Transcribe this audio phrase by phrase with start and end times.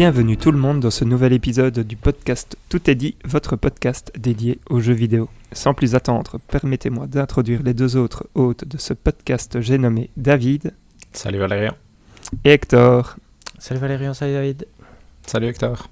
[0.00, 4.10] Bienvenue tout le monde dans ce nouvel épisode du podcast Tout est dit, votre podcast
[4.18, 5.28] dédié aux jeux vidéo.
[5.52, 10.72] Sans plus attendre, permettez-moi d'introduire les deux autres hôtes de ce podcast, j'ai nommé David.
[11.12, 11.74] Salut Valérian.
[12.44, 13.18] Et Hector.
[13.58, 14.66] Salut Valérian, salut David.
[15.26, 15.90] Salut Hector.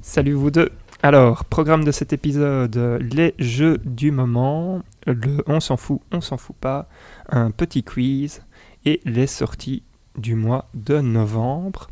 [0.00, 0.70] Salut vous deux.
[1.02, 6.36] Alors, programme de cet épisode, les jeux du moment, le on s'en fout, on s'en
[6.36, 6.88] fout pas,
[7.28, 8.42] un petit quiz
[8.84, 9.82] et les sorties
[10.16, 11.88] du mois de novembre.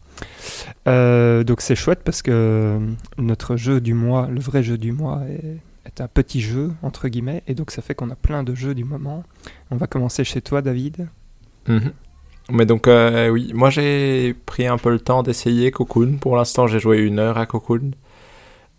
[0.86, 2.78] Euh, donc c'est chouette parce que
[3.18, 7.08] notre jeu du mois, le vrai jeu du mois est, est un petit jeu entre
[7.08, 9.24] guillemets et donc ça fait qu'on a plein de jeux du moment.
[9.70, 11.08] On va commencer chez toi David.
[11.66, 11.92] Mhm.
[12.50, 16.16] Mais donc euh, oui, moi j'ai pris un peu le temps d'essayer Cocoon.
[16.19, 17.91] Pour l'instant j'ai joué une heure à Cocoon.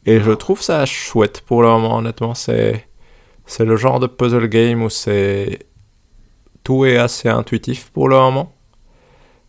[0.05, 2.34] Et je trouve ça chouette pour le moment, honnêtement.
[2.34, 2.87] C'est,
[3.46, 5.59] c'est le genre de puzzle game où c'est
[6.63, 8.53] tout est assez intuitif pour le moment.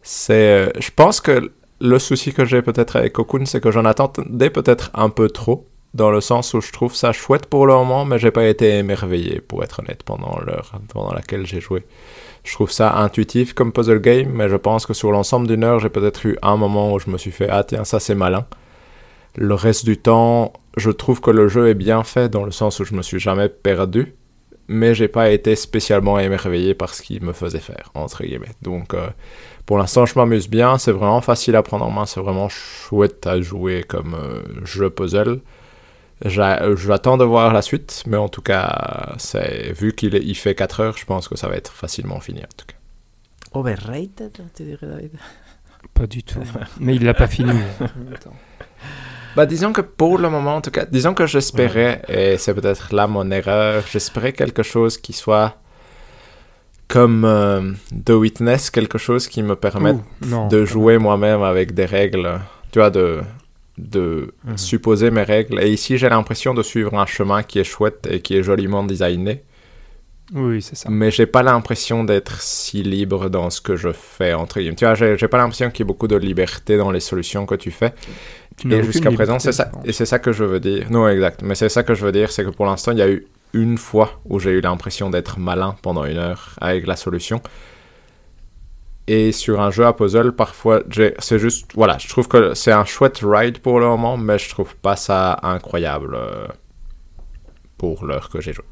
[0.02, 3.84] C'est, euh, je pense que le souci que j'ai peut-être avec Cocoon, c'est que j'en
[3.84, 7.74] attendais peut-être un peu trop, dans le sens où je trouve ça chouette pour le
[7.74, 11.84] moment, mais j'ai pas été émerveillé, pour être honnête, pendant l'heure pendant laquelle j'ai joué.
[12.44, 15.80] Je trouve ça intuitif comme puzzle game, mais je pense que sur l'ensemble d'une heure,
[15.80, 18.46] j'ai peut-être eu un moment où je me suis fait ah tiens ça c'est malin.
[19.36, 22.80] Le reste du temps, je trouve que le jeu est bien fait dans le sens
[22.80, 24.14] où je me suis jamais perdu,
[24.68, 28.54] mais j'ai pas été spécialement émerveillé par ce qu'il me faisait faire entre guillemets.
[28.62, 29.08] Donc euh,
[29.70, 30.78] pour l'instant, je m'amuse bien.
[30.78, 32.04] C'est vraiment facile à prendre en main.
[32.04, 35.42] C'est vraiment chouette à jouer comme euh, jeu puzzle.
[36.24, 40.56] J'a- J'attends de voir la suite, mais en tout cas, c'est vu qu'il il fait
[40.56, 42.74] 4 heures, je pense que ça va être facilement fini en tout cas.
[43.52, 45.12] Overrated, tu dirais David?
[45.94, 46.40] Pas du tout.
[46.80, 47.52] Mais il l'a pas fini.
[49.36, 52.92] Bah, disons que pour le moment, en tout cas, disons que j'espérais, et c'est peut-être
[52.92, 55.54] là mon erreur, j'espérais quelque chose qui soit
[56.90, 57.72] comme euh,
[58.04, 60.48] The Witness, quelque chose qui me permette Ouh, non.
[60.48, 62.40] de jouer moi-même avec des règles,
[62.72, 63.20] tu vois, de,
[63.78, 64.58] de Mhm.
[64.58, 65.60] supposer mes règles.
[65.62, 68.82] Et ici, j'ai l'impression de suivre un chemin qui est chouette et qui est joliment
[68.82, 69.42] designé,
[70.34, 70.88] Oui, c'est ça.
[70.90, 74.76] mais j'ai pas l'impression d'être si libre dans ce que je fais, entre guillemets.
[74.76, 77.54] Tu vois, j'ai pas l'impression qu'il y ait beaucoup de liberté dans les solutions que
[77.56, 77.92] tu fais.
[78.56, 79.70] Tu Et jusqu'à présent, c'est ça.
[79.84, 80.86] Et c'est ça que je veux dire.
[80.90, 81.42] Non, exact.
[81.42, 83.26] Mais c'est ça que je veux dire, c'est que pour l'instant, il y a eu
[83.52, 87.42] une fois où j'ai eu l'impression d'être malin pendant une heure avec la solution.
[89.06, 90.82] Et sur un jeu à puzzle, parfois,
[91.18, 94.48] c'est juste, voilà, je trouve que c'est un chouette ride pour le moment, mais je
[94.48, 96.46] trouve pas ça incroyable euh,
[97.76, 98.64] pour l'heure que j'ai joué.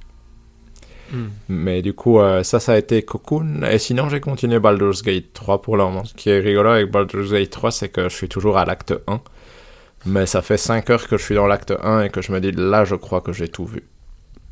[1.10, 1.28] Hmm.
[1.48, 3.62] Mais du coup, euh, ça, ça a été Cocoon.
[3.62, 6.04] Et sinon, j'ai continué Baldur's Gate 3 pour le moment.
[6.04, 8.94] Ce qui est rigolo avec Baldur's Gate 3, c'est que je suis toujours à l'acte
[9.06, 9.20] 1.
[10.06, 12.40] Mais ça fait 5 heures que je suis dans l'acte 1 et que je me
[12.40, 13.82] dis, là, je crois que j'ai tout vu.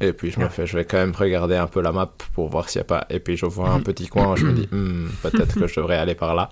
[0.00, 0.48] Et puis je me Ah.
[0.50, 2.84] fais, je vais quand même regarder un peu la map pour voir s'il n'y a
[2.84, 3.06] pas.
[3.08, 5.96] Et puis je vois un petit coin je me dis, Hmm, peut-être que je devrais
[5.96, 6.50] aller par là.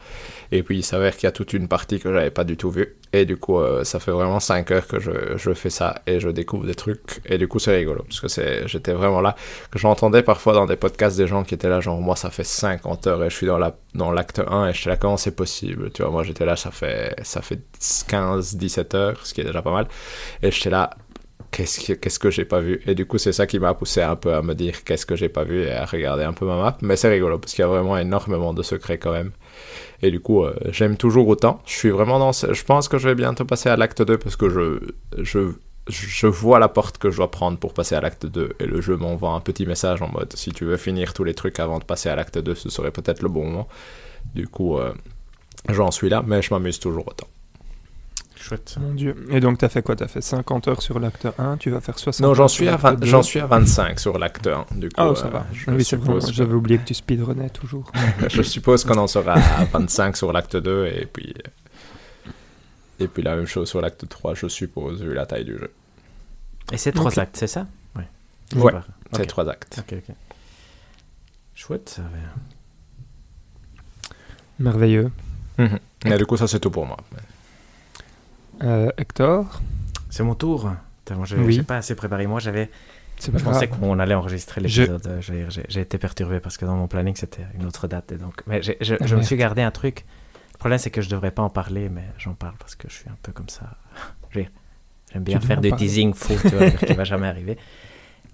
[0.50, 2.71] Et puis il s'avère qu'il y a toute une partie que j'avais pas du tout
[2.71, 2.97] vue.
[3.12, 6.21] Et du coup, euh, ça fait vraiment 5 heures que je, je fais ça et
[6.21, 7.21] je découvre des trucs.
[7.27, 9.37] Et du coup, c'est rigolo parce que c'est, j'étais vraiment là.
[9.71, 12.44] Que j'entendais parfois dans des podcasts des gens qui étaient là, genre, moi, ça fait
[12.44, 15.16] 50 heures et je suis dans, la, dans l'acte 1 et je suis là, comment
[15.16, 15.91] c'est possible?
[15.93, 17.60] Tu vois, moi, j'étais là, ça fait, ça fait
[18.09, 19.87] 15, 17 heures, ce qui est déjà pas mal.
[20.43, 20.91] Et j'étais là,
[21.56, 24.34] qu'est-ce que, j'ai pas vu Et du coup, c'est ça qui m'a poussé un peu
[24.34, 26.76] à me dire qu'est-ce que j'ai pas vu et à regarder un peu ma map.
[26.82, 29.31] Mais c'est rigolo parce qu'il y a vraiment énormément de secrets quand même.
[30.03, 31.60] Et du coup, euh, j'aime toujours autant.
[31.66, 32.32] Je suis vraiment dans.
[32.32, 34.81] ce- Je pense que je vais bientôt passer à l'acte 2 parce que je,
[35.22, 35.50] je,
[35.88, 38.50] je vois la porte que je dois prendre pour passer à l'acte 2.
[38.60, 41.34] Et le jeu m'envoie un petit message en mode si tu veux finir tous les
[41.34, 43.69] trucs avant de passer à l'acte 2, ce serait peut-être le bon moment.
[44.34, 44.92] Du coup, euh,
[45.71, 47.28] j'en suis là, mais je m'amuse toujours autant.
[48.44, 48.77] Chouette.
[48.78, 49.16] Mon Dieu.
[49.31, 49.97] Et donc, t'as fait quoi?
[49.97, 52.66] T'as fait 50 heures sur l'acte 1, tu vas faire 60 Non, j'en heures suis,
[52.66, 53.09] sur à 20 l'acte 2.
[53.09, 54.66] j'en suis à 25 sur l'acte 1.
[54.72, 55.47] Du coup, Ah, euh, ça va.
[55.55, 57.91] je Ah oui, suppose J'avais oublié que tu speedrunnais toujours.
[58.28, 62.31] je suppose qu'on en sera à 25 sur l'acte 2 et puis euh,
[63.00, 65.72] et puis la même chose sur l'acte 3 je suppose vu la taille du jeu.
[66.71, 67.19] Et c'est trois Ok.
[67.19, 67.66] actes, c'est ça?
[67.97, 68.03] Oui.
[68.57, 68.86] Ouais, Super.
[69.13, 69.27] C'est Ok.
[69.27, 69.77] trois actes.
[69.80, 70.15] Ok, ok.
[71.54, 72.09] Chouette, ça va.
[74.59, 75.10] Merveilleux.
[75.59, 75.78] Mhm.
[76.04, 76.98] Mais du coup ça c'est tout pour moi.
[78.62, 79.60] Euh, Hector
[80.10, 80.71] C'est mon tour.
[81.10, 81.53] Oui.
[81.53, 82.27] j'ai pas assez préparé.
[82.27, 82.71] Moi, j'avais.
[83.22, 85.06] Je pensais qu'on allait enregistrer Je- l'épisode.
[85.06, 88.12] euh, J'ai été perturbé parce que dans mon planning, c'était une autre date.
[88.12, 88.42] Et donc...
[88.47, 90.04] Mais je, Ah, je me suis gardé un truc.
[90.54, 92.95] Le problème, c'est que je devrais pas en parler, mais j'en parle parce que je
[92.95, 93.77] suis un peu comme ça.
[94.33, 94.48] J'ai-
[95.12, 95.72] J'aime bien faire parler.
[95.72, 97.57] teasing fou, tu vois, qui va jamais arriver.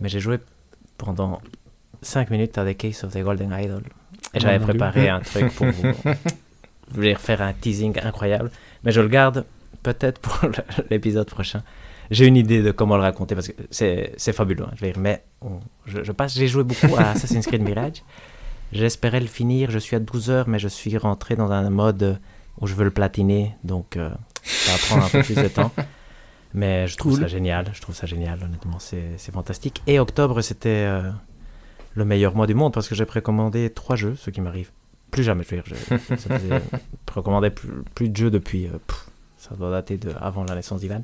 [0.00, 0.38] Mais j'ai joué
[0.96, 1.42] pendant
[2.00, 3.82] 5 minutes à The Case of the Golden Idol.
[3.82, 5.92] Et Oh, j'avais préparé un truc pour vous.
[6.04, 8.50] Je voulais faire un teasing incroyable.
[8.84, 9.44] Mais je le garde
[9.82, 10.38] peut-être pour
[10.90, 11.62] l'épisode prochain.
[12.10, 14.64] J'ai une idée de comment le raconter parce que c'est fabuleux.
[14.64, 18.02] hein, je dire, mais on- je, je passe, j'ai joué beaucoup à Assassin's Creed Mirage.
[18.72, 19.70] J'espérais le finir.
[19.70, 22.20] Je suis à 12 heures, mais je suis rentré dans un mode
[22.60, 23.54] où je veux le platiner.
[23.64, 24.10] Donc, euh,
[24.42, 25.70] ça va prendre un peu plus de temps.
[26.52, 27.22] Mais je trouve Cool.
[27.22, 29.82] ça génial, je trouve ça génial, honnêtement, c'est c'est fantastique.
[29.86, 31.08] Et octobre, c'était euh,
[31.94, 34.72] le meilleur mois du monde parce que j'ai précommandé trois jeux, ce qui m'arrive
[35.12, 35.44] plus jamais.
[35.48, 36.60] Je veux dire, je, ça faisait-
[37.06, 39.09] précommandais plus, plus de jeux depuis, euh, pff,
[39.40, 41.02] ça doit dater de avant la naissance d'Ivan.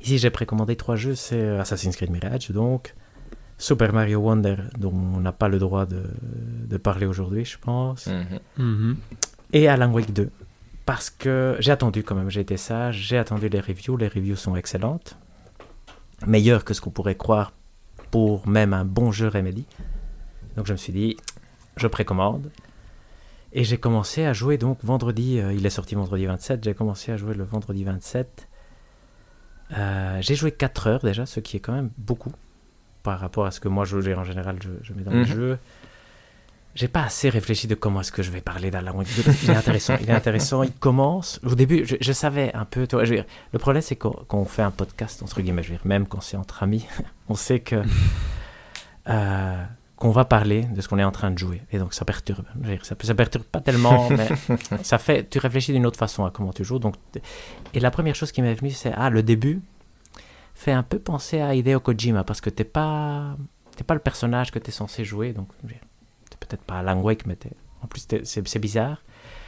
[0.00, 2.94] Ici, j'ai précommandé trois jeux, c'est euh, Assassin's Creed Mirage, donc
[3.56, 6.04] Super Mario Wonder, dont on n'a pas le droit de,
[6.68, 8.38] de parler aujourd'hui, je pense, Mhm.
[8.58, 8.96] Mhm.
[9.52, 10.30] et Alan Wake 2.
[10.86, 14.36] Parce que j'ai attendu quand même, j'ai été sage, j'ai attendu les reviews, les reviews
[14.36, 15.16] sont excellentes,
[16.26, 17.52] meilleures que ce qu'on pourrait croire
[18.10, 19.66] pour même un bon jeu Remedy.
[20.56, 21.16] Donc je me suis dit,
[21.76, 22.50] je précommande.
[23.52, 27.12] Et j'ai commencé à jouer donc vendredi, euh, il est sorti vendredi 27, j'ai commencé
[27.12, 28.46] à jouer le vendredi 27.
[29.76, 32.32] Euh, j'ai joué 4 heures déjà, ce qui est quand même beaucoup
[33.02, 35.18] par rapport à ce que moi je joue en général, je, je mets dans les
[35.20, 35.24] Mhm.
[35.26, 35.58] jeux.
[36.74, 39.36] J'ai pas assez réfléchi de comment est-ce que je vais parler d'Alan Wake 2, parce
[39.38, 39.96] qu'il est intéressant.
[40.00, 40.62] Il est intéressant.
[40.62, 41.40] Il commence.
[41.42, 42.86] Au début, je, je savais un peu.
[42.86, 45.62] tu vois, je veux dire, le problème, c'est qu'on qu'on fait un podcast entre guillemets.
[45.64, 46.86] Je veux dire, même quand c'est entre amis,
[47.28, 47.82] on sait que
[49.08, 49.64] euh,
[49.98, 51.62] qu'on va parler de ce qu'on est en train de jouer.
[51.72, 52.44] Et donc ça perturbe.
[52.82, 54.28] Ça, ça perturbe pas tellement, mais
[54.82, 55.28] ça fait.
[55.28, 56.78] Tu réfléchis d'une autre façon à comment tu joues.
[56.78, 56.94] Donc,
[57.74, 59.60] et la première chose qui m'est venue, c'est ah le début
[60.54, 63.36] fait un peu penser à Hideo Kojima parce que t'es pas
[63.76, 65.32] t'es pas le personnage que tu es censé jouer.
[65.32, 67.52] Donc t'es peut-être pas Alan Wake, mais t'es-
[67.82, 69.02] en plus t'es- c'est c'est bizarre.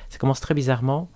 [0.09, 1.09] Ça commence très bizarrement.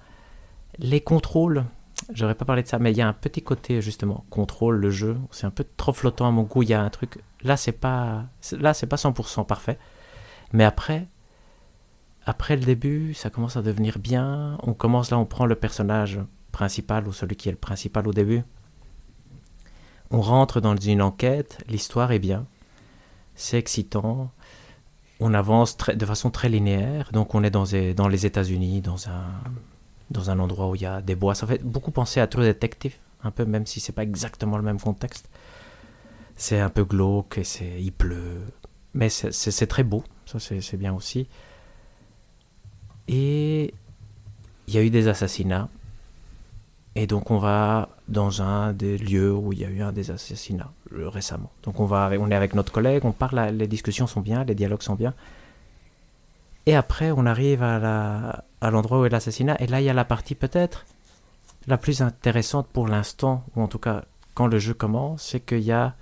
[0.79, 1.65] Les contrôles,
[2.13, 4.91] j'aurais pas parlé de ça, mais il y a un petit côté justement contrôle le
[4.91, 5.17] jeu.
[5.31, 6.63] C'est un peu trop flottant à mon goût.
[6.63, 7.19] Il y a un truc.
[7.45, 9.79] Là c'est pas là c'est pas 100% parfait.
[10.53, 11.09] Mais après
[12.27, 14.57] après le début, ça commence à devenir bien.
[14.63, 16.21] On commence là, on prend le personnage
[16.53, 18.43] principal ou celui qui est le principal au début.
[20.11, 22.47] On rentre dans une enquête, l'histoire est bien,
[23.35, 24.31] c'est excitant.
[25.21, 27.65] On avance de façon très linéaire, donc on est dans,
[27.97, 29.25] dans les États-Unis, dans un,
[30.11, 31.35] dans un endroit où il y a des bois.
[31.35, 34.63] Ça fait beaucoup penser à True Detective, un peu, même si c'est pas exactement le
[34.63, 35.29] même contexte.
[36.37, 38.43] C'est un peu glauque et c'est, il pleut,
[38.95, 41.27] mais c'est, très beau, ça c'est, bien aussi.
[43.09, 43.75] Et
[44.67, 45.69] il y a eu des assassinats.
[46.97, 50.13] Et donc on va dans un des lieux où il y a eu un des
[50.13, 51.51] assassinats euh, récemment.
[51.65, 54.55] Donc on, va, on est avec notre collègue, on parle, les discussions sont bien, les
[54.55, 55.13] dialogues sont bien.
[56.67, 59.57] Et après on arrive à, la, à l'endroit où est l'assassinat.
[59.61, 60.87] Et là il y a la partie peut-être
[61.67, 64.05] la plus intéressante pour l'instant, ou en tout cas
[64.35, 65.95] quand le jeu commence, c'est qu'il y a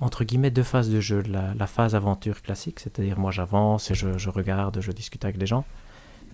[0.00, 1.22] entre guillemets deux phases de jeu.
[1.22, 5.64] La, phase aventure classique, c'est-à-dire moi j'avance et je, regarde, je discute avec les gens,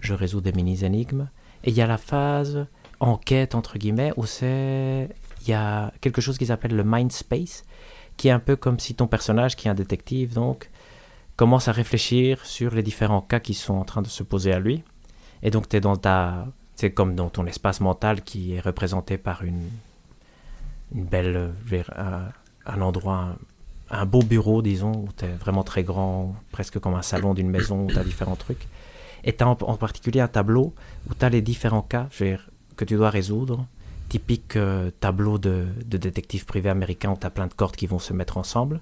[0.00, 1.28] je résous des mini-énigmes.
[1.64, 2.66] Et il y a la phase
[3.00, 5.08] enquête entre guillemets où c'est
[5.42, 7.64] il y a quelque chose qui s'appelle le mind space
[8.16, 10.70] qui est un peu comme si ton personnage qui est un détective donc
[11.36, 14.60] commence à réfléchir sur les différents cas qui sont en train de se poser à
[14.60, 14.84] lui
[15.42, 16.46] et donc tu es dans ta
[16.76, 19.68] c'est comme dans ton espace mental qui est représenté par une
[20.94, 21.52] une belle
[22.66, 23.36] un endroit
[23.90, 27.50] un, beau bureau disons où tu es vraiment très grand presque comme un salon d'une
[27.50, 28.66] maison où tu as différents trucs
[29.24, 30.74] et tu as en, particulier un tableau
[31.08, 32.08] où tu as les différents cas
[32.76, 33.66] que tu dois résoudre.
[34.08, 37.86] Typique euh, tableau de, de détective privé américain où tu as plein de cordes qui
[37.86, 38.80] vont se mettre ensemble.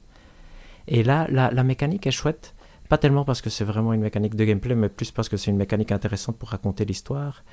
[0.88, 2.54] Et là, la, la mécanique est chouette.
[2.88, 5.50] Pas tellement parce que c'est vraiment une mécanique de gameplay, mais plus parce que c'est
[5.50, 7.44] une mécanique intéressante pour raconter l'histoire.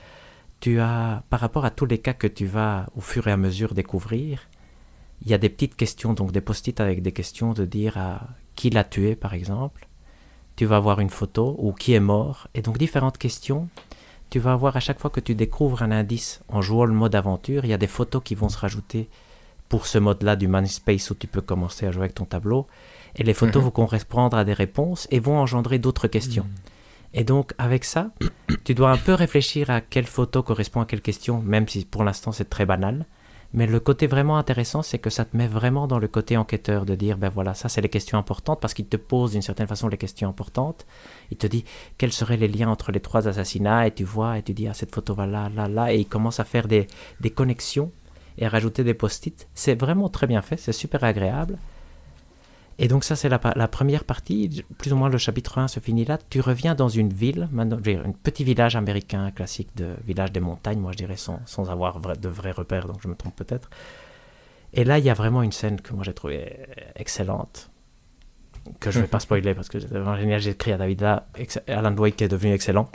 [0.60, 3.38] Tu as, par rapport à tous les cas que tu vas au fur et à
[3.38, 4.49] mesure découvrir,
[5.22, 8.22] il y a des petites questions, donc des post-it avec des questions de dire à
[8.56, 9.88] qui l'a tué, par exemple.
[10.56, 12.48] Tu vas avoir une photo ou qui est mort.
[12.54, 13.70] Et donc différentes questions
[14.30, 17.16] tu vas avoir à chaque fois que tu découvres un indice en jouant le mode
[17.16, 19.10] aventure, il y a des photos qui vont se rajouter
[19.70, 22.68] pour ce mode-là du Space où tu peux commencer à jouer avec ton tableau.
[23.16, 23.66] Et les photos Mhm.
[23.66, 26.46] vont correspondre à des réponses et vont engendrer d'autres questions.
[27.14, 28.12] Et donc, avec ça,
[28.64, 32.04] tu dois un peu réfléchir à quelle photo correspond à quelle question, même si pour
[32.04, 33.06] l'instant c'est très banal.
[33.54, 36.86] Mais le côté vraiment intéressant, c'est que ça te met vraiment dans le côté enquêteur
[36.86, 39.66] de dire, ben voilà, ça c'est les questions importantes, parce qu'il te pose d'une certaine
[39.66, 40.86] façon les questions importantes.
[41.32, 41.66] Il te dit
[41.98, 44.74] quels seraient les liens entre les trois assassinats, et tu vois, et tu dis, ah
[44.76, 46.86] cette photo va là, là, là, et il commence à faire des,
[47.22, 47.92] des connexions
[48.38, 49.48] et à rajouter des post-it.
[49.56, 51.58] C'est vraiment très bien fait, c'est super agréable.
[52.82, 56.06] Et donc ça c'est la, première partie, plus ou moins le chapitre 1 se finit
[56.06, 56.18] là.
[56.30, 60.94] Tu reviens dans une ville, un petit village américain classique de village des montagnes, moi
[60.94, 63.70] je dirais sans, sans avoir de vrais repères, donc je me trompe peut-être.
[64.74, 66.58] Et là il y a vraiment une scène que moi j'ai trouvée
[66.96, 67.70] excellente,
[68.80, 71.28] que je vais pas spoiler parce que c'est vraiment génial, j'ai écrit à David là,
[71.68, 72.90] Alan Wake qui est devenu excellent.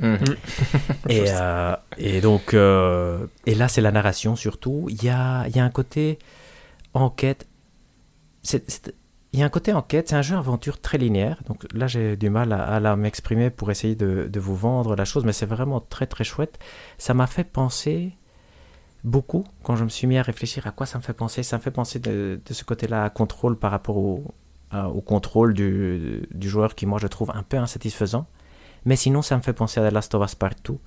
[0.00, 0.18] Mhm.
[1.10, 4.86] Et, euh, et donc, euh, et là, c'est la narration surtout.
[4.88, 6.18] Il y a, il y a un côté
[6.94, 7.46] enquête.
[8.42, 8.94] C'est- c'est-
[9.32, 10.08] il y a un côté enquête.
[10.08, 11.40] C'est un jeu aventure très linéaire.
[11.46, 15.24] Donc là, j'ai du mal à, m'exprimer pour essayer de, de vous vendre la chose,
[15.24, 16.58] mais c'est vraiment très très chouette.
[16.98, 18.12] Ça m'a fait penser
[19.04, 21.42] beaucoup quand je me suis mis à réfléchir à quoi ça me fait penser.
[21.42, 24.24] Ça me fait penser de, de ce côté-là à contrôle par rapport au,
[24.70, 28.26] à- au contrôle du, du joueur qui, moi, je trouve un peu insatisfaisant.
[28.84, 30.80] Mais sinon, ça me fait penser à The Last of Us Partout,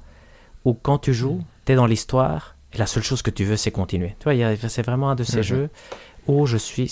[0.66, 3.56] où quand tu joues, tu es dans l'histoire, et la seule chose que tu veux,
[3.56, 4.16] c'est continuer.
[4.20, 5.44] Tu vois, c'est vraiment un de ces Mhm.
[5.44, 5.70] jeux
[6.28, 6.92] où je suis...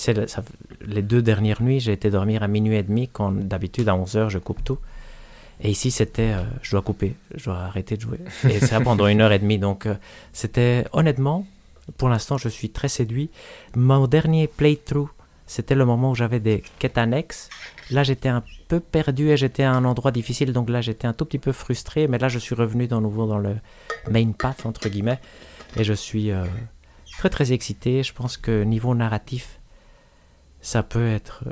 [0.86, 4.30] les deux dernières nuits, j'ai été dormir à minuit et demi, quand d'habitude, à 11h,
[4.30, 4.78] je coupe tout.
[5.64, 8.20] Et ici, c'était, euh, je dois couper, je dois arrêter de jouer.
[8.50, 9.60] Et ça pendant une heure et demie.
[9.60, 9.96] Donc, euh,
[10.34, 11.46] c'était honnêtement,
[11.98, 13.30] pour l'instant, je suis très séduit.
[13.76, 15.10] Mon dernier playthrough,
[15.46, 17.50] c'était le moment où j'avais des quêtes annexes.
[17.92, 20.54] Là, j'étais un peu perdu et j'étais à un endroit difficile.
[20.54, 22.08] Donc là, j'étais un tout petit peu frustré.
[22.08, 23.58] Mais là, je suis revenu de nouveau dans le
[24.10, 25.20] main path, entre guillemets.
[25.78, 26.46] Et je suis euh,
[27.22, 28.02] très, très excité.
[28.02, 29.60] Je pense que niveau narratif,
[30.60, 31.44] ça peut être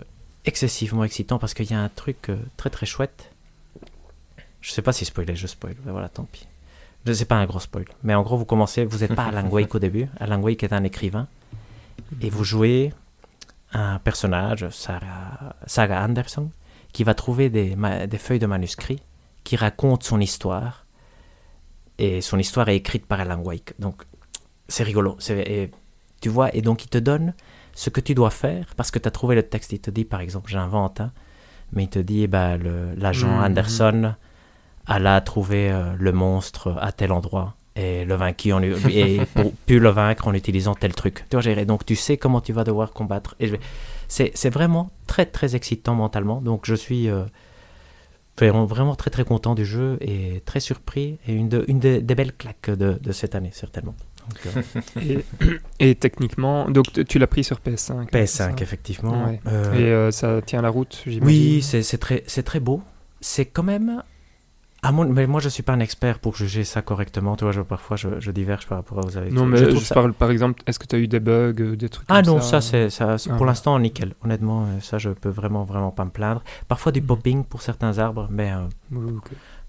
[0.43, 3.31] excessivement excitant parce qu'il y a un truc euh, très, très chouette.
[4.61, 5.75] Je sais pas si spoiler, je spoil.
[5.85, 6.47] Mais voilà, tant pis.
[7.05, 7.85] Je sais pas un gros spoil.
[8.01, 10.07] Mais en gros, vous commencez, vous n'êtes pas Alan Wake au début.
[10.19, 11.27] Alan Wake est un écrivain.
[12.19, 12.91] Et vous jouez
[13.71, 16.49] un personnage, Sarah, Sarah Anderson,
[16.93, 19.03] qui va trouver des feuilles de manuscrits
[19.43, 20.87] qui racontent son histoire.
[21.99, 23.75] Et son histoire est écrite par Alan Wake.
[23.77, 24.03] Donc,
[24.69, 25.17] c'est rigolo.
[25.29, 25.69] Et,
[26.21, 27.33] tu vois, et donc il te donne
[27.73, 29.73] ce que tu dois faire parce que tu as trouvé le texte.
[29.73, 31.11] Il te dit, par exemple, j'invente, hein,
[31.73, 33.43] mais il te dit, eh ben, le- l'agent Mhm.
[33.45, 34.13] Anderson
[34.87, 37.55] a là trouvé euh, le monstre à tel endroit.
[37.75, 41.23] Et le vaincu, on, et pour pu le vaincre en utilisant tel truc.
[41.29, 43.35] Tu vois, donc tu sais comment tu vas devoir combattre.
[43.39, 43.53] Et
[44.07, 46.41] c'est vraiment très très excitant mentalement.
[46.41, 47.23] Donc je suis euh,
[48.37, 51.19] vraiment, très très content du jeu et très surpris.
[51.27, 53.95] Et une, de- une des- des belles claques de, de cette année, certainement.
[54.45, 54.61] Euh,
[55.79, 58.07] Et, et techniquement, donc tu l'as pris sur PS5.
[58.11, 59.25] c'est ça PS5, effectivement.
[59.25, 59.39] Ouais.
[59.47, 61.23] Euh, Et euh, ça tient la route, j'imagine.
[61.25, 62.81] Oui, c'est très, c'est très beau.
[63.21, 64.03] C'est quand même.
[64.93, 67.35] Mon, mais moi, je suis pas un expert pour juger ça correctement.
[67.35, 69.65] Tu vois, je, parfois, je, je diverge par rapport à vous avez Non, mais je
[69.65, 72.05] je, trouve ça- parle par exemple, est-ce que tu as eu des bugs, des trucs
[72.09, 74.13] Ah comme non, ça ça, Ah pour l'instant nickel.
[74.23, 76.41] Honnêtement, ça, je peux vraiment, vraiment pas me plaindre.
[76.69, 77.07] Parfois du Mhm.
[77.07, 78.99] popping pour certains arbres, mais, euh,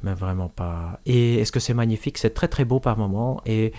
[0.04, 1.00] mais vraiment pas.
[1.06, 2.16] Et est-ce que c'est magnifique?
[2.16, 3.40] C'est très, très beau par moment.
[3.46, 3.72] Et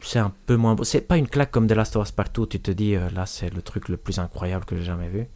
[0.00, 0.84] c'est un peu moins beau.
[0.84, 2.46] C'est pas une claque comme The Last of Us Partout.
[2.46, 5.26] Tu te dis, euh, là, c'est le truc le plus incroyable que j'ai jamais vu.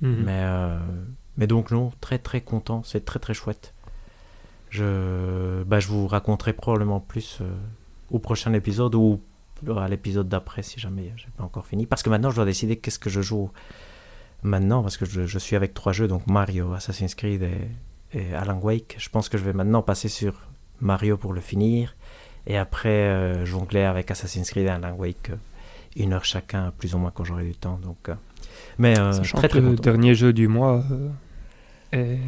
[0.00, 0.22] Mhm.
[0.24, 0.78] Mais, euh,
[1.36, 3.74] mais donc non, très très content, c'est très très chouette.
[4.70, 7.50] Je, bah, je vous raconterai probablement plus euh,
[8.10, 9.20] au prochain épisode ou
[9.76, 11.86] à l'épisode d'après si jamais j'ai pas encore fini.
[11.86, 13.50] Parce que maintenant je dois décider qu'est-ce que je joue
[14.42, 17.68] maintenant parce que je, je suis avec trois jeux donc Mario, Assassin's Creed et,
[18.12, 18.96] et Alan Wake.
[18.98, 20.34] Je pense que je vais maintenant passer sur
[20.80, 21.96] Mario pour le finir
[22.48, 25.36] et après euh, jongler avec Assassin's Creed et Alan Wake euh,
[25.96, 28.08] une heure chacun plus ou moins quand j'aurai du temps donc.
[28.08, 28.14] euh,
[28.78, 29.82] mais très très le content.
[29.82, 30.82] dernier jeu du mois
[31.92, 32.18] est,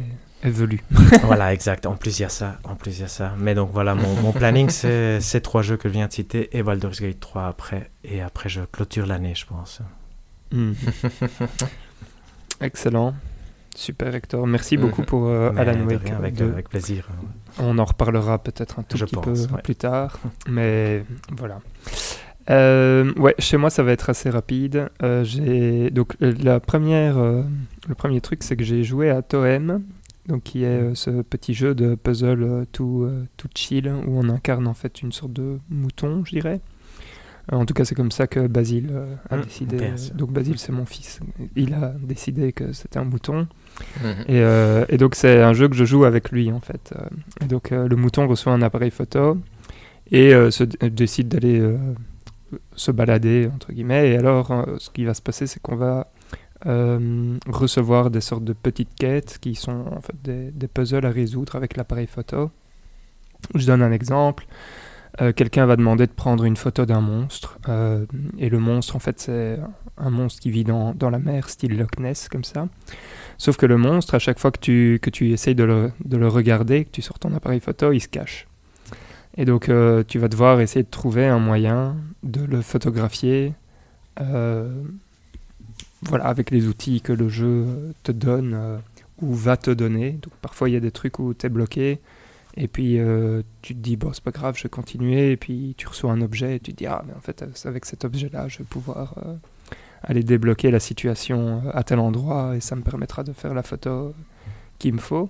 [0.43, 0.81] est velu.
[1.23, 1.85] voilà, exact.
[1.85, 2.57] En plus, il y a ça.
[2.63, 3.33] En plus, il y a ça.
[3.37, 6.49] Mais donc, voilà, mon, mon planning, c'est ces trois jeux que je viens de citer
[6.57, 7.91] et Baldur's Gate 3 après.
[8.03, 9.81] Et après, je clôture l'année, je pense.
[10.51, 10.73] Mhm.
[12.59, 13.15] Excellent.
[13.75, 16.09] Super Hector, merci beaucoup pour euh, Alan Wake.
[16.11, 17.07] avec, de- avec plaisir.
[17.59, 19.61] On en reparlera peut-être un tout Je petit pense, peu ouais.
[19.61, 20.19] plus tard.
[20.47, 21.03] Mais
[21.35, 21.59] voilà.
[22.49, 24.89] Euh, ouais, chez moi, ça va être assez rapide.
[25.03, 27.43] Euh, j'ai donc euh, la première, euh,
[27.87, 29.83] le premier truc, c'est que j'ai joué à Toem,
[30.27, 34.73] donc qui est ce petit jeu de puzzle tout, tout chill où on incarne en
[34.73, 36.61] fait une sorte de mouton, je dirais.
[37.51, 38.91] En tout cas, c'est comme ça que Basile
[39.29, 39.91] a Mm, décidé.
[40.15, 41.19] Donc Basile, c'est mon fils.
[41.55, 43.47] Il a décidé que c'était un mouton.
[44.27, 46.93] Et, euh, et donc c'est un jeu que je joue avec lui en fait.
[46.95, 47.05] Euh,
[47.41, 49.37] Et donc euh, le mouton reçoit un appareil photo
[50.11, 50.33] et
[50.89, 51.63] décide d'aller
[52.75, 54.11] se balader entre guillemets.
[54.11, 56.07] Et alors ce qui va se passer c'est qu'on va
[57.47, 61.77] recevoir des sortes de petites quêtes qui sont en fait des, puzzles à résoudre avec
[61.77, 62.51] l'appareil photo.
[63.55, 64.47] Je donne un exemple.
[65.35, 67.57] Quelqu'un va demander de prendre une photo d'un monstre.
[68.37, 69.59] et le monstre, en fait, c'est
[69.97, 72.67] un monstre qui vit dans la mer, style Loch Ness, comme ça.
[73.37, 76.17] Sauf que le monstre, à chaque fois que tu, que tu essayes de le, de
[76.17, 78.47] le regarder, que tu sors ton appareil photo, il se cache.
[79.37, 83.53] Et donc, euh, tu vas devoir essayer de trouver un moyen de le photographier.
[84.19, 84.69] euh,
[86.03, 88.77] voilà, avec les outils que le jeu te donne euh,
[89.21, 90.11] ou va te donner.
[90.13, 91.99] Donc, parfois, il y a des trucs où tu es bloqué.
[92.57, 95.31] Et puis, euh, tu te dis, bon, c'est pas grave, je vais continuer.
[95.31, 97.85] Et puis, tu reçois un objet et tu te dis, ah, mais en fait, avec
[97.85, 99.35] cet objet-là, je vais pouvoir euh,
[100.03, 104.13] aller débloquer la situation à tel endroit et ça me permettra de faire la photo
[104.79, 105.29] qu'il me faut.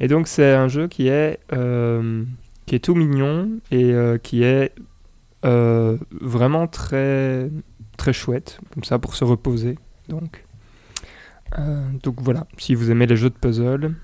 [0.00, 2.24] Et donc, c'est un jeu qui est, euh,
[2.66, 4.72] qui est tout mignon et euh, qui est
[5.44, 7.50] euh, vraiment très,
[7.96, 9.78] très chouette, comme ça, pour se reposer.
[10.08, 10.42] Donc,
[12.02, 13.94] donc voilà, si vous aimez les jeux de puzzle,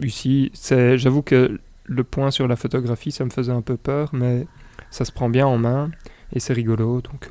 [0.00, 0.50] ici,
[0.96, 4.46] j'avoue que le point sur la photographie, ça me faisait un peu peur, mais
[4.90, 5.90] ça se prend bien en main
[6.32, 7.00] et c'est rigolo.
[7.00, 7.28] Donc,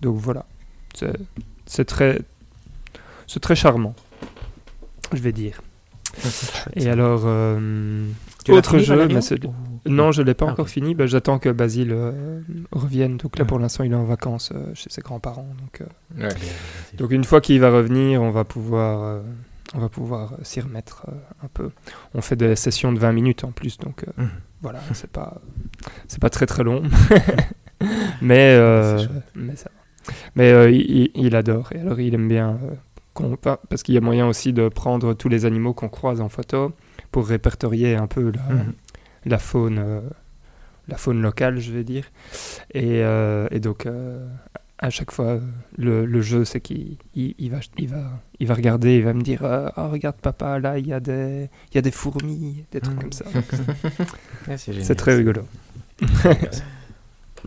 [0.00, 0.46] donc voilà,
[1.66, 2.20] c'est très,
[3.26, 3.94] c'est très charmant,
[5.12, 5.60] je vais dire.
[6.74, 8.06] Et alors, euh,
[8.48, 9.20] autre fini, jeu, mais
[9.86, 10.94] non, je l'ai pas Ah, encore fini.
[10.96, 12.40] Bah, J'attends que Basile euh,
[12.72, 13.16] revienne.
[13.16, 13.48] Donc là, Ouais.
[13.48, 15.48] pour l'instant, il est en vacances euh, chez ses grands-parents.
[15.60, 16.34] Donc, euh, Ouais.
[16.98, 19.22] donc une fois qu'il va revenir, on va pouvoir, euh,
[19.74, 21.12] on va pouvoir s'y remettre euh,
[21.44, 21.70] un peu.
[22.12, 24.30] On fait des sessions de 20 minutes en plus, donc euh, Mhm.
[24.62, 25.40] voilà, c'est pas,
[26.08, 26.82] c'est pas très très long,
[28.20, 28.98] mais euh,
[29.36, 29.79] mais ça va.
[30.34, 32.74] Mais euh, il, il adore et alors il aime bien euh,
[33.14, 36.20] qu'on- pa- parce qu'il y a moyen aussi de prendre tous les animaux qu'on croise
[36.20, 36.72] en photo
[37.10, 38.72] pour répertorier un peu la, Mhm.
[39.26, 40.00] la faune, euh,
[40.88, 42.04] la faune locale, je vais dire.
[42.74, 43.00] Et,
[43.50, 43.86] et donc,
[44.82, 45.38] à chaque fois,
[45.76, 48.02] le, le jeu, c'est qu'il il, il va, il, va,
[48.40, 51.48] il va regarder, il va me dire Ah, regarde, papa, là, il y, a des-
[51.70, 53.02] il y a des fourmis, des trucs Mhm.
[53.02, 53.24] comme ça.
[54.56, 55.42] C'est très rigolo.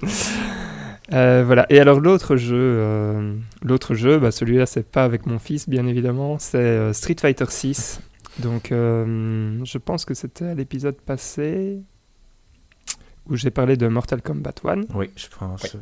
[1.11, 1.65] Euh, voilà.
[1.69, 5.85] Et alors l'autre jeu, euh, l'autre jeu, bah, celui-là c'est pas avec mon fils bien
[5.87, 8.01] évidemment, c'est euh, Street Fighter 6.
[8.39, 11.79] Donc je pense que c'était à l'épisode passé
[13.27, 14.81] où j'ai parlé de Mortal Kombat 1.
[14.95, 15.77] Oui, je pense.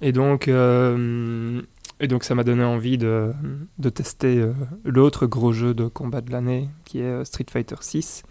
[0.00, 3.32] Et donc, et donc ça m'a donné envie de,
[3.78, 4.42] de tester
[4.84, 8.22] l'autre gros jeu de combat de l'année qui est Street Fighter 6.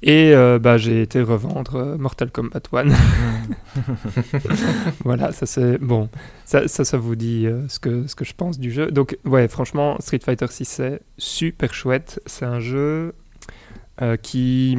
[0.00, 2.84] Et euh, bah, j'ai été revendre euh, Mortal Kombat 1.
[5.04, 6.08] voilà, ça c'est bon.
[6.44, 8.92] Ça, ça, ça vous dit euh, ce, que, ce que je pense du jeu.
[8.92, 12.20] Donc, ouais, franchement, Street Fighter 6 c'est super chouette.
[12.26, 13.12] C'est un jeu
[14.22, 14.78] qui.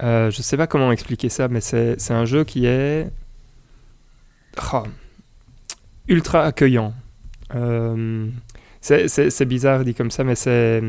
[0.00, 3.10] je sais pas comment expliquer ça, mais c'est c'est un jeu qui est.
[4.56, 4.84] Ah,
[6.06, 6.94] ultra accueillant.
[8.80, 10.80] C'est bizarre dit comme ça, mais c'est.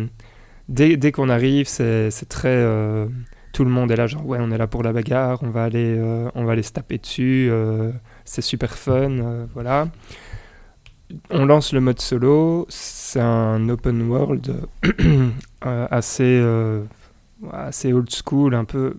[0.68, 2.48] Dès, dès qu'on arrive, c'est très.
[2.50, 3.08] euh,
[3.54, 5.64] tout le monde est là, genre, ouais, on est là pour la bagarre, on va
[5.64, 7.92] aller, euh, on va aller se taper dessus, euh,
[8.26, 9.88] c'est super fun, voilà.
[11.30, 14.56] On lance le mode solo, c'est un open world
[15.62, 16.44] assez,
[17.54, 18.96] assez old school, un peu.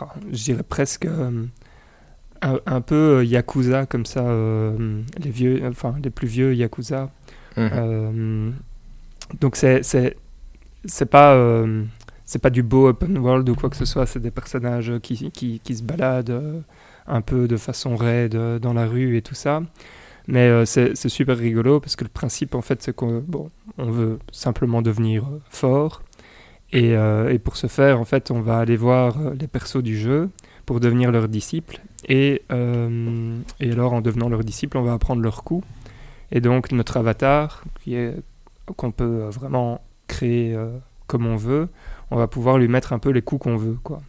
[0.00, 1.06] ah, je dirais presque.
[1.06, 7.10] un, un peu Yakuza, comme ça, les, vieux, enfin, les plus vieux Yakuza.
[7.58, 8.50] Euh,
[9.40, 10.16] donc c'est
[10.86, 11.84] c'est pas euh,
[12.24, 15.30] c'est pas du beau open world ou quoi que ce soit, c'est des personnages qui,
[15.30, 16.60] qui, qui se baladent euh,
[17.06, 19.62] un peu de façon raide euh, dans la rue et tout ça.
[20.26, 23.90] Mais euh, c'est super rigolo parce que le principe en fait c'est qu'on bon, on
[23.90, 26.02] veut simplement devenir fort.
[26.72, 30.28] Et, et pour ce faire en fait on va aller voir les persos du jeu
[30.66, 31.80] pour devenir leurs disciples.
[32.08, 32.42] Et,
[33.60, 35.64] et alors en devenant leurs disciples on va apprendre leurs coups
[36.32, 38.16] et donc notre avatar qui est
[38.76, 39.82] qu'on peut vraiment
[40.22, 41.68] euh, comme on veut,
[42.10, 44.02] on va pouvoir lui mettre un peu les coups qu'on veut, quoi.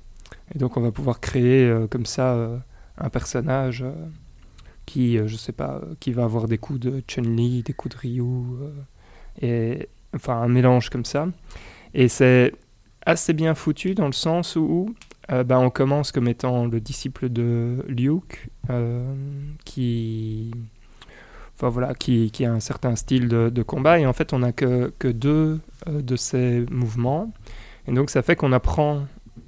[0.53, 2.57] Et donc on va pouvoir créer euh, comme ça euh,
[2.97, 3.83] un personnage
[4.85, 8.23] qui, je sais pas, qui va avoir des coups de Chun-Li, des coups de Ryu,
[9.41, 11.27] et enfin un mélange comme ça.
[11.93, 12.53] Et c'est
[13.05, 14.93] assez bien foutu dans le sens où
[15.31, 17.85] euh, bah, on commence comme étant le disciple de
[18.69, 19.15] euh,
[19.63, 20.51] qui
[21.55, 23.99] enfin voilà, qui, a un certain style de, combat.
[23.99, 27.31] Et en fait, on n'a que, deux euh, de ces mouvements.
[27.87, 29.05] Et donc, ça fait qu'on apprend.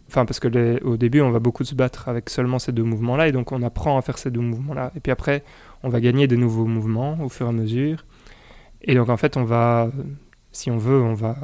[0.09, 3.27] Enfin, parce que au début, on va beaucoup se battre avec seulement ces deux mouvements-là.
[3.27, 4.91] Et donc, on apprend à faire ces deux mouvements-là.
[4.95, 5.43] Et puis après,
[5.83, 8.05] on va gagner des nouveaux mouvements au fur et à mesure.
[8.81, 9.89] Et donc, en fait, on va,
[10.51, 11.35] si on veut, on va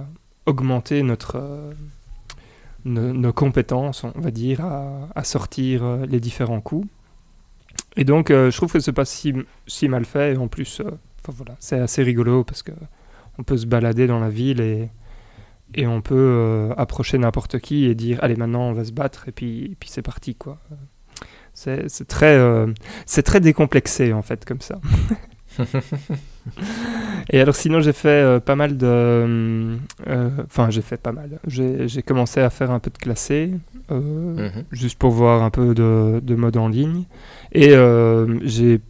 [0.46, 1.36] augmenter notre.
[1.38, 1.74] euh,
[2.86, 6.88] nos, nos compétences, on va dire, à, à sortir euh, les différents coups.
[7.96, 9.34] Et donc, euh, je trouve que c'est pas si,
[9.68, 10.34] si mal fait.
[10.34, 10.92] Et en plus, euh,
[11.28, 12.72] voilà, c'est assez rigolo parce que
[13.38, 14.90] on peut se balader dans la ville et,
[15.74, 19.28] et on peut euh, approcher n'importe qui et dire allez maintenant on va se battre
[19.28, 20.60] et puis, et puis c'est parti quoi.
[21.56, 22.40] C'est très,
[23.06, 24.82] c'est très décomplexé en fait comme ça.
[27.30, 29.78] et alors sinon j'ai fait pas mal de...
[30.46, 31.40] Enfin j'ai fait pas mal.
[31.46, 33.52] J'ai commencé à faire un peu de classé.
[33.90, 34.64] Mhm.
[34.72, 37.04] juste pour voir un peu de, de mode en ligne.
[37.54, 38.82] Et euh, j'ai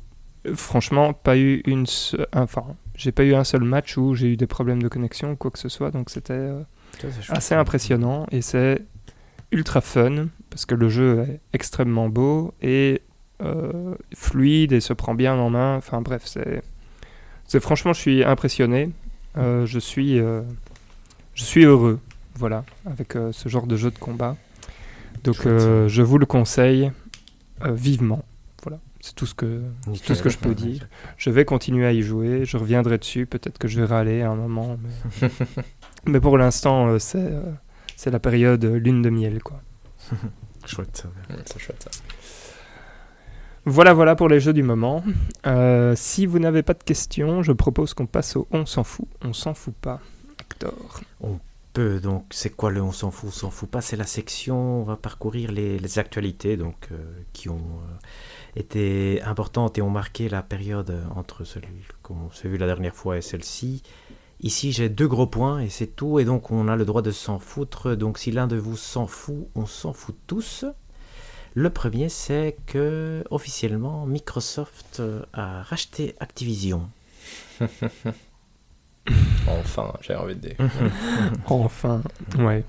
[0.56, 1.86] franchement pas eu une,
[2.34, 2.64] enfin,
[2.96, 5.52] j'ai pas eu un seul match où j'ai eu des problèmes de connexion ou quoi
[5.52, 5.92] que ce soit.
[5.92, 6.62] Donc c'était euh,
[7.30, 8.82] assez impressionnant et c'est
[9.52, 13.02] ultra fun parce que le jeu est extrêmement beau et
[13.42, 15.76] euh, fluide et se prend bien en main.
[15.76, 16.62] Enfin bref, c'est,
[17.46, 18.92] c'est franchement, je suis impressionné.
[19.38, 22.00] Euh, je suis, je suis heureux,
[22.36, 24.38] voilà, avec ce genre de jeu de combat.
[25.24, 26.92] Donc je vous le conseille
[27.66, 28.24] vivement.
[29.04, 29.62] C'est tout ce que
[30.06, 30.88] tout ce que je peux dire.
[31.18, 34.32] Je vais continuer à y jouer, je reviendrai dessus, peut-être que je vais râler à
[34.32, 34.78] un moment,
[35.22, 35.30] mais,
[36.06, 37.52] mais pour l'instant, euh, c'est, euh,
[37.98, 39.62] c'est la période euh, lune de miel, quoi.
[40.66, 41.10] Chouette ça.
[41.46, 41.90] C'est chouette ça.
[43.66, 45.04] Voilà, voilà pour les jeux du moment.
[45.48, 49.10] Euh, si vous n'avez pas de questions, je propose qu'on passe au On s'en fout.
[49.22, 50.00] On s'en fout pas.
[50.40, 51.02] Hector.
[51.74, 54.82] Peu, donc c'est quoi le on s'en fout, on s'en fout pas, c'est la section,
[54.82, 56.98] on va parcourir les, les actualités donc euh,
[57.34, 57.98] qui ont euh,
[58.56, 61.64] été importantes et ont marqué la période entre celle
[62.02, 63.84] qu'on s'est vu la dernière fois et celle-ci.
[64.42, 67.12] Ici j'ai deux gros points et c'est tout et donc on a le droit de
[67.12, 67.96] s'en foutre.
[67.96, 70.66] Donc si l'un de vous s'en fout, on s'en fout tous.
[71.54, 76.90] Le premier c'est que officiellement Microsoft euh, a racheté Activision.
[79.48, 80.56] Enfin, j'ai envie de dire.
[81.48, 82.02] Enfin,
[82.40, 82.64] ouais.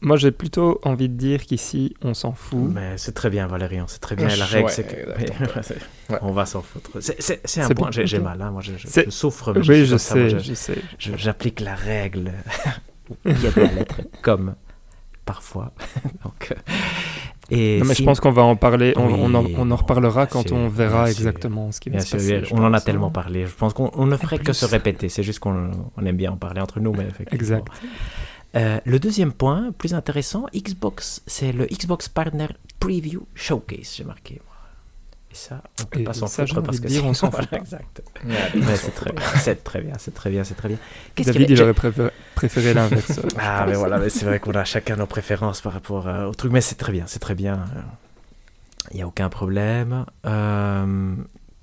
[0.00, 2.70] Moi, j'ai plutôt envie de dire qu'ici, on s'en fout.
[2.72, 4.26] Mais c'est très bien, Valérian, c'est très bien.
[4.28, 6.12] Ouais, La règle, ouais, c'est que.
[6.12, 6.18] Ouais.
[6.22, 6.90] On va s'en foutre.
[7.00, 9.52] C'est- un point, j'ai mal, hein, moi je, je- C'est- je souffre.
[9.54, 10.78] mais oui, je ça, je- je sais.
[10.98, 12.32] je- J'applique la règle.
[13.24, 14.54] Il y a de la lettre comme
[15.24, 15.72] parfois.
[16.24, 16.54] Donc, euh,
[17.50, 19.70] et Non, mais si- je pense qu'on va en parler, on, on en, Oui, on
[19.70, 22.52] en reparlera quand sûr, on verra exactement ce qui va Bien se sûr, passer.
[22.54, 23.10] on en a tellement hein.
[23.10, 23.46] parlé.
[23.46, 25.08] Je pense qu'on on ne ferait que se répéter.
[25.08, 27.32] C'est juste qu'on on aime bien en parler entre nous, mais effectivement.
[27.32, 27.66] Exact.
[28.56, 32.48] Euh, le deuxième point, plus intéressant, Xbox, c'est le Xbox Partner
[32.80, 34.40] Preview Showcase, j'ai marqué.
[34.44, 34.54] moi.
[35.30, 38.02] Et ça, on peut Et pas s'en foutre parce que dire, on s'en fout exact.
[38.24, 40.78] Ouais, Ouais, c'est très bien, c'est très bien, c'est très bien, c'est très bien.
[41.14, 43.20] Qu'est-ce David, qu'il y il aurait préféré, préféré l'inverse.
[43.38, 46.34] Ah, mais voilà, mais c'est vrai qu'on a chacun nos préférences par rapport euh, au
[46.34, 47.64] truc, mais c'est très bien, c'est très bien.
[48.92, 50.06] Il n'y a aucun problème.
[50.24, 51.14] Euh,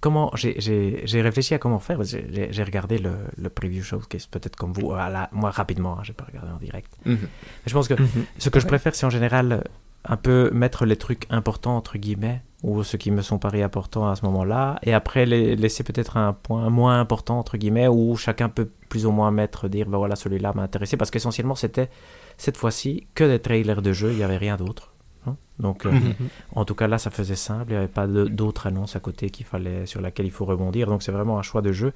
[0.06, 2.00] comment j'ai- réfléchi à comment faire.
[2.04, 3.14] J'ai regardé le,
[3.44, 4.92] le preview showcase, peut-être comme vous.
[5.32, 6.92] Moi, rapidement, hein, j'ai pas regardé en direct.
[7.06, 7.18] Mhm.
[7.22, 7.28] Mais
[7.72, 8.26] je pense que Mhm.
[8.38, 9.64] ce que je préfère, c'est en général
[10.08, 14.08] un peu mettre les trucs importants, entre guillemets, ou ceux qui me sont paru importants
[14.08, 18.16] à ce moment-là, et après les laisser peut-être un point moins important, entre guillemets, où
[18.16, 21.90] chacun peut plus ou moins mettre, dire, ben voilà, celui-là m'a intéressé, parce qu'essentiellement, c'était
[22.38, 24.94] cette fois-ci que des trailers de jeux, il n'y avait rien d'autre.
[25.28, 25.38] Hein?
[25.60, 26.14] Donc, euh, Mhm.
[26.54, 27.66] en tout cas, là, ça faisait simple.
[27.70, 30.46] Il n'y avait pas de- d'autres annonces à côté qu'il fallait, sur laquelle il faut
[30.46, 30.88] rebondir.
[30.88, 31.94] Donc, c'est vraiment un choix de jeu.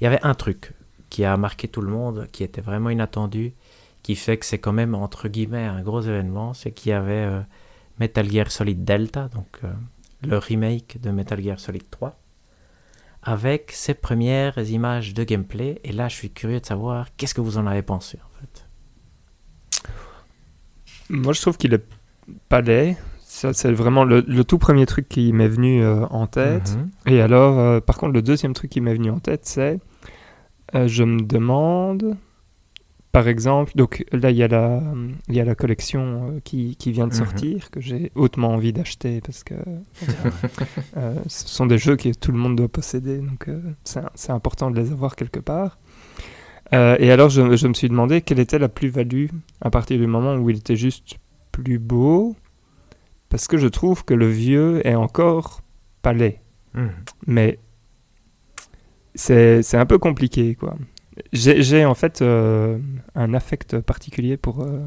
[0.00, 0.74] Il y avait un truc
[1.08, 3.52] qui a marqué tout le monde, qui était vraiment inattendu,
[4.02, 6.54] qui fait que c'est quand même, entre guillemets, un gros événement.
[6.54, 7.40] C'est qu'il y avait euh,
[7.98, 9.72] Metal Gear Solid Delta, donc euh,
[10.22, 12.16] le remake de Metal Gear Solid 3,
[13.22, 15.80] avec ses premières images de gameplay.
[15.84, 18.66] Et là, je suis curieux de savoir qu'est-ce que vous en avez pensé, en fait.
[21.10, 21.84] Moi, je trouve qu'il est
[22.48, 22.96] pas laid.
[23.20, 26.76] Ça, c'est vraiment le, le tout premier truc qui m'est venu euh, en tête.
[27.06, 27.14] Mhm.
[27.14, 29.78] Et alors, euh, par contre, le deuxième truc qui m'est venu en tête, c'est
[30.74, 32.16] euh, je me demande,
[33.12, 34.82] par exemple, donc là, il y a la,
[35.28, 37.18] il y a la collection qui, qui vient de Mhm.
[37.18, 39.54] sortir, que j'ai hautement envie d'acheter parce que
[41.26, 43.46] ce sont des jeux que tout le monde doit posséder, donc
[43.84, 45.78] c'est c'est important de les avoir quelque part.
[46.72, 49.26] Euh, et alors, je, je me suis demandé quelle était la plus-value
[49.60, 51.16] à partir du moment où il était juste
[51.52, 52.36] plus beau,
[53.28, 55.62] parce que je trouve que le vieux est encore
[56.02, 56.40] pas laid
[56.74, 56.90] Mhm.
[57.26, 57.58] mais
[59.14, 60.76] c'est un peu compliqué quoi.
[61.32, 62.78] J'ai en fait euh,
[63.14, 64.80] un affect particulier pour euh,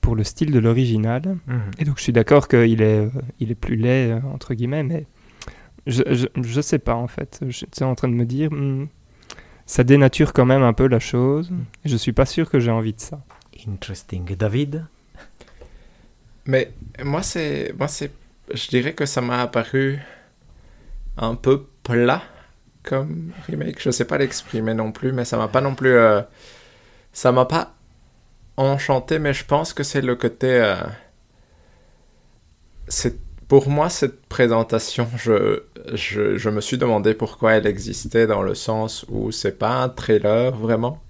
[0.00, 1.60] pour le style de l'original Mhm.
[1.78, 5.06] et donc je suis d'accord qu'il est il est plus laid entre guillemets mais
[5.86, 7.40] je, je, je sais pas en fait.
[7.48, 8.86] Je suis en train de me dire hmm,
[9.66, 11.50] ça dénature quand même un peu la chose.
[11.84, 13.20] Je suis pas sûr que j'ai envie de ça.
[13.68, 14.24] Interesting.
[14.36, 14.86] David?
[16.46, 16.72] Mais
[17.02, 18.10] moi, c'est, moi, c'est,
[18.52, 20.00] je dirais que ça m'a apparu
[21.16, 22.22] un peu plat
[22.82, 23.80] comme remake.
[23.80, 26.22] Je sais pas l'exprimer non plus, mais ça m'a pas non plus, euh,
[27.12, 27.74] ça m'a pas
[28.56, 29.18] enchanté.
[29.18, 30.76] Mais je pense que c'est le côté, euh,
[32.88, 35.08] c'est pour moi cette présentation.
[35.16, 35.62] Je,
[35.94, 39.88] je, je me suis demandé pourquoi elle existait dans le sens où c'est pas un
[39.88, 41.00] trailer vraiment.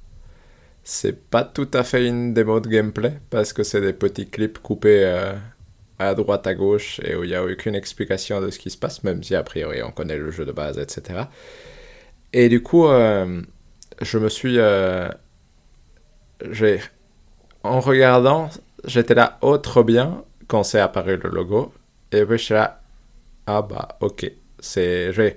[0.84, 4.58] C'est pas tout à fait une démo de gameplay parce que c'est des petits clips
[4.58, 5.32] coupés euh,
[5.98, 8.78] à droite, à gauche et où il n'y a aucune explication de ce qui se
[8.78, 11.30] passe, même si a priori on connaît le jeu de base, etc.
[12.32, 13.42] Et du coup, euh,
[14.00, 14.58] je me suis.
[14.58, 15.08] euh,
[17.62, 18.50] en regardant,
[18.84, 21.72] j'étais là, oh trop bien, quand c'est apparu le logo.
[22.12, 22.82] Et puis je suis là,
[23.46, 24.30] ah bah ok.
[24.60, 25.36] C'est, j'ai,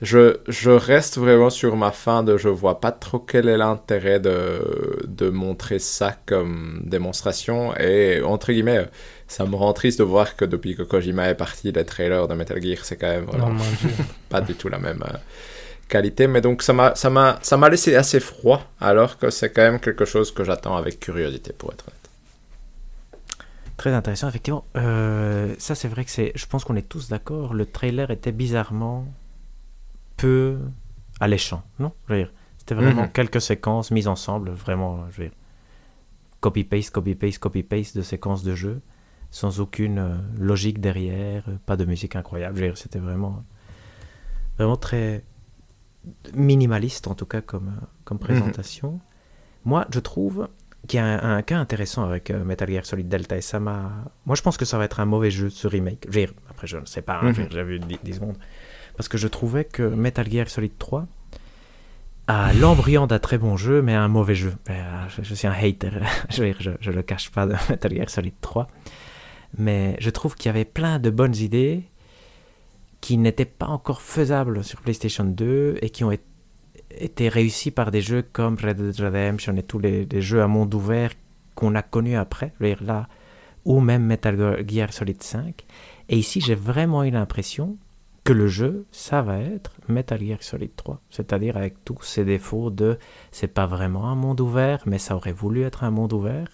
[0.00, 4.20] je, je reste vraiment sur ma fin de je vois pas trop quel est l'intérêt
[4.20, 8.86] de, de montrer ça comme démonstration et entre guillemets
[9.26, 12.34] ça me rend triste de voir que depuis que Kojima est parti les trailers de
[12.34, 13.90] Metal Gear c'est quand même vraiment Non, mon Dieu.
[14.28, 15.16] pas du tout la même euh,
[15.88, 19.50] qualité mais donc ça m'a ça m'a ça m'a laissé assez froid alors que c'est
[19.50, 21.94] quand même quelque chose que j'attends avec curiosité pour être honnête.
[23.76, 24.64] Très intéressant, effectivement.
[24.76, 26.32] Euh, ça, c'est vrai que c'est.
[26.34, 27.54] Je pense qu'on est tous d'accord.
[27.54, 29.06] Le trailer était bizarrement
[30.18, 30.58] peu
[31.20, 31.92] alléchant, non?
[32.58, 33.12] C'était vraiment Mhm.
[33.12, 35.08] quelques séquences mises ensemble, vraiment.
[35.10, 35.36] Je veux dire,
[36.40, 38.82] copy-paste, copy-paste, copy-paste de séquences de jeu,
[39.30, 42.76] sans aucune euh, logique derrière, euh, pas de musique incroyable.
[42.76, 43.42] C'était vraiment,
[44.58, 45.24] vraiment très
[46.34, 49.00] minimaliste, en tout cas, comme, euh, comme présentation.
[49.64, 50.48] Moi, je trouve
[50.86, 53.90] qu'il y a un, un cas intéressant avec Metal Gear Solid Delta, et ça m'a...
[54.26, 56.06] Moi, je pense que ça va être un mauvais jeu, ce remake.
[56.08, 57.48] Je veux dire, après, je ne sais pas, hein, Mhm.
[57.50, 58.36] j'ai vu 10, 10 secondes.
[58.98, 61.06] Parce que je trouvais que Metal Gear Solid 3
[62.26, 64.52] a l'embryon d'un très bon jeu, mais un mauvais jeu.
[64.70, 65.92] Euh, je, suis un hater,
[66.30, 68.66] je, je, le cache pas de Metal Gear Solid 3.
[69.56, 71.84] Mais je trouve qu'il y avait plein de bonnes idées
[73.00, 76.24] qui n'étaient pas encore faisables sur PlayStation 2 et qui ont été
[76.90, 80.74] été réussies par des jeux comme Red Dead Redemption et tous les, jeux à monde
[80.74, 81.12] ouvert
[81.54, 83.06] qu'on a connus après, là,
[83.64, 85.64] ou même Metal Gear Solid 5.
[86.08, 87.76] Et ici, j'ai vraiment eu l'impression
[88.28, 91.00] que le jeu, ça va être Metal Gear Solid 3.
[91.10, 92.98] C'est-à-dire avec tous ses défauts de
[93.32, 96.48] c'est pas vraiment un monde ouvert, mais ça aurait voulu être un monde ouvert.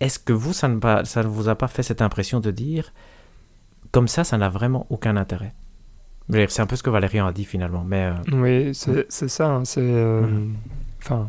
[0.00, 2.50] Est-ce que vous, ça ne, pas- ça ne vous a pas fait cette impression de
[2.50, 2.92] dire
[3.92, 5.54] comme ça, ça n'a vraiment aucun intérêt
[6.48, 9.48] C'est un peu ce que Valérian a dit finalement, mais euh, Oui, c'est ça.
[9.50, 9.80] hein, c'est.
[9.80, 10.54] euh, Mhm.
[11.02, 11.28] Enfin,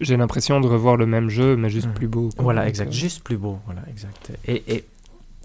[0.00, 1.94] j'ai l'impression de revoir le même jeu, mais juste Mhm.
[1.94, 2.30] plus beau.
[2.34, 2.42] quoi.
[2.44, 2.88] Voilà, exact.
[2.88, 4.32] euh, Juste plus beau, voilà, exact.
[4.46, 4.84] Et, et,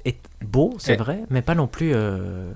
[0.05, 2.53] et beau, c'est vrai, mais pas non plus euh,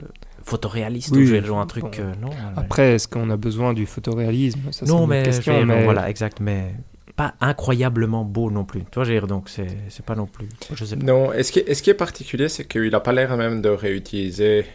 [0.48, 1.84] photoréaliste Oui, ou je vais jouer un truc.
[1.84, 1.92] bon.
[2.00, 2.54] euh, non, voilà.
[2.56, 4.72] Après, est-ce qu'on a besoin du photoréalisme?
[4.72, 6.74] Ça, non, mais, question, voilà, exact, mais
[7.16, 8.84] pas incroyablement beau non plus.
[8.92, 10.48] Tu vois, donc c'est c'est pas non plus.
[10.74, 11.06] Je sais pas.
[11.06, 13.62] Non, et ce qui, et ce qui est particulier, c'est qu'il n'a pas l'air même
[13.62, 14.66] de réutiliser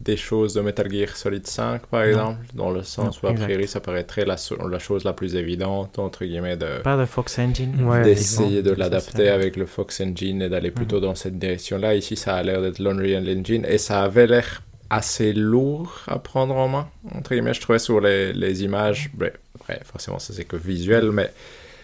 [0.00, 2.06] des choses de Metal Gear Solid 5, par Non.
[2.08, 3.44] exemple, dans le sens Non, où, a exact.
[3.46, 7.04] priori, ça paraîtrait la, so- la chose la plus évidente, entre guillemets, de Pas de
[7.04, 7.74] Fox Engine.
[7.84, 11.02] Ouais, d'essayer de l'adapter avec le Fox Engine et d'aller plutôt Mhm.
[11.02, 11.94] dans cette direction-là.
[11.94, 16.56] Ici, ça a l'air d'être l'Unreal Engine et ça avait l'air assez lourd à prendre
[16.56, 19.10] en main, entre guillemets, je trouvais sur les, les images.
[19.14, 21.30] Bref, bref, forcément, ça c'est que visuel, mais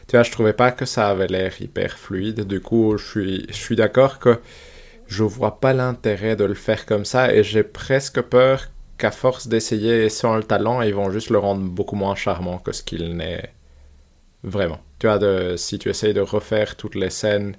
[0.09, 2.47] tu vois, je trouvais pas que ça avait l'air hyper fluide.
[2.47, 4.39] Du coup, je suis, je suis d'accord que
[5.07, 9.49] je vois pas l'intérêt de le faire comme ça et j'ai presque peur qu'à force
[9.49, 13.17] d'essayer sans le talent, ils vont juste le rendre beaucoup moins charmant que ce qu'il
[13.17, 13.53] n'est
[14.43, 14.81] vraiment.
[14.99, 17.57] Tu vois, de, si tu essayes de refaire toutes les scènes,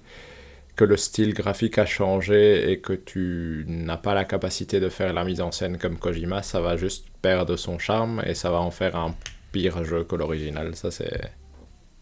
[0.75, 5.11] que le style graphique a changé et que tu n'as pas la capacité de faire
[5.11, 8.59] la mise en scène comme Kojima, ça va juste perdre son charme et ça va
[8.59, 9.15] en faire un
[9.51, 10.75] pire jeu que l'original.
[10.75, 11.31] Ça, c'est.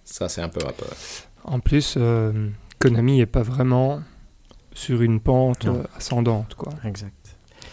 [0.03, 0.93] Ça, c'est un peu ma peur.
[1.45, 4.01] En plus, euh, Konami est pas vraiment
[4.75, 5.77] sur une pente Non.
[5.79, 6.71] euh, ascendante, quoi.
[6.83, 7.24] Exact.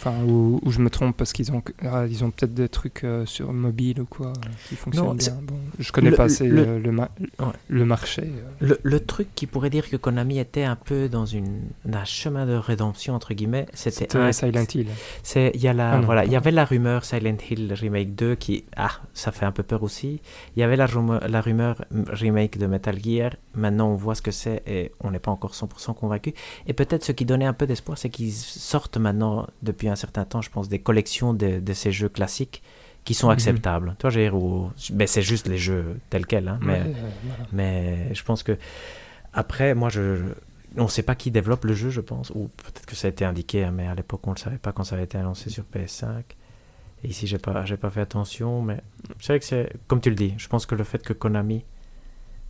[0.05, 3.05] Enfin, ou, ou je me trompe parce qu'ils ont, ah, ils ont peut-être des trucs
[3.05, 5.39] euh, sur mobile ou quoi euh, qui fonctionnent Non, bien.
[5.43, 7.47] Bon, je connais le- pas assez le- euh, le, ma- Ouais.
[7.69, 8.23] le marché.
[8.25, 8.51] euh.
[8.67, 11.61] Le, le truc qui pourrait dire que Konami était un peu dans une,
[11.93, 14.89] un chemin de rédemption, entre guillemets, c'était Silent Hill.
[15.55, 18.17] Il y a la, Ah non, voilà, il y avait la rumeur Silent Hill Remake
[18.17, 20.21] 2 qui, ah, ça fait un peu peur aussi.
[20.57, 23.37] Il y avait la rumeur, la rumeur remake de Metal Gear.
[23.55, 26.35] Maintenant, on voit ce que c'est et on n'est pas encore 100% convaincu.
[26.67, 30.25] Et peut-être ce qui donnait un peu d'espoir, c'est qu'ils sortent maintenant, depuis un certain
[30.25, 32.63] temps, je pense, des collections de, de ces jeux classiques
[33.05, 33.33] qui sont Mhm.
[33.33, 33.97] acceptables.
[33.99, 37.45] Toi, j'ai, ou, ben, c'est juste les jeux tels quels, hein, mais, Ouais, voilà.
[37.53, 38.57] mais je pense que
[39.33, 40.19] après, moi, je,
[40.77, 43.11] on ne sait pas qui développe le jeu, je pense, ou peut-être que ça a
[43.11, 45.19] été indiqué, hein, mais à l'époque, on ne le savait pas quand ça avait été
[45.19, 46.23] annoncé sur PS5.
[47.05, 48.81] Et ici, j'ai pas, j'ai pas fait attention, mais
[49.19, 51.65] c'est vrai que c'est, comme tu le dis, je pense que le fait que Konami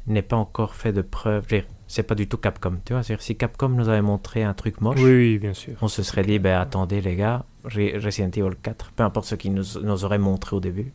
[0.06, 1.46] n'ait pas encore fait de preuves,
[1.94, 3.02] c'est pas du tout Capcom, tu vois.
[3.02, 5.74] C'est-à-dire, si Capcom nous avait montré un truc moche, Oui, oui, bien sûr.
[5.82, 9.34] on se serait dit, ben attendez les gars, Re- Resident Evil 4, peu importe ce
[9.34, 10.92] qu'ils nous, nous auraient montré au début,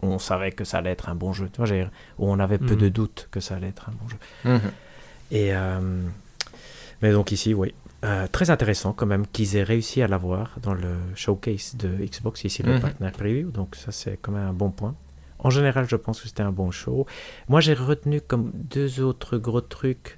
[0.00, 1.68] on savait que ça allait être un bon jeu, tu vois,
[2.18, 2.80] on avait peu Mhm.
[2.80, 4.60] de doutes que ça allait être un bon jeu.
[5.30, 5.80] Et euh,
[7.02, 10.72] mais donc ici, oui, Euh, très intéressant quand même qu'ils aient réussi à l'avoir dans
[10.72, 12.80] le showcase de Xbox ici le Mhm.
[12.80, 13.50] partenaire preview.
[13.50, 14.94] Donc ça c'est quand même un bon point.
[15.40, 17.06] En général, je pense que c'était un bon show.
[17.48, 20.17] Moi, j'ai retenu comme deux autres gros trucs.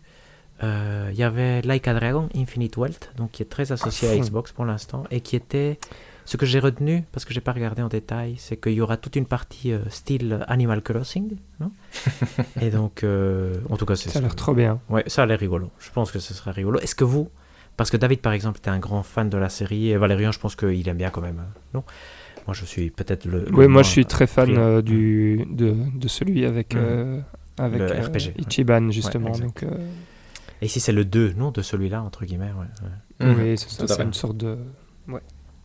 [0.63, 4.13] Euh, Il y avait Like a Dragon Infinite Wealth, donc qui est très associé à,
[4.13, 4.21] fond.
[4.21, 5.79] Xbox pour l'instant, et qui était
[6.25, 8.97] ce que j'ai retenu parce que j'ai pas regardé en détail, c'est qu'il y aura
[8.97, 11.73] toute une partie euh, style Animal Crossing, non
[12.61, 14.81] Et donc, euh, en tout cas, c'est Ça a l'air trop bien.
[14.89, 15.71] Ouais, ça a l'air rigolo.
[15.79, 16.79] Je pense que ce sera rigolo.
[16.81, 17.31] Est-ce que vous,
[17.77, 20.39] parce que David par exemple était un grand fan de la série et Valérian, je
[20.39, 21.85] pense qu'il aime bien quand même, euh, non
[22.47, 23.47] Moi, je suis peut-être le.
[23.47, 27.21] le Oui, moi je suis très fan euh, du, de, de celui avec, euh,
[27.57, 28.35] avec Le euh, RPG.
[28.39, 29.31] Ichiban, justement.
[29.31, 29.69] donc, euh,
[30.63, 33.27] Et ici, c'est le 2, non De celui-là, entre guillemets, ouais.
[33.27, 33.27] ouais.
[33.35, 33.41] Mhm.
[33.41, 34.59] Oui, c'est ça, c'est une sorte de,
[35.09, 35.21] ouais,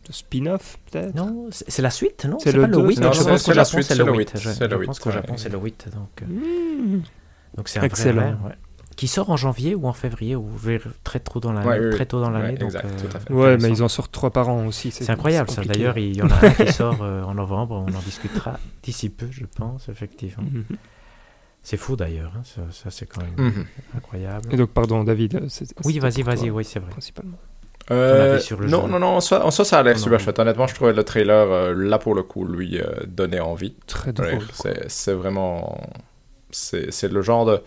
[0.08, 1.14] de spin-off, peut-être?
[1.14, 2.38] Non, c'est la suite, non?
[2.38, 4.18] C'est le pas le deux, 8 non, Je pense qu'au Japon, c'est le le 8.
[4.18, 5.10] huit, Je, pense qu'au.
[5.10, 5.88] Japon, c'est le 8.
[5.94, 7.00] Donc, Mmh.
[7.56, 8.30] donc c'est un vrai Excellent.
[8.44, 8.52] ouais.
[8.96, 10.48] Qui sort en janvier ou en février, ou
[11.04, 11.68] très tôt dans l'année.
[11.68, 12.52] Ouais, très tôt dans l'année.
[12.54, 13.30] Ouais, donc, exact, euh, tout à fait.
[13.34, 14.90] Ouais, mais ils en sortent trois par an aussi.
[14.90, 15.62] C'est incroyable ça.
[15.62, 17.84] D'ailleurs, il y en a un qui sort euh, en novembre.
[17.86, 20.46] On en discutera d'ici peu, je pense, effectivement.
[21.68, 23.64] C'est fou d'ailleurs, hein, ça, ça, c'est quand même Mhm.
[23.96, 24.54] incroyable.
[24.54, 25.34] Et donc, pardon, David.
[25.34, 26.90] euh, c'est- Oui, vas-y, vas-y, oui, c'est vrai.
[26.90, 27.38] Principalement.
[27.90, 28.88] Euh, avis sur le non, jeu.
[28.92, 30.38] non, non, en soi, en soi, ça a l'air super chouette.
[30.38, 33.74] Honnêtement, je trouvais le trailer, euh, là pour le coup, lui, euh, donnait envie.
[33.88, 34.44] Très drôle.
[34.86, 35.80] c'est vraiment.
[36.52, 37.60] C'est c'est le genre de.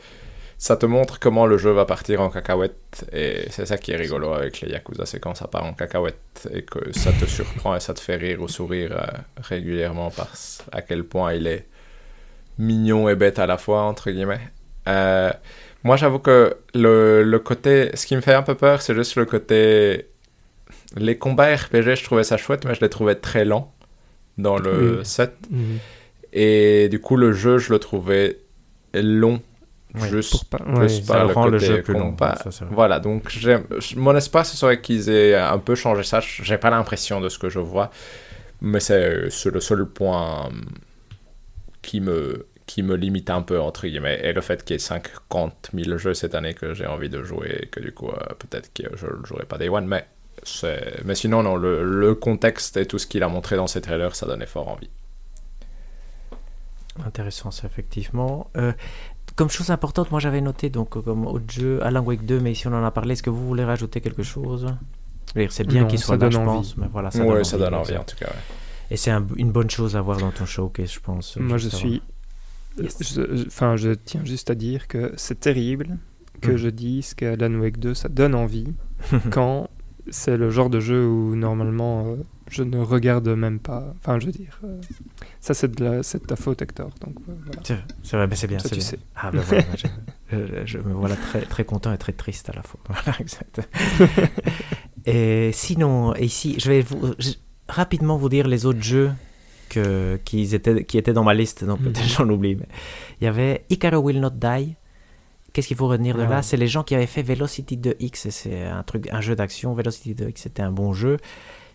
[0.57, 3.05] Ça te montre comment le jeu va partir en cacahuète.
[3.11, 6.47] Et c'est ça qui est rigolo avec les Yakuza, c'est quand ça part en cacahuète
[6.53, 10.63] et que ça te surprend et ça te fait rire ou sourire euh, régulièrement parce
[10.71, 11.65] à quel point il est
[12.59, 14.39] mignon et bête à la fois, entre guillemets.
[14.87, 15.31] Euh,
[15.83, 17.89] moi, j'avoue que le, le côté.
[17.95, 20.07] Ce qui me fait un peu peur, c'est juste le côté.
[20.95, 23.73] Les combats RPG, je trouvais ça chouette, mais je les trouvais très lents
[24.37, 25.33] dans le set.
[25.49, 25.77] Mhm.
[26.33, 28.37] Et du coup, le jeu, je le trouvais
[28.93, 29.41] long.
[29.95, 32.15] Juste Pour pas- par ça le rend le côté jeu plus long,
[32.51, 32.65] ça.
[32.69, 33.23] Voilà, donc
[33.95, 36.19] mon espace serait qu'ils aient un peu changé ça.
[36.19, 37.89] J'ai pas l'impression de ce que je vois,
[38.61, 39.09] mais c'est
[39.45, 40.49] le seul point
[41.89, 44.19] qui me, qui me limite un peu, entre guillemets.
[44.23, 47.23] Et le fait qu'il y ait 50 000 jeux cette année que j'ai envie de
[47.23, 50.05] jouer, et que du coup, euh, peut-être que je ne jouerai pas Day One, mais,
[50.43, 53.81] c'est- mais sinon, non, le, le contexte et tout ce qu'il a montré dans ces
[53.81, 54.89] trailers, ça donnait fort envie.
[57.05, 58.49] Intéressant, ça, effectivement.
[58.57, 58.73] Euh,
[59.35, 62.67] comme chose importante, moi j'avais noté, donc, comme autre jeu, Alan Wake 2, mais ici
[62.67, 64.67] on en a parlé, est-ce que vous voulez rajouter quelque chose?
[65.49, 66.45] C'est bien qu'il soit là, je envie.
[66.57, 68.27] pense, mais voilà, ça ouais, donne ça envie, donne en tout cas.
[68.27, 68.43] ouais.
[68.91, 71.37] Et c'est un- une bonne chose à voir dans ton showcase, je pense.
[71.37, 72.01] Moi, juste je suis.
[72.81, 72.97] Yes.
[73.01, 75.97] je- je- Enfin, je, tiens juste à dire que c'est terrible
[76.41, 76.57] que Mm.
[76.57, 78.73] je dise qu'Alan Wake 2, ça donne envie
[79.31, 79.69] quand
[80.11, 82.15] c'est le genre de jeu où normalement euh,
[82.49, 83.93] je ne regarde même pas.
[83.99, 84.79] Enfin, je veux dire, euh,
[85.39, 86.89] ça c'est de, la- c'est de ta faute, Hector.
[87.01, 87.61] Donc euh, voilà.
[87.63, 88.57] C'est c'est vrai, mais c'est bien.
[88.59, 88.87] Ça, c'est tu bien.
[88.89, 88.99] sais.
[89.15, 89.63] Ah, ben voilà,
[90.31, 92.79] je, je- me voilà très, très content et très triste à la fois.
[92.87, 93.61] Voilà, exact.
[95.05, 97.33] et sinon, ici, je vais vous, je-
[97.69, 99.11] rapidement vous dire les autres jeux
[99.69, 102.07] que, qui, étaient, qui étaient dans ma liste, donc peut-être Mhm.
[102.09, 102.55] j'en oublie.
[102.55, 102.67] Mais
[103.21, 104.75] il y avait Icaro Will Not Die.
[105.53, 106.29] Qu'est-ce qu'il faut retenir de Ah.
[106.29, 106.41] là?
[106.41, 109.73] C'est les gens qui avaient fait Velocity 2X, et c'est un, truc, un jeu d'action.
[109.73, 111.17] Velocity 2X, c'était un bon jeu.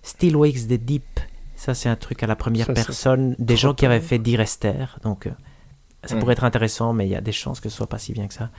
[0.02, 1.20] Still Wakes the Deep,
[1.56, 3.34] ça c'est un truc à la première Ça, personne.
[3.38, 5.30] Des gens qui avaient fait Direster, donc euh,
[6.04, 6.20] ça Mhm.
[6.20, 8.26] pourrait être intéressant, mais il y a des chances que ce soit pas si bien
[8.28, 8.50] que ça.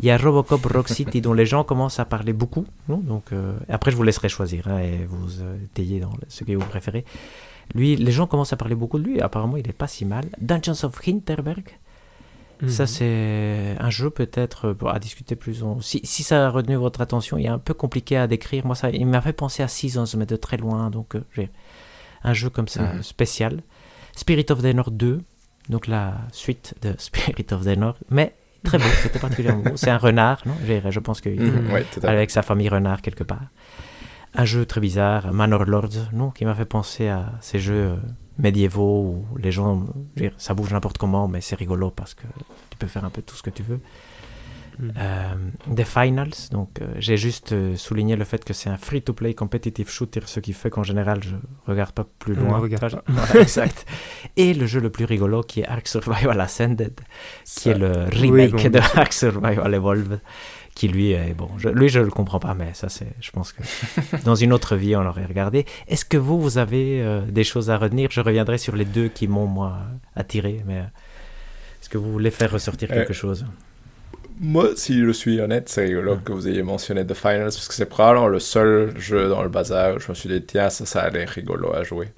[0.00, 2.66] Il y a Robocop Rock City dont les gens commencent à parler beaucoup.
[2.88, 2.98] non?
[2.98, 6.52] Donc, euh, après, je vous laisserai choisir hein, et vous euh, étayez dans ce que
[6.52, 7.04] vous préférez.
[7.74, 9.20] Lui, les gens commencent à parler beaucoup de lui.
[9.20, 10.24] Apparemment, il est pas si mal.
[10.40, 11.64] Dungeons of Hinterberg,
[12.68, 12.86] ça Mhm.
[12.86, 15.62] c'est un jeu peut-être euh, à discuter plus.
[15.62, 18.66] en- Si, si ça a retenu votre attention, il est un peu compliqué à décrire.
[18.66, 20.90] Moi, ça, il m'a fait penser à Seasons, mais de très loin.
[20.90, 21.50] Donc, euh, j'ai
[22.22, 23.02] un jeu comme ça Mhm.
[23.02, 23.62] spécial.
[24.16, 25.20] Spirit of the North 2,
[25.68, 29.76] donc la suite de Spirit of the North, mais très beau, c'était particulièrement beau.
[29.76, 30.54] C'est un renard, non?
[30.66, 33.44] Je pense que Mhm, ouais, avec sa famille renard quelque part.
[34.34, 37.96] Un jeu très bizarre, Manor Lords, non, qui m'a fait penser à ces jeux euh,
[38.38, 39.86] médiévaux où les gens,
[40.38, 42.24] ça bouge n'importe comment, mais c'est rigolo parce que
[42.70, 43.78] tu peux faire un peu tout ce que tu veux.
[44.96, 45.34] Euh,
[45.74, 49.88] The Finals, donc euh, j'ai juste euh, souligné le fait que c'est un free-to-play competitive
[49.88, 51.36] shooter, ce qui fait qu'en général je
[51.70, 52.58] regarde pas plus loin.
[52.58, 53.04] ne regarde Ça, pas.
[53.12, 53.86] voilà, exact.
[54.36, 56.92] Et le jeu le plus rigolo qui est Ark Survival Ascended,
[57.44, 58.78] qui est le remake bon, de.
[58.98, 60.20] Ark Survival Evolved,
[60.74, 61.50] qui lui est bon.
[61.58, 63.62] Je, lui je le comprends pas, mais ça c'est, je pense que
[64.24, 65.66] dans une autre vie on l'aurait regardé.
[65.86, 68.10] Est-ce que vous vous avez euh, des choses à retenir?
[68.10, 69.78] Je reviendrai sur les deux qui m'ont moi
[70.16, 70.84] attiré, mais euh,
[71.80, 73.46] est-ce que vous voulez faire ressortir Euh, quelque chose?
[74.40, 77.74] Moi, si je suis honnête, c'est rigolo que vous ayez mentionné The Finals, parce que
[77.74, 80.84] c'est probablement le seul jeu dans le bazar où je me suis dit, tiens, ça,
[80.86, 82.08] ça a l'air rigolo à jouer.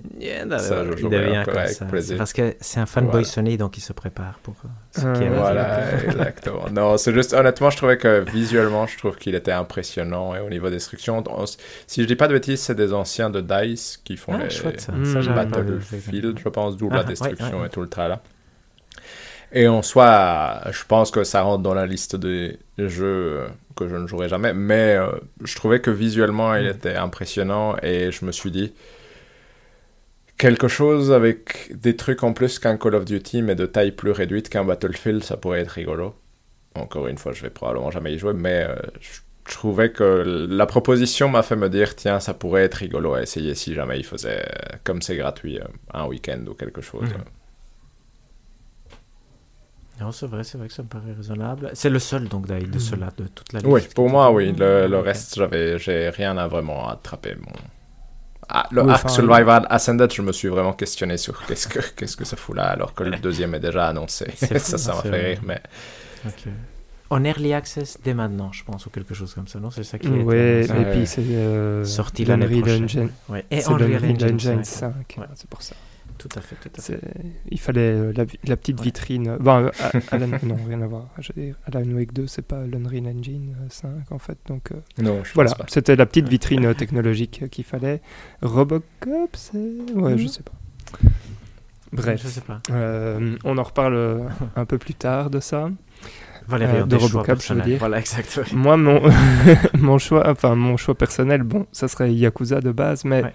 [0.58, 1.84] Ça, je il jouerai devient encore comme avec ça.
[1.84, 2.16] plaisir.
[2.16, 3.26] Parce que c'est un fanboy Voilà.
[3.26, 6.64] Sony, donc il se prépare pour euh, ce Euh, qui est Voilà, exactement.
[6.72, 10.48] Non, c'est juste, honnêtement, je trouvais que visuellement, je trouve qu'il était impressionnant, et au
[10.48, 11.44] niveau destruction, on-
[11.86, 14.46] si je dis pas de bêtises, c'est des anciens de DICE qui font Ah, les.
[14.46, 15.20] Mm.
[15.20, 15.32] vu.
[15.34, 17.66] Battlefield, je pense, d'où Ah, la ouais, destruction ouais.
[17.66, 18.22] et tout le tralala.
[19.56, 23.44] Et en soi, je pense que ça rentre dans la liste des jeux
[23.74, 25.06] que je ne jouerai jamais, mais euh,
[25.44, 26.70] je trouvais que visuellement, il Mm.
[26.76, 28.74] était impressionnant, et je me suis dit,
[30.36, 34.10] quelque chose avec des trucs en plus qu'un Call of Duty, mais de taille plus
[34.10, 36.14] réduite qu'un Battlefield, ça pourrait être rigolo.
[36.74, 40.66] Encore une fois, je vais probablement jamais y jouer, mais euh, je trouvais que la
[40.66, 44.04] proposition m'a fait me dire, tiens, ça pourrait être rigolo à essayer si jamais il
[44.04, 44.44] faisait,
[44.84, 47.08] comme c'est gratuit, euh, un week-end ou quelque chose.
[47.08, 47.24] Mhm.
[50.00, 51.70] Non, c'est vrai, c'est vrai que ça me paraît raisonnable.
[51.74, 52.80] C'est le seul, donc, d'ailleurs, de Mhm.
[52.80, 53.70] ceux-là, de toute la liste.
[53.72, 54.52] Oui, pour moi, oui.
[54.52, 57.34] Le, le reste, j'avais, j'ai rien à vraiment attraper.
[57.40, 57.52] Mon...
[58.48, 61.80] Ah, le Oui, Ark enfin, Survival Ascended, je me suis vraiment questionné sur qu'est-ce que,
[61.96, 64.26] qu'est-ce que ça fout là, alors que le deuxième est déjà annoncé.
[64.36, 65.60] C'est fou, ça, ça m'a fait rire, mais
[66.26, 66.44] Ok.
[67.08, 69.70] En early access dès maintenant, je pense, ou quelque chose comme ça, non?
[69.70, 70.66] C'est ça qui est annoncé.
[70.68, 72.84] et puis c'est euh, sorti l'année prochaine.
[72.84, 73.10] Engine.
[73.28, 73.44] Ouais.
[73.50, 74.66] Et C'est Unreal Engine 5.
[74.66, 74.94] 5.
[75.18, 75.26] Ouais.
[75.36, 75.74] C'est pour ça.
[76.28, 76.98] Tout à fait, tout à fait.
[77.00, 77.00] C'est-
[77.50, 78.84] Il fallait euh, la, petite Ouais.
[78.84, 79.36] vitrine.
[79.38, 79.70] Bon, euh,
[80.10, 81.08] Alan- non, rien à voir.
[81.66, 84.38] Alan Wake 2, c'est pas l'Unreal Engine euh, 5 en fait.
[84.48, 88.00] Donc euh, Non, je voilà, c'était la petite vitrine euh, technologique euh, qu'il fallait.
[88.42, 89.56] Robocop, c'est.
[89.94, 90.28] Ouais, je Mhm.
[90.28, 90.52] sais pas.
[91.92, 92.20] Bref.
[92.22, 92.60] Je sais pas.
[92.70, 94.18] Euh, on en reparle euh,
[94.56, 95.70] un peu plus tard de ça.
[96.48, 97.78] Valérie, Euh, de Robocop, je veux dire.
[97.78, 98.40] Voilà, exact.
[98.44, 98.56] oui.
[98.56, 99.00] Moi, mon,
[99.78, 103.32] mon choix, enfin mon choix personnel, bon, ça serait Yakuza de base, mais Ouais.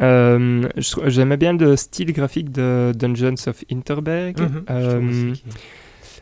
[0.00, 0.68] Euh,
[1.06, 4.38] j'aimais bien le style graphique de Dungeons of Interberg.
[4.40, 5.34] Mhm, je trouve Euh,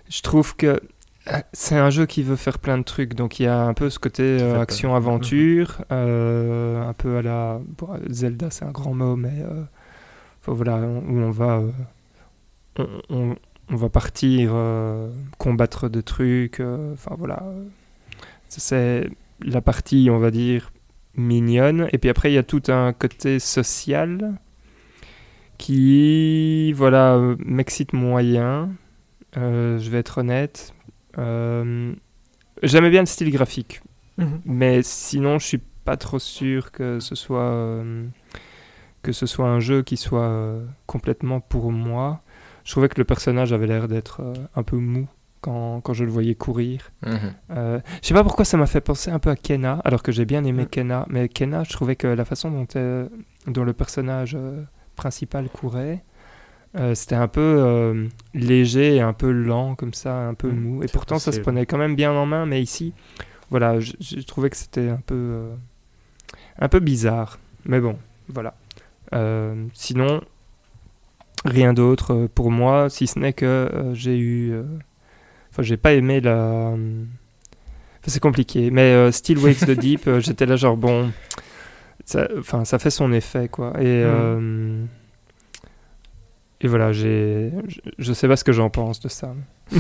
[0.08, 3.44] je trouve que euh, c'est un jeu qui veut faire plein de trucs, donc il
[3.44, 8.64] y a un peu ce côté euh, action-aventure, un peu à la bon, Zelda, c'est
[8.64, 9.32] un grand mot, mais
[10.46, 11.62] voilà où on va,
[12.78, 13.36] on, on-
[13.70, 14.52] on va partir
[15.38, 16.60] combattre des trucs,
[16.92, 17.42] enfin voilà,
[18.48, 19.08] c'est
[19.40, 20.70] la partie, on va dire
[21.16, 24.34] mignonne, et puis après il y a tout un côté social
[25.58, 28.70] qui, voilà, m'excite moyen.
[29.36, 30.74] Euh, je vais être honnête.
[31.18, 31.92] Euh,
[32.62, 33.82] J'aimais bien le style graphique,
[34.18, 34.40] Mhm.
[34.44, 38.06] mais sinon, je suis pas trop sûr que ce soit euh,
[39.02, 40.54] que ce soit un jeu qui soit
[40.86, 42.22] complètement pour moi.
[42.64, 44.22] Je trouvais que le personnage avait l'air d'être
[44.54, 45.06] un peu mou
[45.44, 46.90] quand, quand je le voyais courir.
[47.06, 47.18] Mhm.
[47.50, 50.10] Euh, je sais pas pourquoi ça m'a fait penser un peu à Kenna, alors que
[50.12, 50.68] j'ai bien aimé Mm.
[50.74, 53.08] Kenna, mais Kenna, je trouvais que la façon dont, euh,
[53.46, 54.62] dont le personnage euh,
[54.96, 56.02] principal courait,
[56.76, 60.82] euh, c'était un peu léger et un peu lent comme ça, un peu Mm, mou.
[60.82, 62.92] Et pourtant, ça se prenait quand même bien en main, mais ici,
[63.50, 65.50] voilà, j- j'ai trouvé que c'était un peu,
[66.58, 67.38] un peu bizarre.
[67.66, 67.96] Mais bon,
[68.28, 68.54] voilà.
[69.74, 70.20] Sinon,
[71.44, 74.54] rien d'autre pour moi, si ce n'est que j'ai eu.
[75.54, 76.72] Enfin, j'ai pas aimé la.
[76.72, 81.12] Enfin, c'est compliqué, mais euh, Still Wakes the Deep, euh, j'étais là genre bon.
[82.04, 83.72] Ça, enfin, ça fait son effet quoi.
[83.78, 83.84] Et.
[83.86, 84.84] euh,
[86.60, 87.52] Et voilà, j'ai.
[87.98, 89.32] Je, sais pas ce que j'en pense de ça.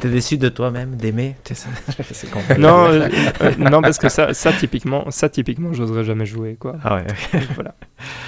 [0.00, 1.68] T'es déçu de toi-même, d'aimer c'est ça
[2.12, 2.40] C'est con.
[2.58, 3.08] Non, euh,
[3.42, 6.76] euh, non parce que ça, ça typiquement, ça typiquement, j'oserais jamais jouer quoi.
[6.82, 7.06] Ah ouais.
[7.54, 7.74] Voilà.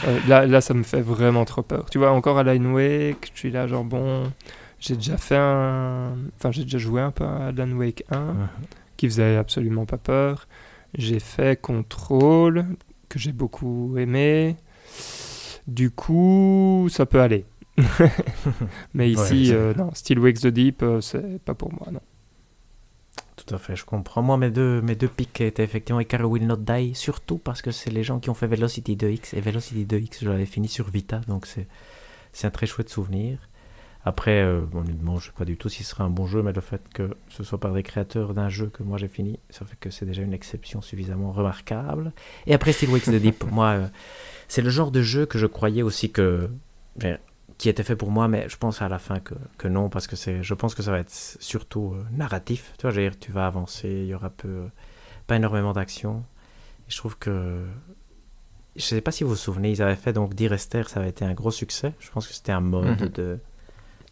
[0.06, 1.86] Euh, là, là, ça me fait vraiment trop peur.
[1.90, 4.30] Tu vois, encore à Alan Wake, je suis là, genre, bon,
[4.86, 6.14] j'ai déjà fait un.
[6.36, 8.48] Enfin, j'ai déjà joué un peu à Alan Wake 1, Mhm.
[8.96, 10.46] qui faisait absolument pas peur.
[10.94, 12.66] J'ai fait Control,
[13.08, 14.56] que j'ai beaucoup aimé.
[15.66, 17.44] Du coup, ça peut aller.
[18.94, 22.00] Mais ici, euh, non, Still Wakes the Deep, euh, c'est pas pour moi, non.
[23.36, 24.22] Tout à fait, je comprends.
[24.22, 27.70] Moi, mes deux, mes deux pics étaient effectivement Icar Will Not Die, surtout parce que
[27.70, 29.36] c'est les gens qui ont fait Velocity 2X.
[29.36, 31.66] Et Velocity 2X, je l'avais fini sur Vita, donc c'est
[32.32, 33.38] c'est un très chouette souvenir.
[34.08, 36.40] Après, euh, honnêtement, je ne sais pas du tout si ce sera un bon jeu,
[36.42, 39.38] mais le fait que ce soit par des créateurs d'un jeu que moi j'ai fini,
[39.50, 42.12] ça fait que c'est déjà une exception suffisamment remarquable.
[42.46, 43.88] Et après, Still Wakes the Deep, moi, euh,
[44.46, 46.48] c'est le genre de jeu que je croyais aussi que.
[46.96, 47.18] ben,
[47.58, 50.06] qui était fait pour moi, mais je pense à la fin que, que non, parce
[50.06, 52.74] que c'est, je pense que ça va être surtout euh, narratif.
[52.76, 54.66] Tu vois, je veux dire, tu vas avancer, il y aura peu, euh,
[55.26, 56.22] pas énormément d'action.
[56.86, 57.64] Et je trouve que,
[58.76, 61.08] je sais pas si vous vous souvenez, ils avaient fait donc Dear Esther, ça avait
[61.08, 61.94] été un gros succès.
[61.98, 63.08] Je pense que c'était un mode Mhm.
[63.08, 63.38] de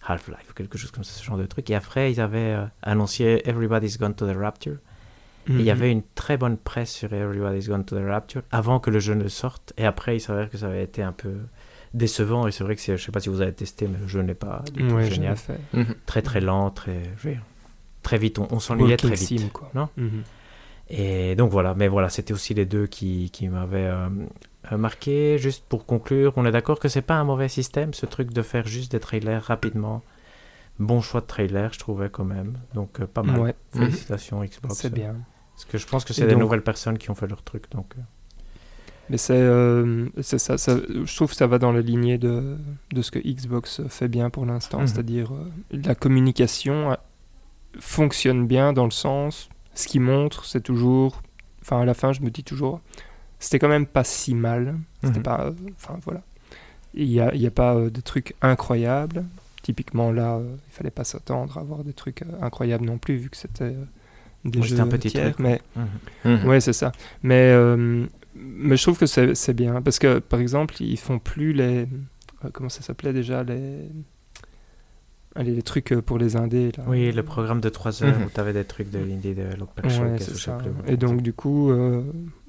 [0.07, 1.71] Half-Life ou quelque chose comme ça, ce genre de truc.
[1.71, 4.77] Et après, ils avaient euh, annoncé Everybody's Gone to the Rapture.
[5.49, 5.69] Et il y Mhm.
[5.71, 9.15] avait une très bonne presse sur Everybody's Gone to the Rapture avant que le jeu
[9.15, 9.73] ne sorte.
[9.77, 11.35] Et après, il s'avère que ça avait été un peu
[11.93, 12.47] décevant.
[12.47, 14.23] Et c'est vrai que c'est- je sais pas si vous avez testé, mais le jeu
[14.23, 15.37] n'est pas du tout Ouais, génial.
[15.37, 15.61] fait.
[15.75, 15.95] Mhm.
[16.07, 17.03] Très très lent, très
[18.03, 18.39] très vite.
[18.39, 19.39] On, on s'ennuyait très vite.
[19.41, 19.71] Sim, quoi.
[19.75, 19.89] Non?
[19.99, 20.23] Mhm.
[20.91, 24.09] Et donc voilà, mais voilà, c'était aussi les deux qui, qui m'avaient euh,
[24.73, 25.39] marqué.
[25.39, 28.43] Juste pour conclure, on est d'accord que c'est pas un mauvais système, ce truc de
[28.43, 30.03] faire juste des trailers rapidement.
[30.79, 32.59] Bon choix de trailer, je trouvais quand même.
[32.75, 33.39] Donc euh, pas mal.
[33.41, 34.75] Ouais, Félicitations Xbox.
[34.75, 35.15] c'est bien.
[35.55, 37.71] Parce que je pense que c'est des donc- nouvelles personnes qui ont fait leur truc.
[37.71, 38.01] Donc, euh,
[39.11, 42.57] Mais c'est, euh, ça, ça- je trouve que ça va dans la lignée de,
[42.93, 44.87] de ce que Xbox fait bien pour l'instant, Mhm.
[44.89, 46.95] c'est-à-dire euh, la communication euh,
[47.79, 51.23] fonctionne bien dans le sens, ce qui montre, c'est toujours,
[51.63, 52.81] enfin à la fin je me dis toujours,
[53.45, 55.23] c'était quand même pas si mal, c'était Mhm.
[55.23, 56.23] pas, euh, enfin voilà,
[56.95, 59.25] il n'y a, a pas euh, de trucs incroyables,
[59.63, 63.31] typiquement là, euh, il fallait pas s'attendre à avoir des trucs incroyables non plus vu
[63.31, 63.75] que c'était
[64.45, 65.61] des Oui, jeux un petit tiers, truc, mais
[66.25, 66.37] mhm.
[66.37, 66.47] Mhm.
[66.49, 66.93] Ouais, c'est ça.
[67.23, 69.81] Mais, euh, mais je trouve que c'est bien.
[69.81, 71.87] Parce que, par exemple, ils font plus les.
[72.45, 73.89] euh, comment ça s'appelait déjà Les.
[75.37, 76.71] Allez, les trucs pour les indés.
[76.77, 76.85] Là.
[76.87, 79.07] Oui, le programme de 3 heures où tu avais des trucs de Ouais,
[80.19, 80.53] je sais ça.
[80.59, 80.93] plus.
[80.93, 82.03] Et donc, du coup, euh,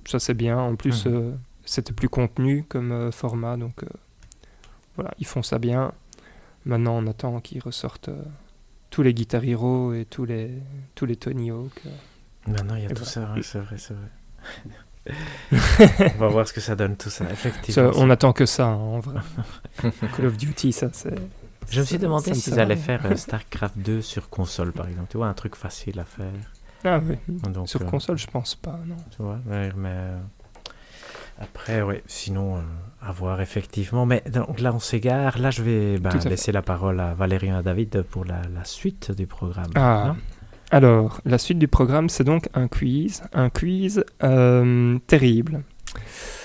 [0.05, 0.57] ça c'est bien.
[0.57, 1.13] En plus, Mhm.
[1.13, 1.31] euh,
[1.65, 3.57] c'était plus contenu comme euh, format.
[3.57, 3.87] Donc, euh,
[4.95, 5.91] voilà, ils font ça bien.
[6.65, 8.23] Maintenant, on attend qu'ils ressortent euh,
[8.89, 10.51] tous les Guitar Hero et tous les,
[10.95, 11.81] tous les Tony Hawk.
[12.47, 13.35] Maintenant, il y a Et tout voilà.
[13.35, 14.09] ça, c'est vrai, c'est vrai.
[16.15, 17.91] On va voir ce que ça donne tout ça, Ça, effectivement.
[17.95, 19.19] on attend que ça, hein, en vrai.
[20.17, 21.13] Call of Duty, ça, c'est.
[21.69, 25.07] Je me suis demandé s'ils allaient faire euh, StarCraft 2 sur console, par exemple.
[25.09, 26.31] Tu vois, un truc facile à faire.
[26.85, 27.17] Ah oui.
[27.51, 28.95] Donc, Sur euh, console, je pense pas, non.
[29.09, 30.17] Tu vois, ouais, mais euh,
[31.39, 32.61] après, ouais, sinon, euh,
[33.01, 34.05] à voir effectivement.
[34.05, 35.37] Mais donc là, on s'égare.
[35.39, 36.29] Là, je vais fait.
[36.29, 39.71] laisser la parole à Valérien et à David pour la, la suite du programme.
[39.75, 40.05] Ah.
[40.09, 40.15] Non
[40.71, 43.23] Alors, la suite du programme, c'est donc un quiz.
[43.33, 45.63] Un quiz euh, terrible.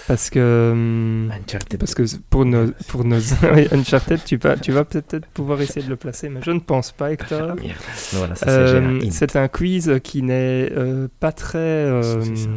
[0.09, 0.71] Parce que.
[0.73, 1.79] hum, Uncharted.
[1.79, 3.21] Parce que pour nos, pour nos
[3.73, 6.91] Uncharted, tu vas, tu vas peut-être pouvoir essayer de le placer, mais je ne pense
[6.91, 7.55] pas, Hector.
[7.55, 7.77] Merde.
[8.15, 9.11] Voilà, ça, c'est Euh, un hint.
[9.13, 12.49] c'est un quiz qui n'est euh, pas très, euh, ça,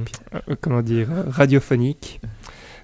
[0.50, 2.22] euh, comment dire, radiophonique.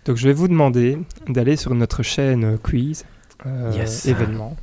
[0.06, 0.98] Donc je vais vous demander
[1.28, 3.06] d'aller sur notre chaîne quiz,
[3.48, 4.06] euh, Yes.
[4.06, 4.56] événement,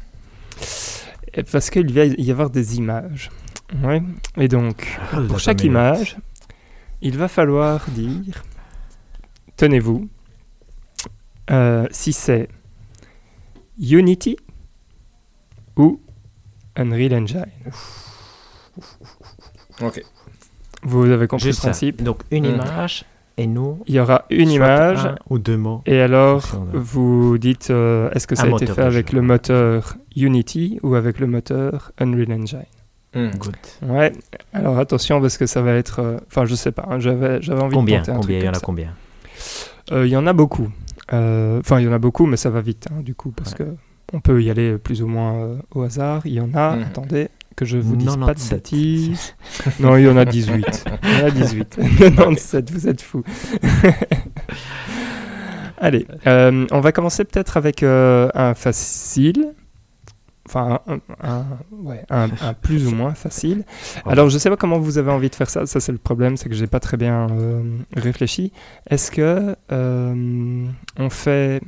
[1.35, 3.31] Et parce qu'il va y avoir des images.
[3.83, 4.03] Ouais.
[4.39, 6.17] Et donc, Ah, pour chaque image,
[7.03, 8.43] il va falloir dire,
[9.57, 10.09] tenez-vous,
[11.51, 12.49] euh, si c'est
[13.81, 14.37] Unity
[15.77, 16.01] ou
[16.77, 17.45] Unreal Engine.
[19.83, 20.03] Ok.
[20.83, 21.69] Vous avez compris Juste le ça.
[21.71, 22.55] principe Donc, une Hmm.
[22.57, 23.05] image
[23.37, 23.83] et nous.
[23.87, 25.83] Il y aura une image un ou deux mots.
[25.87, 26.43] et alors
[26.73, 29.17] de- vous dites euh, est-ce que ça Un a été fait avec jeu.
[29.17, 32.65] le moteur Unity ou avec le moteur Unreal Engine?
[33.15, 33.57] Good.
[33.83, 34.13] Ouais,
[34.53, 36.01] alors attention parce que ça va être...
[36.01, 38.01] euh, Enfin, je sais pas, hein, j'avais j'avais envie Combien?
[38.03, 38.39] de tenter un Combien?
[38.39, 38.89] Truc Il y en a combien?
[38.89, 39.06] Euh,
[39.91, 40.69] Il y en a beaucoup.
[41.13, 43.53] Euh, Enfin, il y en a beaucoup, mais ça va vite, hein, du coup, parce
[43.53, 43.59] Ouais.
[43.59, 43.65] que
[44.13, 46.23] on peut y aller plus ou moins euh, au hasard.
[46.27, 46.83] Il y en a, Mhm.
[46.83, 48.59] attendez, que je vous dise pas de 97.
[48.59, 49.35] bêtises.
[49.81, 50.85] non, il y en a 18.
[51.05, 51.79] Il y en a 18.
[51.99, 53.23] 97, vous êtes fous.
[55.79, 59.53] Allez, euh, on va commencer peut-être avec euh, un facile.
[60.49, 63.65] Enfin, un, un- ouais, un- un plus ou moins facile.
[64.07, 65.67] Alors, je ne sais pas comment vous avez envie de faire ça.
[65.67, 67.63] Ça, c'est le problème, c'est que j'ai pas très bien euh,
[67.97, 68.53] réfléchi.
[68.89, 70.65] Est-ce que euh,
[70.99, 71.61] on fait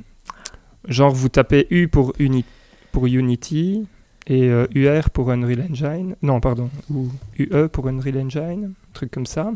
[0.87, 2.45] genre vous tapez U pour, Uni-
[2.93, 3.87] pour Unity
[4.29, 6.15] et euh, UR pour Unreal Engine?
[6.23, 6.71] Non, pardon.
[6.91, 7.09] Ou
[7.39, 9.53] UE pour Unreal Engine, un truc comme ça.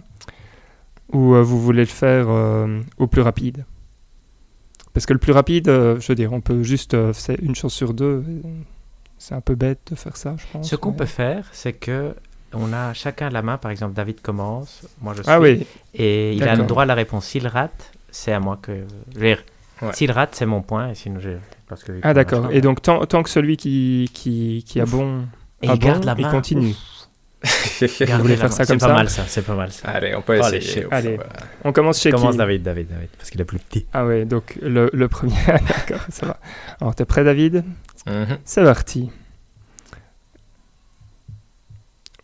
[1.12, 2.26] Ou euh, vous voulez le faire
[2.98, 3.64] au plus rapide?
[4.94, 7.94] Parce que le plus rapide, je veux dire, on peut juste c'est une chance sur
[7.94, 8.24] deux.
[9.22, 10.68] C'est un peu bête de faire ça, je pense.
[10.68, 12.12] Ce qu'on peut faire, c'est que
[12.52, 13.56] on a chacun la main.
[13.56, 14.82] Par exemple, David commence.
[15.00, 15.30] Moi, je suis.
[15.30, 15.64] Ah oui,
[15.94, 17.26] Et il a le droit à la réponse.
[17.26, 18.84] S'il rate, c'est à moi que.
[19.14, 19.36] je Ouais.
[19.92, 20.90] S'il rate, c'est mon point.
[20.90, 21.36] Et sinon, j'ai.
[21.68, 22.48] Parce que ah d'accord.
[22.50, 25.22] Et donc tant, tant que celui qui, qui, qui a bon,
[25.62, 26.30] Et a il garde bon, la il main.
[26.30, 26.74] continue.
[28.06, 29.22] Gardez faire ça comme C'est ça pas mal ça.
[29.26, 29.88] C'est pas mal ça.
[29.88, 30.86] Allez, on peut Oh, essayer.
[30.90, 31.18] Allez.
[31.64, 33.08] On commence chez Commence qui David, David, David.
[33.18, 33.86] Parce qu'il est plus petit.
[33.92, 35.34] Ah ouais, donc le, le premier.
[35.46, 36.36] d'accord, ça va.
[36.80, 37.64] Alors t'es prêt David?
[38.06, 38.38] Mhm.
[38.44, 39.10] C'est parti.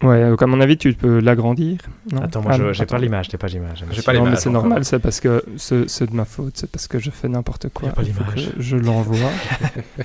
[0.00, 1.78] Ouais, donc à mon avis, tu peux l'agrandir.
[2.12, 2.22] non?
[2.22, 2.94] Attends, moi, Ah j'ai attends.
[2.94, 3.26] pas l'image.
[3.32, 3.84] J'ai pas l'image.
[3.90, 6.52] J'ai pas Non, mais l'image c'est normal, c'est parce que c'est c'est de ma faute,
[6.56, 7.88] c'est parce que je fais n'importe quoi.
[7.88, 8.50] Pas l'image.
[8.54, 9.16] que Je l'envoie.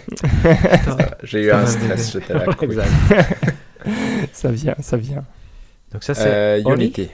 [1.24, 2.43] J'ai eu un stress, j'étais là.
[4.34, 5.23] Ça vient, ça vient.
[5.91, 6.27] Donc ça, c'est.
[6.27, 7.09] Euh, Unity.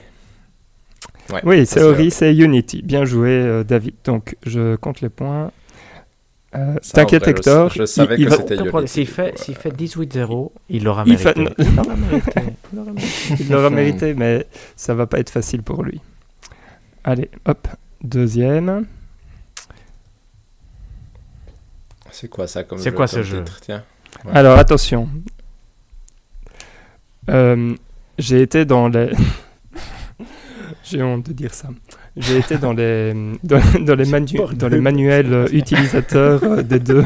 [1.30, 2.82] Ouais, Oui, c'est Ori, c'est Unity.
[2.82, 3.94] Bien joué, euh, David.
[4.04, 5.52] Donc je compte les points.
[6.56, 7.70] Euh, T'inquiète, vrai, je- Hector.
[7.70, 8.56] je savais il, que va- c'était.
[8.56, 9.60] Unity, S'il fait, du coup, s'il euh.
[9.60, 11.22] fait 18-0, il l'aura mérité.
[11.22, 12.40] fait- Il l'aura mérité.
[13.38, 13.70] Il l'aura
[14.14, 16.00] mais ça va pas être facile pour lui.
[17.04, 17.68] Allez, hop,
[18.02, 18.86] deuxième.
[22.10, 23.84] C'est quoi ça comme C'est quoi ce jeu titre, Tiens?
[24.24, 24.32] Ouais.
[24.34, 25.08] Alors attention.
[27.30, 27.74] Euh,
[28.18, 29.10] J'ai été dans les.
[30.84, 31.68] J'ai honte de dire ça.
[32.16, 33.12] J'ai été dans les
[33.44, 37.04] dans, dans les, manu- dans les manuels euh, utilisateurs euh, des deux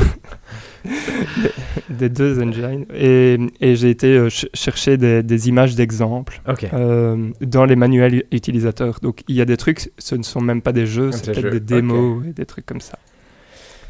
[0.85, 1.51] des,
[1.91, 6.41] des deux engines et, et j'ai été ch- chercher des, des images d'exemples
[6.73, 8.99] euh, dans les manuels utilisateurs.
[9.03, 11.53] Donc il y a des trucs, ce ne sont même pas des jeux, c'est peut-être
[11.53, 12.99] des démos et des trucs comme ça.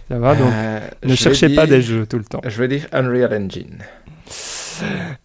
[0.09, 2.41] Ça va donc Euh, ne cherchez pas des jeux tout le temps.
[2.45, 3.79] Je vais dire Unreal Engine.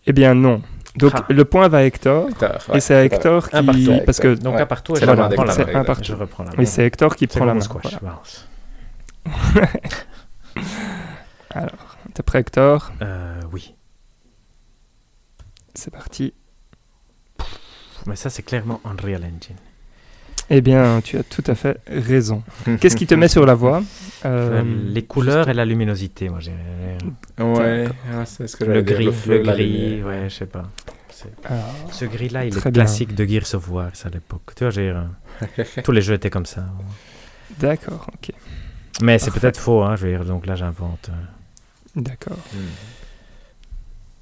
[0.05, 0.62] Eh bien non.
[0.96, 1.26] Donc Ah.
[1.30, 2.30] le point va à Hector.
[2.30, 3.86] Hector, et ouais, c'est à Hector Un qui...
[3.86, 4.06] partout.
[4.06, 4.34] Parce que...
[4.36, 4.62] Donc Ouais.
[4.62, 5.64] à partout, C'est je la main reprends la main.
[5.66, 6.04] C'est un partout.
[6.04, 6.56] Je reprends la main.
[6.58, 7.62] Oui, c'est Hector qui prend la main.
[7.62, 7.96] squash.
[8.02, 8.22] voilà.
[11.52, 13.76] Alors, t'es prêt Hector Euh, oui.
[15.74, 16.34] C'est parti.
[18.06, 19.56] Mais ça, c'est clairement Unreal Engine.
[20.52, 22.41] Eh bien, tu as tout à fait raison.
[22.80, 23.84] Qu'est-ce qui te met sur la voie
[24.26, 26.52] Euh, Euh, les couleurs et la luminosité, moi j'ai
[27.39, 30.66] Ouais, ah, c'est ce que le dire, gris, feu, le gris, ouais, je sais pas.
[31.45, 32.72] Alors, Ce gris-là, il est bien.
[32.72, 34.54] classique de Gears of War à l'époque.
[34.56, 35.04] Tu vois, j'ai euh,
[35.84, 36.66] tous les jeux étaient comme ça.
[37.60, 38.32] D'accord, ok.
[39.02, 41.10] Mais c'est peut-être faux, hein, je veux dire, donc là j'invente.
[41.95, 42.38] D'accord.
[42.54, 42.60] Hmm.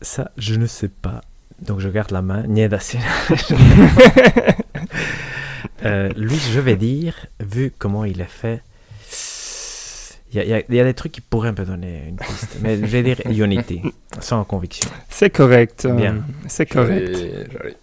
[0.01, 1.21] Ça, je ne sais pas.
[1.61, 2.43] Donc je garde la main.
[2.47, 2.99] Nieda, c'est-
[5.88, 8.61] Euh, lui, je vais dire, vu comment il est fait,
[10.33, 12.57] il y, a- y y des trucs qui pourraient me donner une piste.
[12.61, 13.81] Mais je vais dire Unity,
[14.19, 14.89] sans conviction.
[15.09, 15.85] C'est correct.
[15.85, 16.23] euh, Bien.
[16.47, 17.07] C'est correct.
[17.15, 17.73] Joli, joli.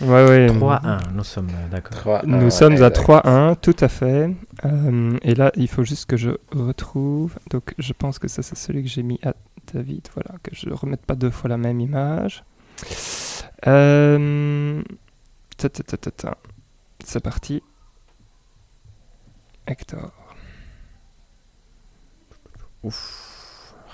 [0.00, 0.46] Ouais, ouais.
[0.48, 1.96] 3-1, nous sommes euh, d'accord.
[1.98, 4.30] 3, Nous sommes à 3-1, tout à fait.
[4.64, 7.34] Euh, et là, il faut juste que je retrouve.
[7.50, 9.34] Donc, je pense que ça, c'est celui que j'ai mis à
[9.72, 10.08] David.
[10.14, 12.42] Voilà, que je ne remette pas deux fois la même image.
[13.66, 14.82] Euh,
[15.56, 16.36] ta, ta, ta, ta, ta.
[17.04, 17.62] C'est parti.
[19.66, 20.10] Hector.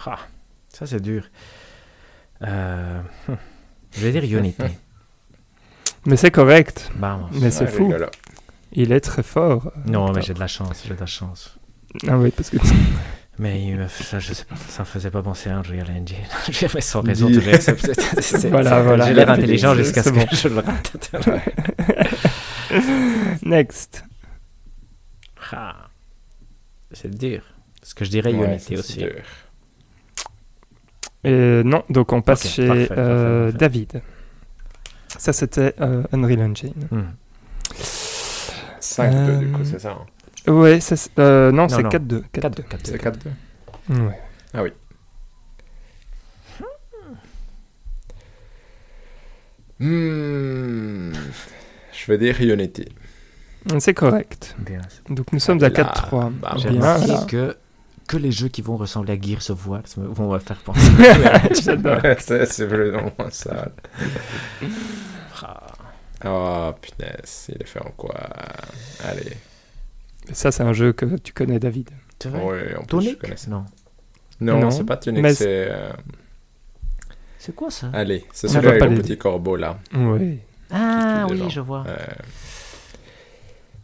[0.06, 0.18] Ah,
[0.68, 1.24] ça, c'est dur.
[2.42, 3.36] Euh, hum,
[3.92, 4.62] je vais dire Unity.
[6.06, 6.90] Mais c'est correct.
[7.32, 7.92] Mais c'est fou.
[8.72, 9.70] Il est très fort.
[9.84, 11.58] Non, mais j'ai de la chance, j'ai de la chance.
[12.08, 12.56] Ah oui, parce que
[13.38, 16.16] Mais il me- ça, je sais pas, ça me faisait pas penser à Unreal Engine.
[16.46, 17.28] Je dirais, mais sans raison,
[17.60, 19.06] c'est- Voilà, voilà.
[19.08, 20.26] J'ai l'air intelligent jusqu'à ce que bon.
[20.32, 21.10] je le rate.
[23.42, 24.04] Next.
[25.52, 25.88] Ah,
[26.92, 27.42] c'est dur.
[27.80, 28.98] Parce que je dirais Ouais, Unity aussi.
[28.98, 29.12] dur.
[31.24, 33.58] Et non, donc on passe Ok, chez parfait, euh, parfait.
[33.58, 34.02] David.
[35.18, 36.72] Ça, c'était euh, Unreal Engine.
[36.90, 37.10] Hmm.
[38.80, 39.92] 5-2 du Euh, coup, c'est ça.
[40.46, 40.50] hein.
[40.52, 41.88] Ouais, ça, c'est- euh, non, Non, c'est non.
[41.90, 42.22] 4-2.
[42.32, 42.62] 4-2.
[42.62, 43.30] 4 4 C'est 4-2.
[43.90, 44.18] Ouais.
[44.54, 44.72] Ah oui.
[49.80, 51.12] Hmm.
[52.00, 52.86] Je vais dire Unity.
[53.78, 54.56] C'est correct.
[54.58, 54.80] Bien.
[55.10, 56.30] Donc nous sommes à Là, 4-3.
[56.32, 56.56] bah,
[57.28, 57.56] que,
[58.08, 60.90] que les jeux qui vont ressembler à Gears of War vont me faire penser.
[61.62, 62.00] J'adore.
[62.18, 62.66] c'est
[63.18, 63.68] moins ça.
[65.42, 65.66] Ah,
[66.22, 68.14] Oh punaise, il est fait en quoi?
[69.04, 69.32] Allez.
[70.32, 71.88] Ça, c'est un jeu que tu connais, David.
[72.22, 72.42] c'est vrai?
[72.44, 73.50] Oui, en plus, je Tonic connais ça.
[73.50, 73.64] Non.
[74.40, 75.68] Non, Non, c'est pas Tunic, mais c'est.
[75.70, 75.90] euh,
[77.38, 77.88] C'est quoi ça?
[77.94, 79.78] Allez, c'est celui avec le petit corbeau là.
[79.94, 80.40] Oui.
[80.72, 81.84] Ah oui, je vois.
[81.86, 81.96] Euh,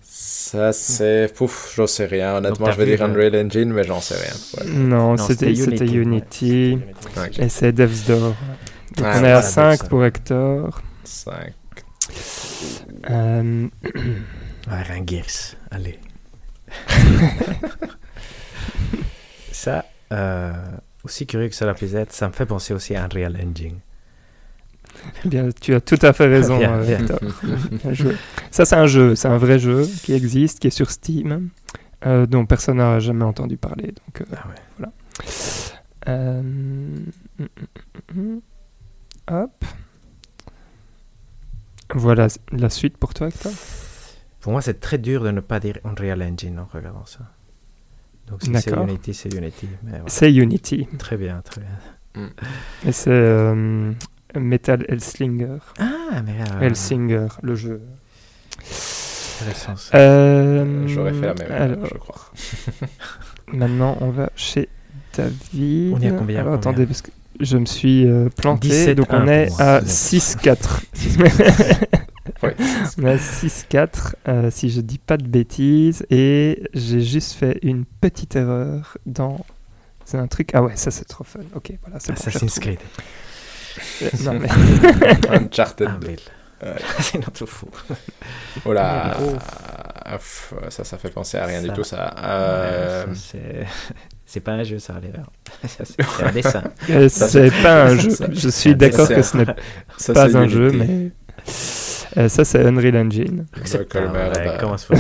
[0.03, 1.33] Ça, c'est.
[1.35, 2.37] Pouf, j'en sais rien.
[2.37, 4.35] Honnêtement, je vais dire Unreal Engine, mais j'en sais rien.
[4.67, 4.71] Ouais.
[4.73, 6.79] Non, Non, c'était c'était Unity.
[7.17, 7.31] ouais.
[7.39, 8.35] Et c'est Devs Door.
[8.97, 9.89] Donc Ah, on est à 5 Devs.
[9.89, 10.81] pour Hector.
[11.05, 11.53] 5.
[13.11, 13.69] Euh.
[15.71, 15.99] Allez.
[19.53, 20.53] ça, euh,
[21.05, 23.79] aussi curieux que cela puisse être, ça me fait penser aussi à Unreal Engine.
[25.25, 26.99] Eh bien, tu as tout à fait raison, Bien, bien.
[27.01, 27.19] Hector.
[27.83, 28.15] Bien joué.
[28.51, 31.49] Ça, c'est un jeu, c'est un vrai jeu qui existe, qui est sur Steam,
[32.05, 33.87] euh, dont personne n'a jamais entendu parler.
[33.89, 34.89] Donc, euh, Ah ouais.
[36.09, 36.81] euh,
[39.31, 39.65] hop.
[41.95, 43.53] Voilà la suite pour toi, Hector.
[44.41, 47.21] Pour moi, c'est très dur de ne pas dire Unreal Engine en regardant ça.
[48.29, 48.73] Donc si c'est.
[48.73, 49.69] Unity, c'est Unity.
[49.83, 50.05] Voilà.
[50.09, 50.89] C'est Unity.
[50.99, 52.31] Très bien, très bien.
[52.85, 53.93] Et c'est euh,
[54.41, 55.59] Metal Hellslinger.
[55.79, 57.81] Ah, mais euh, Hellsinger, le jeu.
[59.95, 62.33] Euh, J'aurais fait la même, alors, je crois.
[63.53, 64.69] Maintenant, on va chez
[65.15, 65.95] David.
[65.95, 67.11] On est à combien, Alors, combien attendez, parce que
[67.41, 68.69] je me suis euh, planté.
[68.69, 70.39] 17-1 donc, on pour est à 17.
[70.43, 71.87] 6-4.
[72.43, 72.55] Ouais.
[72.99, 76.05] on est à 6-4, euh, si je dis pas de bêtises.
[76.11, 79.45] Et j'ai juste fait une petite erreur dans
[80.13, 80.51] un truc.
[80.53, 81.41] Ah ouais, ça c'est trop fun.
[81.55, 82.77] Ok, voilà, c'est Assassin's retrouvé.
[82.77, 82.89] Creed.
[84.25, 84.49] Non, mais
[85.31, 86.07] Uncharted Ah, 2.
[86.07, 86.19] Bill.
[86.63, 86.73] Ouais.
[87.01, 87.69] c'est notre fou.
[88.65, 89.17] Oh là.
[90.05, 90.19] Ah,
[90.71, 92.15] Ça, ça fait penser à rien Ça- du tout, ça.
[92.19, 93.67] Euh, Ouais, ça,
[94.27, 94.41] c'est...
[94.41, 95.13] pas un jeu, ça, les
[95.69, 96.63] c'est un dessin.
[96.91, 98.11] euh, Ça, c'est pas un jeu.
[98.33, 99.45] Je suis d'accord que ce n'est
[100.15, 101.11] pas un jeu, mais
[102.17, 103.47] euh, ça c'est Unreal Engine.
[103.55, 104.99] Bah, comment se fait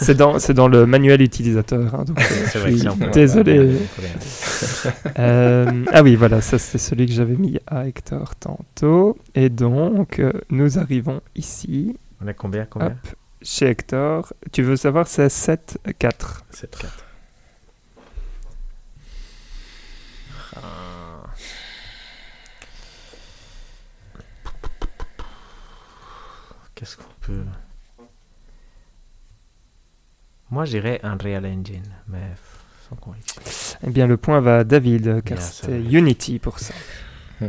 [0.00, 1.94] C'est dans, c'est dans le manuel utilisateur.
[1.94, 3.66] hein, donc, euh, je vrai que désolé.
[3.66, 3.78] Bien.
[5.18, 9.16] Euh, ah oui, voilà, ça c'est celui que j'avais mis à Hector tantôt.
[9.34, 14.32] Et donc, euh, nous arrivons ici, On est combien, combien hop, chez Hector.
[14.52, 16.42] Tu veux savoir, c'est 7-4.
[16.50, 17.04] 7 4.
[26.74, 27.44] Qu'est-ce qu'on peut.
[30.54, 32.20] Moi, j'irais Unreal Engine, mais
[32.88, 33.42] sans conviction.
[33.84, 35.80] Eh bien, le point va à David, car c'était.
[35.80, 36.72] Unity pour ça.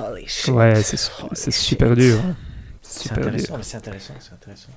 [0.00, 0.48] Holy shit!
[0.52, 1.52] Ouais, c'est shit.
[1.52, 2.18] super dur.
[2.18, 2.34] hein.
[2.82, 3.26] C'est Super dur.
[3.28, 4.72] intéressant, c'est intéressant, c'est intéressant.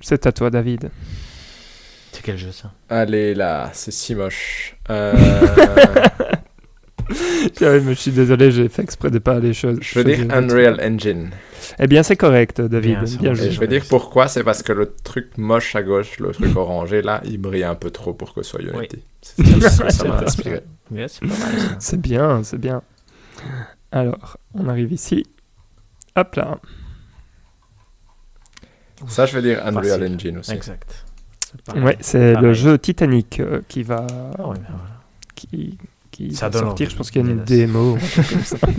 [0.00, 0.90] C'est à toi, David.
[2.12, 2.72] C'est quel jeu ça?
[2.90, 4.76] Allez là, c'est si moche.
[4.90, 5.14] Euh,
[7.58, 9.78] je suis désolé, j'ai fait exprès de pas aller choses.
[9.80, 11.30] je veux dire Unreal Engine.
[11.78, 13.04] Eh bien, c'est correct, David.
[13.20, 13.46] Bien, joué.
[13.46, 16.56] Et je vais dire pourquoi, c'est parce que le truc moche à gauche, le truc
[16.56, 19.02] orangé là, il brille un peu trop pour que ce soit Unity.
[19.20, 20.62] C'est ça ça m'a inspiré.
[20.90, 21.06] Bien,
[22.42, 22.82] c'est bien.
[23.92, 25.24] Alors, on arrive ici.
[26.16, 26.58] Hop là.
[29.08, 30.14] Ça, je vais dire Unreal Facile.
[30.14, 30.52] Engine aussi.
[30.52, 31.04] Exact.
[31.74, 34.06] Ouais, c'est le jeu Titanic euh, qui va
[34.38, 35.02] Ah ouais, ben voilà.
[35.34, 35.78] qui,
[36.16, 36.90] qui Ça va donne sortir.
[36.90, 37.96] Je pense qu'il y a une démo.
[38.22, 38.72] un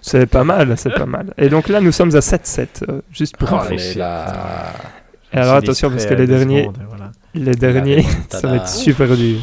[0.00, 1.34] c'est pas mal, c'est pas mal.
[1.36, 3.74] Et donc là, nous sommes à 7-7, euh, juste pour Oh.
[5.30, 6.70] Et alors attention, parce que les derniers,
[7.34, 9.40] les derniers, ça va être super dur.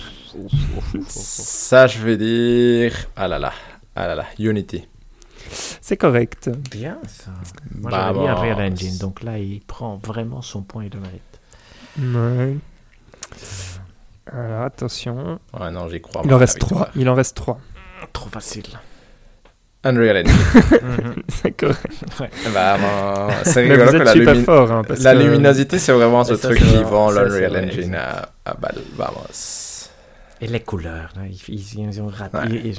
[1.07, 3.07] Ça, je vais dire.
[3.15, 3.51] Ah là là.
[3.95, 4.25] Ah là là.
[4.39, 4.87] Unity.
[5.47, 6.49] C'est correct.
[6.71, 7.31] Bien ça.
[7.79, 8.27] Moi j'avais dit Vamos.
[8.27, 11.21] Unreal Engine, donc là il prend vraiment son point et le mérite.
[11.99, 12.57] Ouais.
[14.31, 15.39] Alors attention.
[15.59, 16.21] Ouais, non, j'y crois.
[16.25, 16.77] Il en reste 3.
[16.77, 16.91] victoire.
[16.95, 17.59] Il en reste 3.
[18.13, 18.65] Trop facile.
[19.83, 21.23] Unreal Engine.
[21.27, 21.87] C'est correct.
[22.49, 23.27] Vraiment.
[23.43, 24.71] C'est Mais rigolo vous que êtes la, super lumi- fort.
[24.71, 28.29] hein, parce la que- luminosité, c'est vraiment ce ça, truc qui vend l'Unreal Engine à,
[28.45, 28.81] à balle.
[28.95, 29.89] Vamos.
[30.41, 31.39] Et les couleurs, là, ils,
[31.79, 32.37] ils- ont raté.
[32.37, 32.73] Ouais.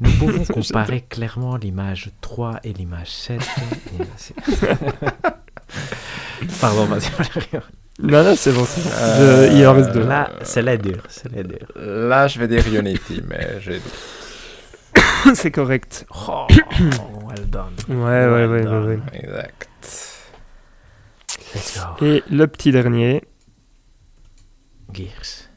[0.00, 3.40] Nous pouvons comparer clairement l'image 3 et l'image 7.
[3.94, 4.34] Et là, c'est-
[6.60, 7.64] Pardon, vas-y, Valérie.
[8.02, 8.64] Non, non, c'est bon.
[8.66, 8.90] c'est bon.
[9.00, 10.00] Euh, Je- Il en reste 2.
[10.04, 11.66] Là, c'est la dure, c'est la dure.
[11.76, 13.80] Là, je vais dire Unity, mais j'ai
[15.34, 16.06] c'est correct.
[16.28, 16.46] Oh,
[16.80, 17.72] well done.
[17.88, 18.86] Ouais, ouais, ouais, ouais, done.
[18.88, 18.98] ouais.
[19.14, 19.68] Exact.
[21.54, 22.04] Let's go.
[22.06, 23.22] Et le petit dernier.
[24.92, 25.48] Gears.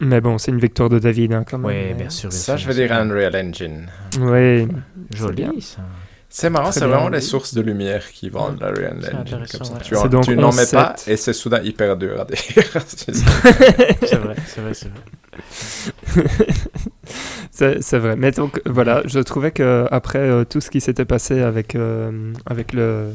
[0.00, 1.66] Mais bon, c'est une victoire de David hein, quand même.
[1.88, 2.28] Oui, bien sûr.
[2.28, 2.96] bien Ça, sûr, je vais dire.
[2.96, 3.86] Unreal Engine.
[4.20, 4.68] Oui.
[5.14, 5.52] Joli, bien.
[5.60, 5.82] ça.
[6.28, 9.46] C'est marrant, c'est vraiment les sources de lumière qui vendent l'Unreal C'est Engine.
[9.50, 9.72] Comme ça.
[9.74, 9.80] ouais.
[9.82, 10.70] Tu, en- C'est donc tu n'en mets 11-7.
[10.72, 12.36] pas et c'est soudain hyper dur à dire.
[12.36, 13.12] C'est
[14.16, 16.26] vrai, c'est vrai, c'est vrai.
[17.80, 18.16] C'est vrai.
[18.16, 22.32] Mais donc, voilà, je trouvais que après euh, tout ce qui s'était passé avec, euh,
[22.44, 23.12] avec le,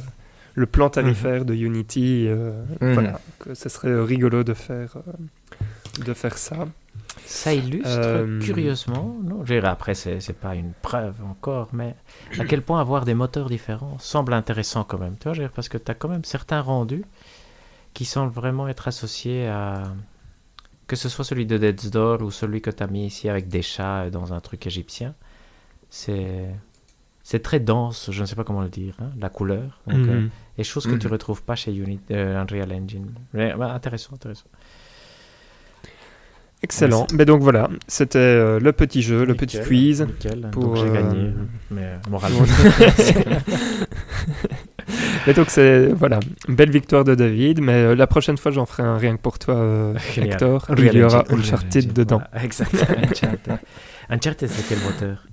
[0.56, 2.52] le plan tarifaire de Unity, euh,
[2.82, 2.94] Mhm.
[2.94, 6.68] voilà, que ce serait rigolo de faire, euh, de faire ça.
[7.32, 11.96] Ça illustre Euh, curieusement, non, je dirais après c'est c'est pas une preuve encore, mais
[12.38, 15.16] à quel point avoir des moteurs différents semble intéressant quand même.
[15.20, 17.06] Tu vois, parce que tu as quand même certains rendus
[17.94, 19.84] qui semblent vraiment être associés à
[20.88, 23.48] que ce soit celui de Dead's Door ou celui que tu as mis ici avec
[23.48, 25.14] des chats dans un truc égyptien.
[25.90, 26.50] C'est
[27.24, 29.80] c'est très dense, je ne sais pas comment le dire, hein, la couleur.
[29.88, 30.30] Donc, euh, Mhm.
[30.58, 31.14] et chose que tu Mhm.
[31.14, 33.14] retrouves pas chez Unity, euh, Unreal Engine.
[33.34, 34.48] Mais, bah, intéressant, intéressant.
[36.64, 37.08] Excellent.
[37.14, 40.02] Mais donc voilà, c'était euh, le petit jeu, le petit Nickel, quiz.
[40.04, 40.50] Nickel.
[40.52, 41.34] pour, Donc j'ai euh, gagné,
[41.72, 42.42] mais euh, moralement.
[45.28, 48.84] Et donc c'est voilà, belle victoire de David, mais euh, la prochaine fois j'en ferai
[48.84, 49.94] un rien que pour toi, euh.
[50.18, 50.66] Hector.
[50.78, 52.22] Il y aura Uncharted dedans.
[52.30, 52.74] voilà, exact.
[52.74, 53.58] Uncharted.
[54.10, 55.24] Uncharted, c'est quel moteur?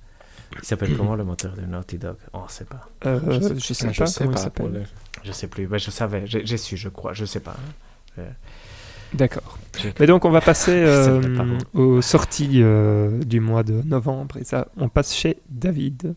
[0.61, 2.17] Il s'appelle comment le moteur de Naughty Dog?
[2.33, 2.89] Oh, on sait pas.
[3.07, 4.73] Euh, Je sais- je sais je pas sais comment il pas s'appelle.
[4.73, 4.83] le-
[5.25, 5.67] Je sais plus.
[5.67, 6.23] Ouais, je savais.
[6.27, 7.13] J'ai j'ai su, je crois.
[7.13, 7.57] Je sais pas.
[8.19, 8.23] hein.
[9.15, 9.59] D'accord.
[10.01, 14.69] Mais donc on va passer euh, aux sorties euh, du mois de novembre et ça,
[14.77, 16.15] on passe chez David.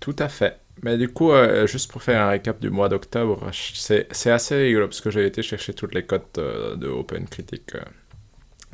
[0.00, 0.58] Tout à fait.
[0.82, 4.56] Mais du coup, euh, juste pour faire un récap du mois d'octobre, c'est c'est assez
[4.56, 7.80] rigolo parce que j'ai été chercher toutes les cotes euh, de Open Critic euh,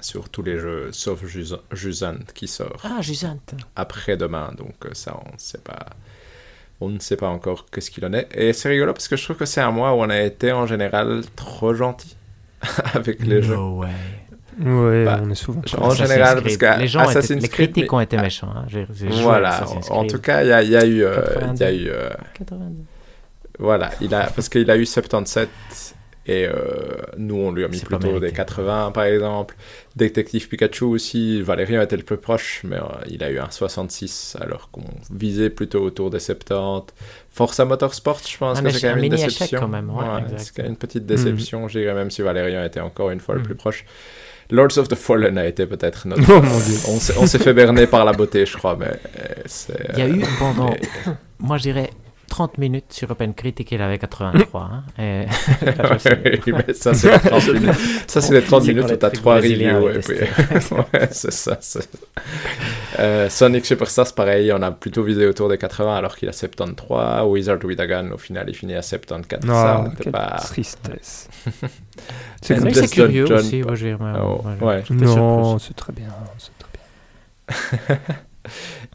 [0.01, 3.39] sur tous les jeux, sauf Jus- Jusant qui sort Ah, Jusant.
[3.77, 4.53] après-demain.
[4.57, 5.87] Donc ça, on ne sait pas.
[6.81, 8.29] On ne sait pas encore qu'est-ce qu'il en est.
[8.35, 10.53] Et c'est rigolo parce que je trouve que c'est un mois où on a été
[10.53, 12.17] en général trop gentil
[12.95, 13.55] avec les jeux.
[13.55, 13.89] No way.
[14.61, 15.61] Ouais, Bah, on est souvent.
[15.79, 16.43] En Assassin's général, Creed.
[16.45, 17.05] parce que les, gens
[17.41, 18.53] les critiques mais- ont été méchants.
[18.57, 18.67] Hein.
[19.23, 21.71] Voilà, en tout cas, il y a, il y a eu, euh, il y a
[21.71, 21.73] 82.
[21.73, 22.83] eu euh, 82.
[23.61, 25.49] Voilà, il a, parce qu'il a eu 77
[26.29, 26.53] et euh,
[27.17, 28.33] nous on lui a mis plutôt des mérité.
[28.33, 29.57] 80 par exemple.
[29.97, 34.37] Détective Pikachu aussi, Valérian était le plus proche, mais euh, il a eu un 66
[34.41, 36.93] alors qu'on visait plutôt autour des 70.
[37.31, 39.59] Forza Motorsport, je pense Un que c'est quand même un une déception.
[39.59, 40.53] quand même, ouais, exact.
[40.55, 41.69] c'est une petite déception, Mhm.
[41.71, 43.47] je dirais, même si Valérian était encore une fois le Mhm.
[43.47, 43.85] plus proche.
[44.51, 46.23] Lords of the Fallen a été peut-être notre.
[46.31, 46.77] Oh mon dieu.
[47.19, 49.89] On s'est fait berner par la beauté, je crois, mais euh, c'est.
[49.95, 51.91] Il y a eu pendant, mais- moi je dirais,
[52.29, 54.61] 30 minutes sur Open Critic, il avait 83.
[54.99, 55.03] hein.
[55.03, 55.27] Et-
[56.47, 57.75] Oui, mais ça, c'est les 30 minutes.
[58.07, 59.89] Ça, c'est les 30 C'est minutes où trucs trois brésiliens reviews.
[59.89, 60.77] à Et puis...
[60.77, 61.57] ouais, c'est ça.
[61.61, 61.89] c'est-
[62.99, 67.25] Euh, Sonic Superstars, pareil, on a plutôt visé autour des 80 alors qu'il a 73.
[67.27, 69.45] Wizard with a Gun, au final, il finit à 74.
[69.45, 70.37] Non, ça, quelle pas...
[70.41, 71.29] tristesse.
[72.43, 73.63] C'est vrai que Just c'est curieux John- aussi.
[73.63, 74.85] mais, Oh, ouais, ouais.
[74.91, 76.09] Non, c'est très bien.
[76.39, 77.99] c'est très bien.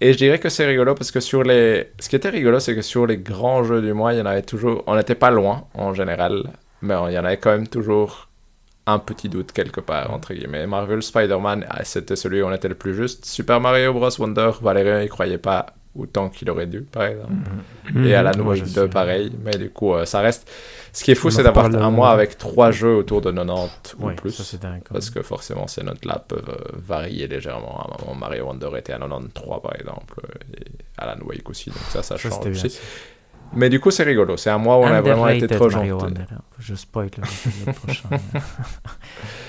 [0.02, 1.90] Et je dirais que c'est rigolo parce que sur les.
[2.00, 4.26] Ce qui était rigolo, c'est que sur les grands jeux du mois, il y en
[4.26, 4.84] avait toujours.
[4.88, 6.44] On n'était pas loin en général,
[6.82, 8.30] mais il y en avait quand même toujours
[8.86, 10.68] un petit doute quelque part, entre guillemets.
[10.68, 13.26] Marvel Spider-Man, ah, c'était celui où on était le plus juste.
[13.26, 14.10] Super Mario Bros.
[14.20, 17.34] Wonder, Valérian, il croyait pas autant qu'il aurait dû, par exemple.
[17.94, 18.06] Mhm.
[18.06, 19.32] Et Alan Wake je 2, suis- pareil.
[19.44, 20.50] Mais du coup, euh, ça reste.
[20.92, 23.96] Ce qui est fou, c'est d'avoir un euh, mois avec trois jeux autour de 90
[24.00, 24.32] Ouais, ou plus.
[24.32, 24.82] ça dingue.
[24.92, 27.80] Parce que forcément, ces notes-là peuvent euh, varier légèrement.
[27.80, 30.22] À un moment, Mario Wonder était à 93, par exemple.
[30.58, 30.66] Et
[30.98, 31.70] Alan Wake aussi.
[31.70, 32.80] Donc ça, ça Ça, change aussi.
[33.56, 34.38] Mais du coup, c'est rigolo.
[34.38, 35.92] C'est un mois où on a vraiment été trop gentil.
[36.60, 38.10] Je spoil le, prochain.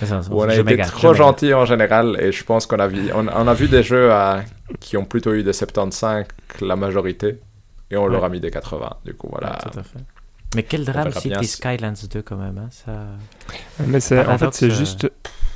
[0.01, 2.19] Ça, ça, Où on a été trop gentil en général.
[2.21, 4.43] Et je pense qu'on a, vu, on, on a vu des jeux à-
[4.81, 6.25] qui ont plutôt eu des 75,
[6.61, 7.39] la majorité.
[7.91, 8.11] Et on Ouais.
[8.11, 8.91] leur a mis des 80.
[9.05, 9.53] Du coup, voilà.
[9.53, 9.99] Ouais, tout à fait.
[10.57, 12.59] Mais quel drame si- Skylands 2 quand même.
[12.59, 12.93] Hein, ça...
[13.87, 15.11] Mais c'est, en fait, c'est euh, juste,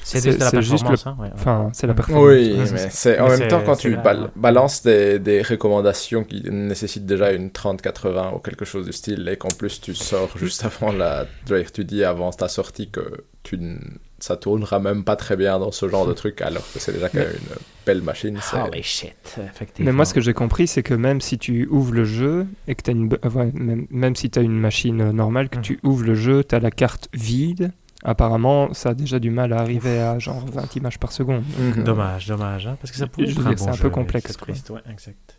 [0.09, 1.07] C'est juste la performance.
[1.07, 2.25] hein, ouais, enfin, c'est la performance.
[2.27, 6.25] Oui, Ouais, mais c'est en Mais même temps quand tu bal- balances des, des recommandations
[6.25, 10.31] qui nécessitent déjà une 30-80 ou quelque chose du style et qu'en plus tu sors
[10.39, 11.27] juste avant la...
[11.47, 13.01] je veux dire, Tu dis avant ta sortie que
[13.43, 13.81] tu n-
[14.21, 17.09] ça tournera même pas très bien dans ce genre de truc alors que c'est déjà
[17.09, 17.57] quand même une
[17.87, 18.37] belle machine.
[18.53, 19.87] Holy shit, effectivement.
[19.91, 22.75] Mais moi, ce que j'ai compris, c'est que même si tu ouvres le jeu et
[22.75, 25.63] que tu as une, ouais, même, même si tu as une machine normale, que Mhm.
[25.63, 27.71] tu ouvres le jeu, tu as la carte vide.
[28.05, 31.43] Apparemment, ça a déjà du mal à arriver à genre 20 images par seconde.
[31.59, 31.83] Mhm.
[31.85, 34.31] Dommage, dommage, hein, parce que ça pourrait être un c'est bon un jeu, peu complexe,
[34.33, 34.47] c'est quoi.
[34.49, 35.37] triste, ouais, exact.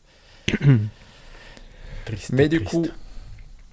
[2.05, 2.71] Triste, Mais du triste.
[2.71, 2.87] coup,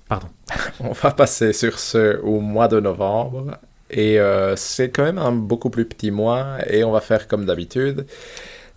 [0.08, 0.28] Pardon.
[0.80, 3.58] On va passer sur ce au mois de novembre.
[3.90, 6.58] Et euh, c'est quand même un beaucoup plus petit mois.
[6.68, 8.06] Et on va faire comme d'habitude.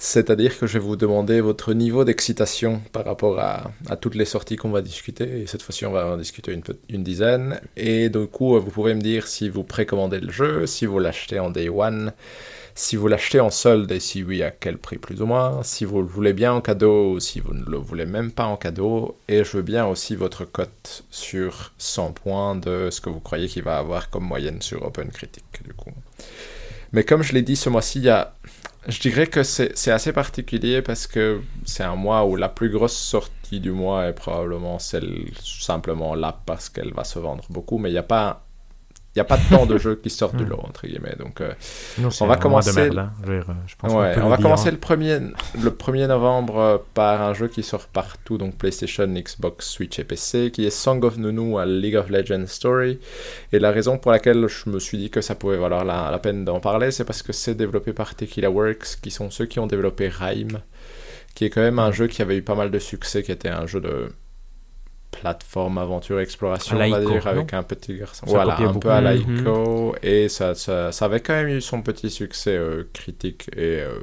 [0.02, 4.56] C'est-à-dire que je vais vous demander votre niveau d'excitation par rapport à, toutes les sorties
[4.56, 5.41] qu'on va discuter.
[5.41, 7.60] Et cette fois-ci, on va en discuter une dizaine.
[7.76, 11.39] Et du coup, vous pouvez me dire si vous précommandez le jeu, si vous l'achetez
[11.39, 12.14] en day one,
[12.76, 15.84] si vous l'achetez en solde et si oui, à quel prix plus ou moins, si
[15.84, 18.56] vous le voulez bien en cadeau ou si vous ne le voulez même pas en
[18.56, 19.18] cadeau.
[19.28, 23.50] Et je veux bien aussi votre cote sur 100 points de ce que vous croyez
[23.50, 25.91] qu'il va avoir comme moyenne sur OpenCritic, du coup.
[26.91, 28.34] Mais comme je l'ai dit, ce mois-ci, il y a...
[28.88, 32.96] je dirais que c'est assez particulier parce que c'est un mois où la plus grosse
[32.98, 37.90] sortie du mois est probablement celle simplement là parce qu'elle va se vendre beaucoup, mais
[37.90, 38.46] il n'y a pas...
[39.20, 41.17] Il n'y a pas tant de jeux qui sortent du lot, entre guillemets.
[41.20, 41.51] Donc, euh,
[42.09, 43.11] c'est va commencer De merde,
[43.49, 43.55] hein.
[43.67, 47.34] Je pense Ouais, on va dire, commencer le 1er, le 1er novembre euh, par un
[47.34, 51.59] jeu qui sort partout, donc PlayStation, Xbox, Switch et PC, qui est Song of Nunu
[51.59, 52.97] à League of Legends Story.
[53.51, 56.20] Et la raison pour laquelle je me suis dit que ça pouvait valoir la, la
[56.20, 59.59] peine d'en parler, c'est parce que c'est développé par Tequila Works, qui sont ceux qui
[59.59, 60.61] ont développé Rhyme,
[61.36, 63.49] qui est quand même un jeu qui avait eu pas mal de succès, qui était
[63.49, 64.13] un jeu de
[65.12, 68.26] plateforme, aventure, exploration, on va dire, avec un petit garçon.
[68.26, 68.80] Ça voilà, un beaucoup.
[68.80, 69.38] peu à Mhm.
[69.39, 73.82] Ico, et ça, ça, ça avait quand même eu son petit succès euh, critique et
[73.82, 73.99] euh,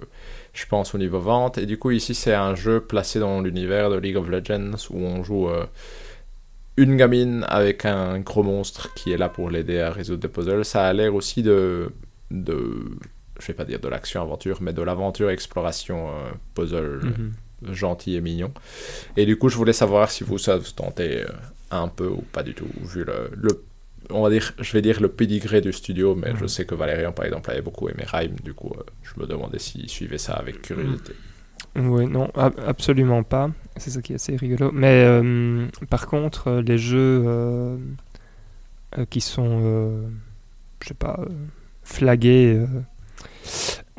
[0.53, 1.59] je pense au niveau vente.
[1.59, 4.99] Et du coup, ici, c'est un jeu placé dans l'univers de League of Legends où
[4.99, 5.65] on joue euh,
[6.77, 10.65] une gamine avec un gros monstre qui est là pour l'aider à résoudre des puzzles.
[10.65, 11.91] Ça a l'air aussi de,
[12.31, 12.85] de,
[13.41, 17.33] je vais pas dire de l'action-aventure, mais de l'aventure-exploration euh, puzzle Mhm.
[17.73, 18.53] Gentil et mignon.
[19.17, 21.33] Et du coup, je voulais savoir si vous, ça vous tentait euh,
[21.71, 23.65] un peu ou pas du tout, vu le, le-
[24.11, 26.49] on va dire, je vais dire le pédigré du studio, mais je Mhm.
[26.49, 29.59] sais que Valérian, par exemple, avait beaucoup aimé Rhyme, du coup, euh, je me demandais
[29.59, 31.13] s'il suivait ça avec curiosité.
[31.75, 33.51] Oui, non, ab- absolument pas.
[33.77, 34.71] C'est ça qui est assez rigolo.
[34.73, 37.77] Mais euh, par contre, les jeux euh,
[38.99, 40.07] euh, qui sont, euh,
[40.83, 41.27] je sais pas, euh,
[41.83, 42.67] flagués euh,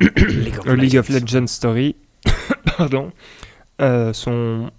[0.00, 1.20] League of League of Legends.
[1.40, 1.96] Legends Story,
[2.78, 3.12] pardon,
[3.80, 4.70] euh, sont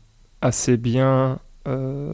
[0.42, 2.14] assez bien, euh,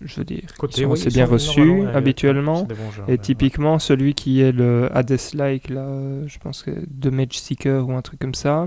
[0.00, 1.60] je veux dire, Côté, sont oui, assez bien reçus
[1.94, 2.66] habituellement.
[3.08, 7.38] Et ouais, typiquement, celui qui est le Hades-like, là, euh, je pense que de Mage
[7.38, 8.66] Seeker ou un truc comme ça,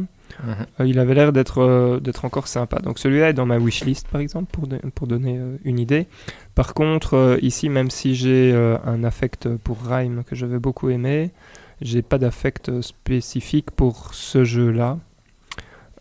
[0.79, 2.79] euh, il avait l'air d'être d'être encore sympa.
[2.79, 6.07] Donc celui-là est dans ma wishlist, par exemple, pour, de- pour donner une idée.
[6.55, 8.53] Par contre, ici, même si j'ai
[8.85, 11.31] un affect pour Rhyme que j'avais beaucoup aimé,
[11.81, 14.97] j'ai pas d'affect spécifique pour ce jeu-là.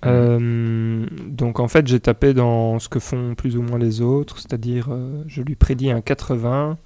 [0.05, 4.39] Euh, donc en fait, j'ai tapé dans ce que font plus ou moins les autres,
[4.39, 6.77] c'est-à-dire euh, je lui prédis un 80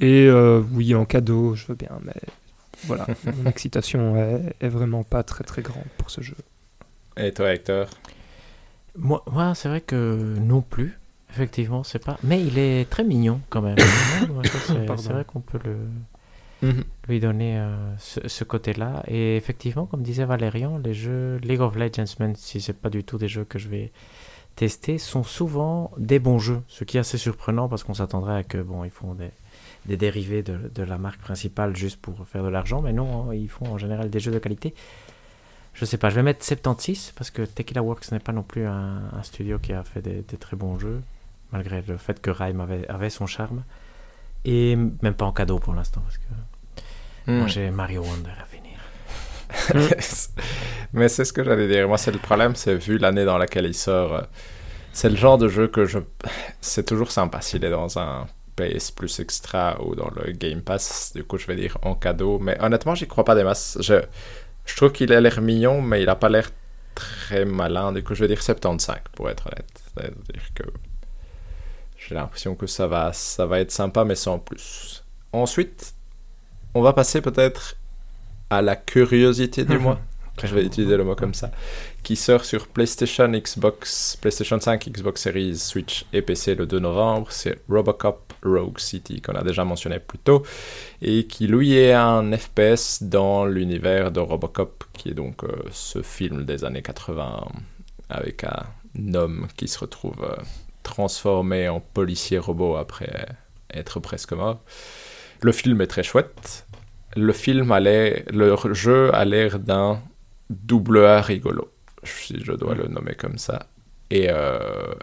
[0.00, 2.20] et euh, oui en cadeau, je veux bien, mais
[2.84, 6.36] voilà, mon excitation est, est vraiment pas très très grande pour ce jeu.
[7.16, 7.86] Et toi, Hector?
[8.96, 10.98] Moi, moi c'est vrai que non plus.
[11.30, 12.16] Effectivement, c'est pas.
[12.22, 13.76] Mais il est très mignon quand même.
[14.66, 15.76] C'est vrai qu'on peut le
[17.08, 19.02] lui donner euh, ce, côté-là.
[19.06, 23.04] Et effectivement, comme disait Valérian, les jeux League of Legends, même si c'est pas du
[23.04, 23.92] tout des jeux que je vais
[24.56, 26.62] tester, sont souvent des bons jeux.
[26.68, 29.30] Ce qui est assez surprenant parce qu'on s'attendrait à que bon, ils font des,
[29.86, 33.34] des dérivés de, de la marque principale juste pour faire de l'argent, mais non, hein,
[33.34, 34.74] ils font en général des jeux de qualité.
[35.74, 38.66] Je sais pas, je vais mettre 76 parce que Tequila Works n'est pas non plus
[38.66, 41.00] un, studio qui a fait des, des très bons jeux,
[41.52, 43.62] malgré le fait que Rhyme avait, avait son charme.
[44.50, 46.22] Et même pas en cadeau pour l'instant parce que
[47.26, 47.38] Hmm.
[47.40, 48.78] moi j'ai Mario Wonder à finir.
[50.94, 51.86] Mais c'est ce que j'allais dire.
[51.86, 54.14] Moi, c'est le problème, c'est vu l'année dans laquelle il sort.
[54.14, 54.22] euh,
[54.92, 55.98] C'est le genre de jeu que je.
[56.62, 58.26] C'est toujours sympa s'il est dans un
[58.56, 61.12] PS Plus Extra ou dans le Game Pass.
[61.14, 62.38] Du coup, je vais dire en cadeau.
[62.38, 63.76] Mais honnêtement, j'y crois pas des masses.
[63.80, 64.00] Je,
[64.64, 66.50] je trouve qu'il a l'air mignon, mais il a pas l'air
[66.94, 67.92] très malin.
[67.92, 69.82] Du coup, je vais dire 75 pour être honnête.
[69.94, 70.62] C'est-à-dire que
[72.08, 75.04] j'ai l'impression que ça va, ça va être sympa, mais sans plus.
[75.34, 75.94] Ensuite,
[76.72, 77.76] on va passer peut-être
[78.48, 80.00] à la curiosité du mois.
[80.42, 81.50] Je vais utiliser le mot comme ça.
[82.02, 87.26] Qui sort sur PlayStation, Xbox, PlayStation 5, Xbox Series, Switch et PC le 2 novembre.
[87.30, 90.44] C'est Robocop Rogue City, qu'on a déjà mentionné plus tôt.
[91.02, 96.00] Et qui, lui, est un FPS dans l'univers de Robocop, qui est donc euh, ce
[96.00, 97.48] film des années 80
[98.08, 100.42] avec un homme qui se retrouve euh,
[100.88, 103.28] transformé en policier robot après
[103.72, 104.60] être presque mort.
[105.42, 106.66] Le film est très chouette.
[107.16, 108.22] Le film a l'air,
[108.72, 110.00] jeu a l'air d'un
[110.50, 111.70] double A rigolo,
[112.04, 113.66] si je dois le nommer comme ça.
[114.10, 114.94] Et, euh,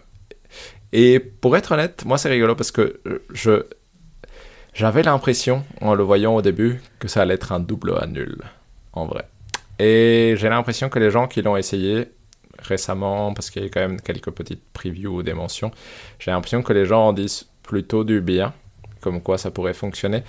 [0.91, 3.65] et pour être honnête, moi c'est rigolo parce que je
[4.73, 8.37] j'avais l'impression, en le voyant au début, que ça allait être un double A nul,
[8.91, 9.25] en vrai.
[9.79, 12.09] Et j'ai l'impression que les gens qui l'ont essayé
[12.59, 15.71] récemment, parce qu'il y a quand même quelques petites previews ou des mentions,
[16.19, 18.53] j'ai l'impression que les gens en disent plutôt du bien,
[19.01, 20.23] comme quoi ça pourrait fonctionner.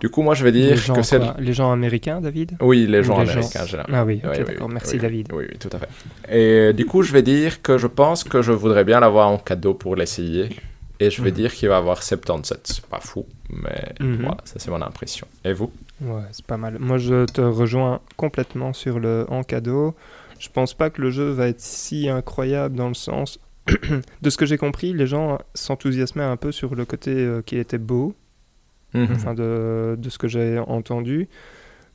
[0.00, 1.20] Du coup, moi, je vais dire gens, que c'est...
[1.38, 2.56] les gens américains, David?
[2.60, 4.00] Oui, les gens les gens- américains, j'ai l'impression.
[4.00, 4.66] Ah oui, d'accord.
[4.66, 5.28] oui, Merci oui, David.
[5.32, 5.88] Oui, oui, tout à fait.
[6.28, 9.38] Et du coup, je vais dire que je pense que je voudrais bien l'avoir en
[9.38, 10.48] cadeau pour l'essayer.
[10.98, 11.36] Et je vais Mhm.
[11.36, 12.60] dire qu'il va avoir 77.
[12.64, 14.16] C'est pas fou, mais Mhm.
[14.22, 15.26] voilà, ça c'est mon impression.
[15.44, 15.72] Et vous?
[16.00, 16.78] Ouais, c'est pas mal.
[16.80, 19.94] Moi, je te rejoins complètement sur le en cadeau.
[20.42, 23.38] Je pense pas que le jeu va être si incroyable dans le sens.
[24.22, 27.56] de ce que j'ai compris, les gens s'enthousiasmaient un peu sur le côté euh, qui
[27.58, 28.12] était beau,
[29.12, 31.28] enfin de, de ce que j'ai entendu.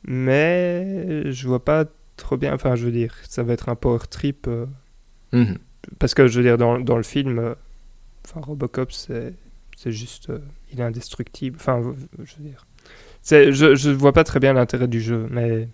[0.05, 1.85] Mais je vois pas
[2.15, 2.53] trop bien.
[2.53, 4.47] Enfin, je veux dire, ça va être un power trip.
[4.47, 4.65] euh,
[5.33, 5.57] Mhm.
[5.99, 7.53] parce que je veux dire, dans, dans le film, euh,
[8.25, 9.33] enfin, Robocop, c'est
[9.85, 10.29] juste.
[10.29, 10.39] euh,
[10.71, 11.57] il est indestructible.
[11.59, 11.81] Enfin,
[12.23, 12.65] je veux dire.
[13.29, 15.67] Je, je vois pas très bien l'intérêt du jeu, mais,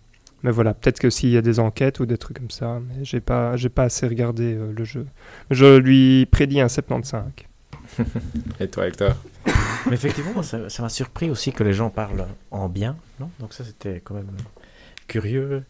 [0.44, 3.04] mais voilà, peut-être que s'il y a des enquêtes ou des trucs comme ça, mais
[3.04, 5.06] j'ai pas, j'ai pas assez regardé euh, le jeu.
[5.50, 7.24] Je lui prédis un 75.
[8.60, 9.14] Et toi, Hector?
[9.88, 13.30] Mais effectivement, ça ça m'a surpris aussi que les gens parlent en bien, non?
[13.40, 14.32] Donc ça, c'était quand même
[15.08, 15.64] curieux.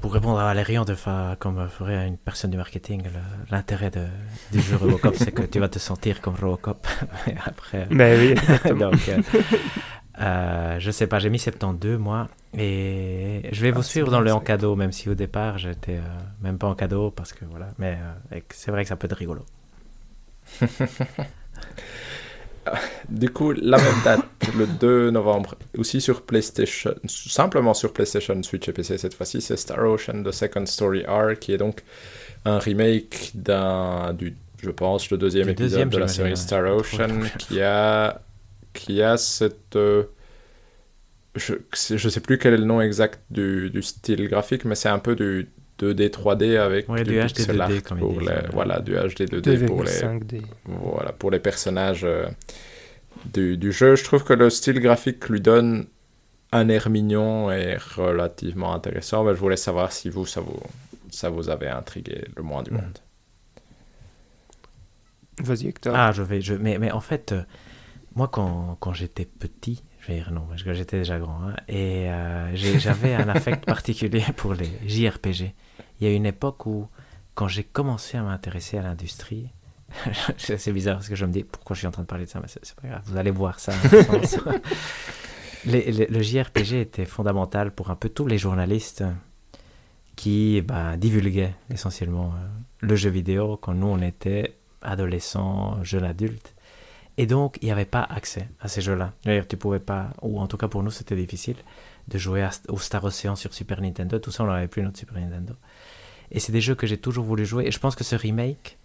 [0.00, 3.10] Pour répondre à Valérian, de fa- comme ferait une personne du marketing, le-
[3.50, 4.06] l'intérêt de-
[4.52, 6.86] du jeu Robocop, c'est que tu vas te sentir comme Robocop.
[7.46, 8.90] Après, Mais oui, exactement.
[8.90, 9.20] donc, euh,
[10.20, 14.10] euh, je sais pas, j'ai mis 72 moi, et je vais vous Ah, c'est suivre
[14.10, 17.32] dans le en cadeau, même si au départ j'étais euh, même pas en cadeau parce
[17.32, 17.98] que voilà, mais
[18.32, 19.44] euh, c'est vrai que ça peut être rigolo.
[23.08, 24.24] Du coup, la même date,
[24.56, 29.56] le 2 novembre, aussi sur PlayStation, simplement sur PlayStation, Switch et PC cette fois-ci, c'est
[29.56, 31.84] Star Ocean The Second Story R, qui est donc
[32.44, 36.36] un remake d'un, du, je pense, le deuxième Du épisode deuxième, de la série ouais.
[36.36, 38.20] Star Ocean, qui a,
[38.76, 40.04] qui a cette, euh,
[41.34, 44.88] je, je sais plus quel est le nom exact du, du style graphique, mais c'est
[44.88, 45.50] un peu du
[45.80, 49.28] 2D 3D avec Ouais, du, du HD pixel 2D, art pour les, voilà, du HD
[49.30, 50.42] 2D pour les, 2,5D.
[50.64, 52.26] voilà, pour les personnages euh,
[53.34, 53.96] du, du jeu.
[53.96, 55.86] Je trouve que le style graphique lui donne
[56.52, 59.24] un air mignon et relativement intéressant.
[59.24, 60.60] Mais je voulais savoir si vous, ça vous,
[61.10, 62.76] ça vous avait intrigué le moins du Mhm.
[62.80, 62.98] monde.
[65.42, 65.94] Vas-y, Hector.
[65.94, 66.40] Ah, je vais.
[66.40, 66.54] Je...
[66.54, 67.42] Mais, mais en fait, euh,
[68.16, 71.54] moi, quand, quand j'étais petit, je vais dire non, parce que j'étais déjà grand, hein,
[71.68, 75.54] et euh, j'avais un affect particulier pour les JRPG.
[76.00, 76.88] Il y a une époque où,
[77.34, 79.50] quand j'ai commencé à m'intéresser à l'industrie,
[80.36, 82.24] c'est c'est bizarre parce que je me dis pourquoi je suis en train de parler
[82.24, 83.72] de ça, mais c'est pas grave, vous allez voir ça.
[85.64, 89.02] Les- les- le JRPG était fondamental pour un peu tous les journalistes
[90.14, 92.46] qui bah, divulguaient essentiellement euh,
[92.80, 96.54] le jeu vidéo quand nous on était adolescents, jeunes adultes.
[97.18, 99.12] Et donc, il n'y avait pas accès à ces jeux-là.
[99.24, 101.56] D'ailleurs, tu pouvais pas, ou en tout cas pour nous, c'était difficile
[102.08, 104.18] de jouer au Star Ocean sur Super Nintendo.
[104.18, 105.54] Tout ça, on n'avait plus notre Super Nintendo.
[106.30, 107.66] Et c'est des jeux que j'ai toujours voulu jouer.
[107.66, 108.78] Et je pense que ce remake,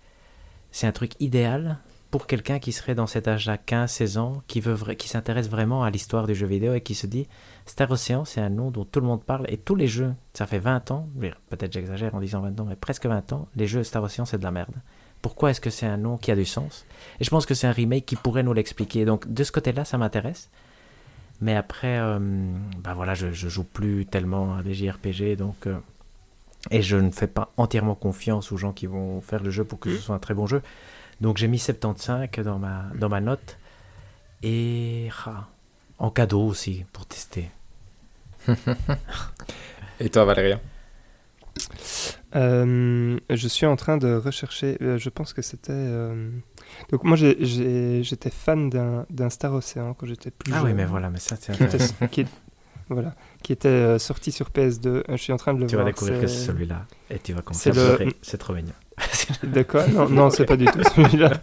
[0.71, 1.79] c'est un truc idéal
[2.09, 4.61] pour quelqu'un qui serait dans cet âge-là, 15-16 ans, qui,
[4.97, 7.27] qui s'intéresse vraiment à l'histoire du jeu vidéo et qui se dit
[7.65, 9.45] Star Ocean, c'est un nom dont tout le monde parle.
[9.49, 11.09] Et tous les jeux, ça fait 20 ans,
[11.49, 14.38] peut-être j'exagère en disant 20 ans, mais presque 20 ans, les jeux Star Ocean, c'est
[14.38, 14.75] de la merde.
[15.22, 16.86] Pourquoi est-ce que c'est un nom qui a du sens?
[17.19, 19.05] Et je pense que c'est un remake qui pourrait nous l'expliquer.
[19.05, 20.49] Donc de ce côté-là, ça m'intéresse.
[21.41, 22.19] Mais après, euh,
[22.80, 25.78] bah voilà, je, je joue plus tellement à des JRPG, donc euh,
[26.69, 29.80] et je ne fais pas entièrement confiance aux gens qui vont faire le jeu pour
[29.80, 30.61] que ce soit un très bon jeu.
[31.19, 33.57] Donc j'ai mis 75 dans ma dans ma note
[34.43, 35.47] et ah,
[35.97, 37.49] en cadeau aussi pour tester.
[39.99, 40.59] Et toi, Valérien
[42.36, 45.71] Euh, je suis en train de rechercher, euh, je pense que c'était...
[45.73, 46.29] euh,
[46.91, 50.67] Donc moi j'étais fan d'un Star Ocean quand j'étais plus Ah jeune.
[50.67, 51.51] oui, mais voilà, mais ça, c'est
[52.09, 52.25] Qui qui
[52.89, 54.88] voilà, qui était sorti sur PS2.
[54.88, 55.93] Euh, Je suis en train de le Tu vas voir.
[55.93, 56.86] découvrir que c'est- celui-là.
[57.09, 58.11] Et tu vas à le-.
[58.21, 58.73] C'est trop mignon.
[59.43, 61.34] De quoi Non, non c'est pas du tout celui-là.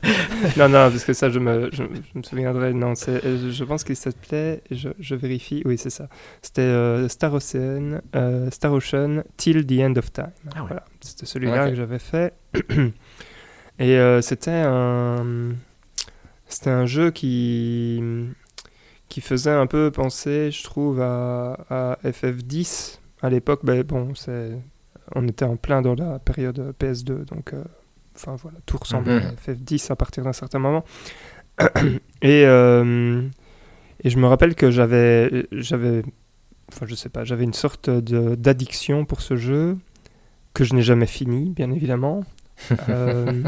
[0.57, 2.73] Non, non, parce que ça, je me, je, je me souviendrai.
[2.73, 6.09] Non, euh, je pense qu'il s'appelait, je, je vérifie, oui, c'est ça.
[6.43, 10.31] C'était euh, Star Ocean, euh, Star Ocean Till the End of Time.
[10.55, 10.67] Ah ouais.
[10.69, 12.35] Voilà, c'était celui-là que j'avais fait.
[13.81, 15.53] Et euh, c'était un,
[16.49, 18.03] c'était un jeu qui,
[19.09, 23.61] qui faisait un peu penser, je trouve, à, à FF10 à l'époque.
[23.63, 24.59] Ben, bon, c'est,
[25.15, 27.63] on était en plein dans la période PS2, donc, euh,
[28.17, 29.27] enfin voilà, tout ressemblait Mhm.
[29.27, 30.85] à FF10 à partir d'un certain moment.
[32.23, 33.23] et, euh,
[34.05, 36.03] et je me rappelle que j'avais, j'avais,
[36.73, 39.77] enfin je sais pas, j'avais une sorte de, d'addiction pour ce jeu
[40.55, 42.25] que je n'ai jamais fini, bien évidemment.
[42.89, 43.45] Euh,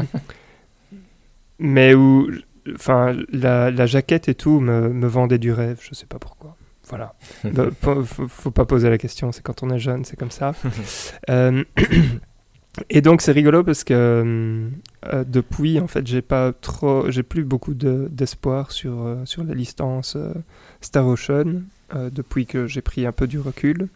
[1.59, 2.29] mais où,
[2.73, 6.55] enfin, la, la jaquette et tout me, me vendait du rêve, je sais pas pourquoi.
[6.91, 7.15] Voilà.
[7.43, 10.53] Bah, faut, faut- pas poser la question, c'est quand on est jeune, c'est comme ça.
[11.29, 11.63] Euh,
[12.89, 14.69] et donc c'est rigolo parce que
[15.13, 19.43] euh, depuis, en fait, j'ai pas trop, j'ai plus beaucoup de- d'espoir sur euh, sur
[19.43, 20.33] la licence euh,
[20.81, 21.63] Star Ocean
[21.95, 23.89] euh, depuis que j'ai pris un peu du recul.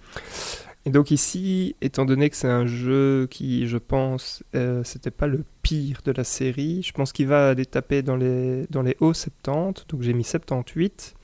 [0.87, 5.25] Et donc ici, étant donné que c'est un jeu qui, je pense, euh, c'était pas
[5.25, 8.95] le pire de la série, je pense qu'il va aller taper dans les, dans les
[8.99, 11.14] hauts 70, donc j'ai mis 78.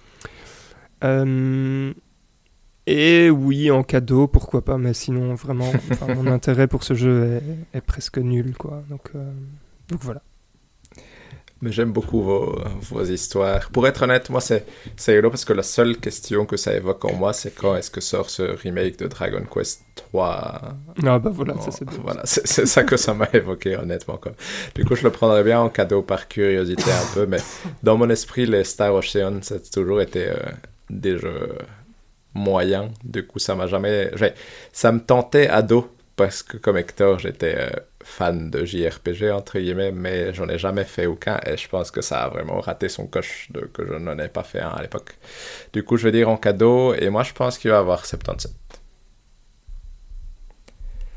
[1.03, 1.93] Euh,
[2.87, 7.41] et oui, en cadeau, pourquoi pas, mais sinon, vraiment, enfin, mon intérêt pour ce jeu
[7.73, 8.83] est, est presque nul, quoi.
[8.89, 9.31] Donc, euh,
[9.87, 10.21] donc voilà.
[11.61, 13.69] Mais j'aime beaucoup vos, vos histoires.
[13.69, 17.05] Pour être honnête, moi, c'est c'est rigolo parce que la seule question que ça évoque
[17.05, 20.73] en moi, c'est quand est-ce que sort ce remake de Dragon Quest 3
[21.05, 21.99] Ah bah voilà, Bon, ça c'est bien.
[22.01, 24.17] Voilà, c'est ça que ça m'a évoqué, honnêtement.
[24.17, 24.31] Quoi.
[24.73, 27.39] Du coup, je le prendrais bien en cadeau par curiosité un peu, mais
[27.83, 30.35] dans mon esprit, les Star Ocean, ça a toujours été euh,
[30.99, 31.57] des jeux
[32.33, 32.89] moyens.
[33.03, 34.11] Du coup, ça m'a jamais.
[34.71, 37.69] Ça me tentait ado, parce que comme Hector, j'étais euh,
[38.03, 42.01] fan de JRPG, entre guillemets, mais j'en ai jamais fait aucun, et je pense que
[42.01, 44.81] ça a vraiment raté son coche de que je n'en ai pas fait un à
[44.81, 45.17] l'époque.
[45.73, 48.51] Du coup, je vais dire en cadeau, et moi, je pense qu'il va avoir 77.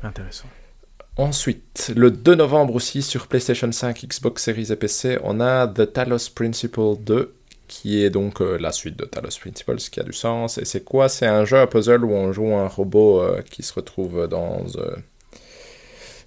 [0.03, 0.47] Intéressant.
[1.17, 5.93] Ensuite, le 2 novembre aussi sur PlayStation 5, Xbox Series et PC, on a The
[5.93, 7.33] Talos Principle 2,
[7.67, 10.57] qui est donc euh, la suite de Talos Principle, ce qui a du sens.
[10.57, 11.09] Et c'est quoi?
[11.09, 14.63] C'est un jeu à puzzle où on joue un robot euh, qui se retrouve dans,
[14.77, 14.95] euh,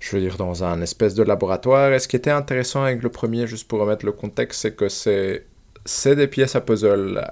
[0.00, 1.92] je veux dire, dans un espèce de laboratoire.
[1.92, 4.88] Et ce qui était intéressant avec le premier, juste pour remettre le contexte, c'est que
[4.88, 5.46] c'est
[5.84, 7.24] c'est des pièces à puzzle.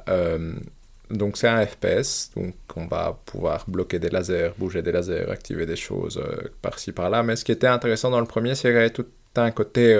[1.10, 5.66] donc c'est un FPS, donc on va pouvoir bloquer des lasers, bouger des lasers, activer
[5.66, 6.20] des choses
[6.62, 7.22] par-ci par-là.
[7.22, 9.94] Mais ce qui était intéressant dans le premier, c'est qu'il y avait tout un côté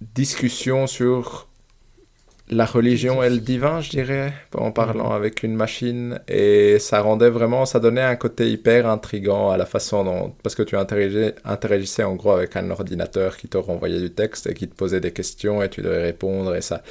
[0.00, 1.49] discussion sur
[2.50, 6.20] la religion et le divin, je dirais, en parlant avec une machine.
[6.28, 10.56] Et ça rendait vraiment, ça donnait un côté hyper intrigant à la façon dont, parce
[10.56, 14.68] que tu interagissais, en gros avec un ordinateur qui te renvoyait du texte et qui
[14.68, 16.82] te posait des questions et tu devais répondre et ça,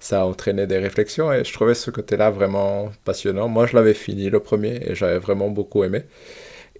[0.00, 3.48] ça entraînait des réflexions et je trouvais ce côté-là vraiment passionnant.
[3.48, 6.02] Moi, je l'avais fini le premier et j'avais vraiment beaucoup aimé.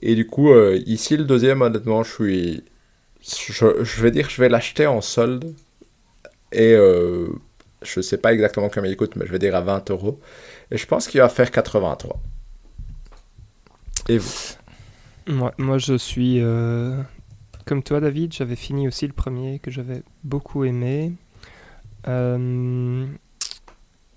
[0.03, 2.64] Et du coup, euh, ici, le deuxième, honnêtement, je suis.
[3.22, 5.55] Je, je vais dire, je vais l'acheter en solde.
[6.53, 7.28] Et euh,
[7.87, 10.21] je sais pas exactement combien il coûte, mais je vais dire à 20 euros.
[10.71, 12.21] Et je pense qu'il va faire 83.
[14.08, 14.30] Et vous?
[15.29, 17.00] Moi, moi, je suis euh,
[17.64, 18.33] comme toi, David.
[18.33, 21.13] J'avais fini aussi le premier que j'avais beaucoup aimé.
[22.08, 23.07] Euh,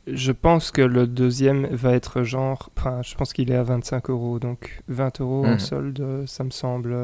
[0.06, 2.70] je pense que le deuxième va être genre.
[2.78, 4.40] Enfin, je pense qu'il est à 25 euros.
[4.40, 5.60] Donc 20 euros en Mhm.
[5.60, 6.96] solde, euh, ça me semble.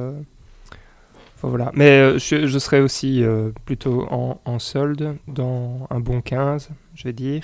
[1.50, 1.72] Voilà.
[1.76, 6.70] Mais euh, je, je serais aussi euh, plutôt en, en solde, dans un bon 15,
[6.96, 7.44] je vais dire.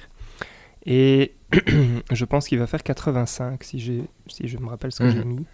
[0.85, 1.33] Et
[2.11, 5.11] je pense qu'il va faire 85 si, j'ai, si je me rappelle ce que Mhm.
[5.11, 5.45] j'ai mis.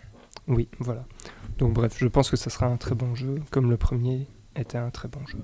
[0.48, 1.06] Oui, voilà.
[1.57, 4.78] Donc bref, je pense que ça sera un très bon jeu, comme le premier était
[4.78, 5.40] un très bon jeu.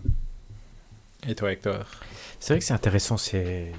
[1.28, 1.86] Et toi, Hector?
[2.40, 3.18] C'est vrai que c'est intéressant.
[3.18, 3.72] C'est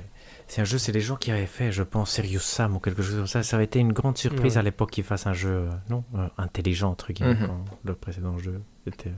[0.46, 3.02] c'est un jeu, c'est les gens qui avaient fait, je pense, Serious Sam ou quelque
[3.02, 3.42] chose comme ça.
[3.42, 4.58] Ça avait été une grande surprise Ouais.
[4.58, 7.34] à l'époque qu'ils fassent un jeu euh, non euh, intelligent entre guillemets.
[7.34, 7.46] Mhm.
[7.46, 9.12] quand le précédent jeu était euh,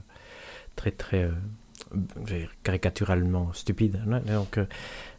[0.76, 1.30] très très euh,
[2.62, 4.00] caricaturalement stupide.
[4.26, 4.58] Donc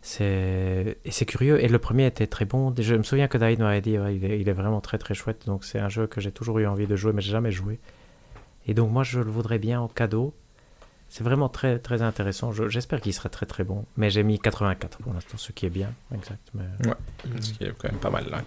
[0.01, 1.63] c'est c'est curieux.
[1.63, 2.73] Et le premier était très bon.
[2.77, 5.13] Je me souviens que David m'avait dit, ouais, il, est, il est vraiment très très
[5.13, 5.45] chouette.
[5.45, 7.79] Donc c'est un jeu que j'ai toujours eu envie de jouer, mais j'ai jamais joué.
[8.65, 10.33] Et donc moi je le voudrais bien en cadeau.
[11.09, 12.51] C'est vraiment très intéressant.
[12.51, 13.85] Je- J'espère qu'il sera très très bon.
[13.95, 15.93] Mais j'ai mis 84 pour l'instant, ce qui est bien.
[16.13, 16.39] Exact.
[16.53, 16.63] Mais...
[17.41, 18.41] Ce qui est quand même pas mal là.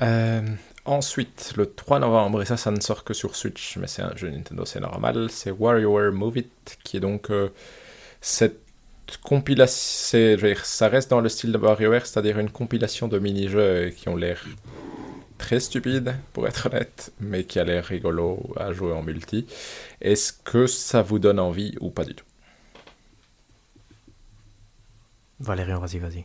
[0.00, 0.42] Euh,
[0.84, 4.14] ensuite, le 3 novembre, et ça, ça ne sort que sur Switch, mais c'est un
[4.14, 7.48] jeu Nintendo, c'est normal, c'est WarioWare Move It, qui est donc euh,
[8.20, 8.60] cette
[9.24, 14.14] compilation, ça reste dans le style de WarioWare, c'est-à-dire une compilation de mini-jeux qui ont
[14.16, 14.44] l'air
[15.38, 19.46] très stupides, pour être honnête, mais qui a l'air rigolo à jouer en multi.
[20.00, 22.24] Est-ce que ça vous donne envie ou pas du tout?
[25.40, 26.24] Valérian, vas-y, vas-y.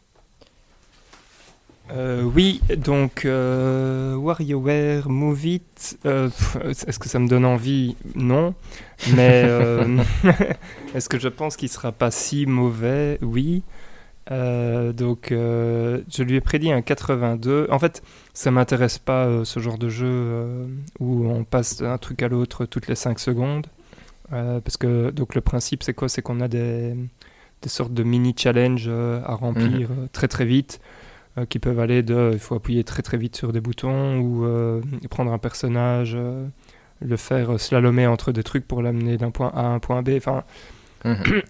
[1.92, 6.30] Euh, oui, donc euh, WarioWare Move It, euh,
[6.88, 7.98] est-ce que ça me donne envie?
[8.16, 8.56] Non.
[9.16, 9.98] Mais euh,
[10.96, 13.20] est-ce que je pense qu'il sera pas si mauvais?
[13.22, 13.64] Oui.
[14.32, 17.68] Euh, donc euh, je lui ai prédit un 82.
[17.70, 18.02] En fait,
[18.34, 20.68] ça m'intéresse pas euh, ce genre de jeu
[21.00, 23.68] où on passe d'un truc à l'autre toutes les 5 secondes.
[24.30, 26.10] Parce que donc le principe c'est quoi?
[26.10, 26.96] C'est qu'on a des,
[27.62, 30.80] des sortes de mini challenges à remplir euh, très très vite
[31.50, 34.46] qui peuvent aller de il faut appuyer très très vite sur des boutons ou
[35.10, 36.16] prendre un personnage
[37.02, 40.12] le faire slalomer entre des trucs pour l'amener d'un point A à un point B
[40.16, 40.44] enfin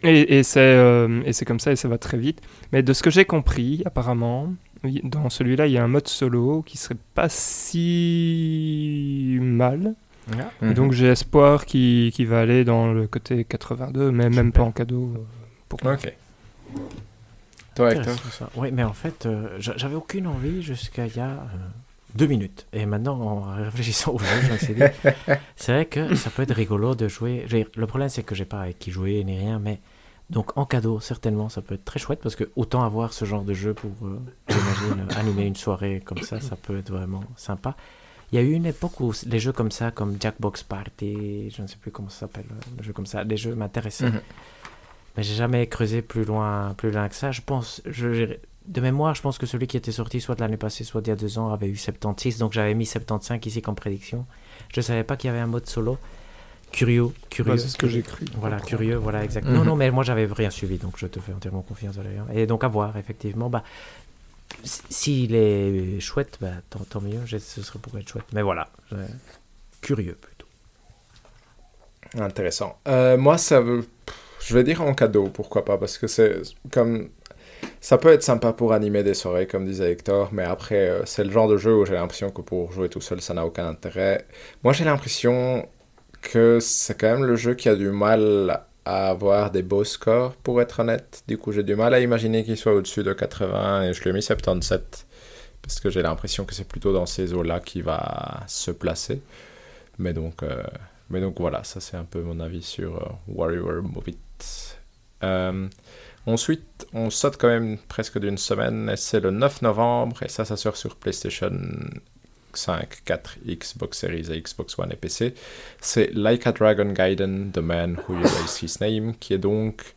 [0.03, 2.93] et, et c'est euh, et c'est comme ça et ça va très vite mais de
[2.93, 4.53] ce que j'ai compris apparemment
[5.03, 9.93] dans celui-là il y a un mode solo qui serait pas si mal
[10.71, 14.71] et donc j'ai espoir qu'il va aller dans le côté 82 mais même pas en
[14.71, 15.19] cadeau euh,
[15.69, 15.93] pour moi.
[15.93, 16.13] Ok.
[17.75, 17.89] Toi,
[18.31, 18.49] ça.
[18.55, 21.37] Oui, mais en fait, euh, j'a- j'avais aucune envie jusqu'à il y a euh,
[22.15, 22.67] deux minutes.
[22.73, 24.83] Et maintenant, en réfléchissant au jeu, je me suis dit,
[25.55, 27.45] c'est vrai que ça peut être rigolo de jouer.
[27.75, 29.79] Le problème, c'est que j'ai pas avec qui jouer ni rien, mais
[30.29, 33.43] donc en cadeau, certainement, ça peut être très chouette parce que autant avoir ce genre
[33.43, 37.75] de jeu pour, euh, j'imagine, animer une soirée comme ça, ça peut être vraiment sympa.
[38.31, 41.61] Il y a eu une époque où les jeux comme ça, comme Jackbox Party, je
[41.61, 44.09] ne sais plus comment ça s'appelle, euh, le jeu comme ça, les jeux m'intéressaient.
[44.09, 44.21] Mhm.
[45.15, 47.31] Mais j'ai jamais creusé plus loin, plus loin que ça.
[47.31, 48.37] Je pense, je,
[48.67, 51.09] de mémoire, je pense que celui qui était sorti soit de l'année passée, soit d'il
[51.09, 52.37] y a deux ans, avait eu 76.
[52.37, 54.25] Donc j'avais mis 75 ici comme prédiction.
[54.73, 55.97] Je savais pas qu'il y avait un mode solo.
[56.71, 57.51] Curieux, curieux.
[57.53, 58.25] Bah, c'est ce que j'ai cru.
[58.37, 59.53] Voilà, curieux, voilà, exactement.
[59.53, 59.67] Non, Mhm.
[59.67, 61.95] non, mais moi j'avais rien suivi, donc je te fais entièrement confiance.
[62.33, 63.49] Et donc à voir, effectivement.
[63.49, 63.63] Bah,
[64.63, 68.25] s'il est chouette, bah, tant, tant mieux, ce serait pour être chouette.
[68.33, 68.95] Mais voilà, je-
[69.81, 70.47] curieux plutôt.
[72.19, 72.77] Intéressant.
[72.87, 73.85] Euh, moi, ça veut...
[74.39, 76.41] Je vais dire en cadeau, pourquoi pas, parce que c'est
[76.71, 77.09] comme...
[77.81, 81.23] Ça peut être sympa pour animer des soirées, comme disait Hector, mais après, euh, c'est
[81.23, 83.67] le genre de jeu où j'ai l'impression que pour jouer tout seul, ça n'a aucun
[83.67, 84.25] intérêt.
[84.63, 85.67] Moi, j'ai l'impression
[86.21, 90.35] que c'est quand même le jeu qui a du mal à avoir des beaux scores,
[90.37, 91.23] pour être honnête.
[91.27, 94.09] Du coup, j'ai du mal à imaginer qu'il soit au-dessus de 80, et je lui
[94.09, 95.05] ai mis 77,
[95.61, 99.21] parce que j'ai l'impression que c'est plutôt dans ces eaux-là qu'il va se placer.
[99.99, 100.43] Mais donc...
[100.43, 100.63] euh,
[101.09, 104.79] mais donc voilà, ça c'est un peu mon avis sur euh, WarioWare Move It.
[105.23, 105.67] Euh,
[106.25, 110.45] ensuite, on saute quand même presque d'une semaine, et c'est le 9 novembre, et ça,
[110.45, 111.51] ça sort sur PlayStation
[112.53, 115.33] 5, 4, Xbox Series et Xbox One et PC.
[115.81, 119.95] C'est Like a Dragon Gaiden, The Man Who Erased His Name, qui est donc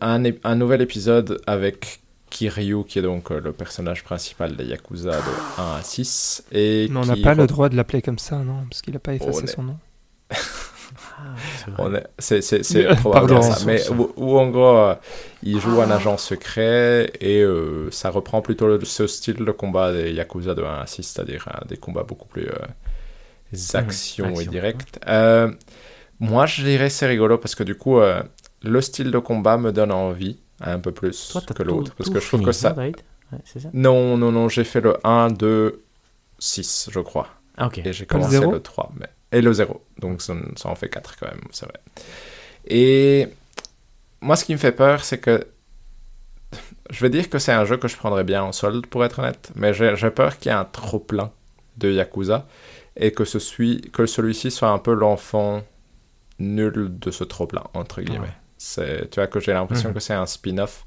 [0.00, 2.00] un, nouvel épisode avec
[2.30, 6.44] Kiryu, qui est donc euh, le personnage principal des Yakuza de 1 à 6.
[6.52, 8.64] Et Mais on n'a pas le droit de l'appeler comme ça, non?
[8.68, 9.78] Parce qu'il n'a pas effacé est- son nom.
[11.18, 11.84] Ah,
[12.18, 13.64] c'est est- Euh, probablement ça.
[13.66, 14.94] Mais où, où, en gros, euh,
[15.42, 19.92] il joue un agent secret et euh, ça reprend plutôt le- ce style de combat
[19.92, 22.54] des Yakuza de 1 à 6, c'est-à-dire des combats beaucoup plus euh,
[23.74, 24.98] actions et action, directs.
[25.08, 25.50] Euh,
[26.20, 28.22] moi, je dirais c'est rigolo parce que du coup, euh,
[28.62, 31.94] le style de combat me donne envie un peu plus que l'autre.
[31.96, 32.70] Parce que je trouve fini, que ça.
[32.70, 32.92] non,
[33.44, 33.68] ça?
[33.72, 35.82] Non, non, non, j'ai fait le 1, 2,
[36.38, 37.28] 6, je crois.
[37.58, 37.68] Ah.
[37.84, 38.92] Et j'ai commencé le 3.
[38.98, 39.06] Mais...
[39.32, 39.84] Et le 0.
[39.98, 41.80] Donc ça, ça en fait 4 quand même, c'est vrai.
[42.68, 43.28] Et
[44.20, 45.46] moi, ce qui me fait peur, c'est que.
[46.90, 49.18] Je vais dire que c'est un jeu que je prendrais bien en solde, pour être
[49.18, 49.50] honnête.
[49.56, 51.32] Mais j'ai peur qu'il y ait un trop plein
[51.76, 52.46] de Yakuza.
[52.96, 53.80] Et que, ce suis...
[53.92, 55.62] que celui-ci soit un peu l'enfant
[56.38, 58.28] nul de ce trop plein, entre guillemets.
[58.78, 59.08] ouais.
[59.10, 59.94] Tu vois, que j'ai l'impression Mhm.
[59.94, 60.84] que c'est un spin-off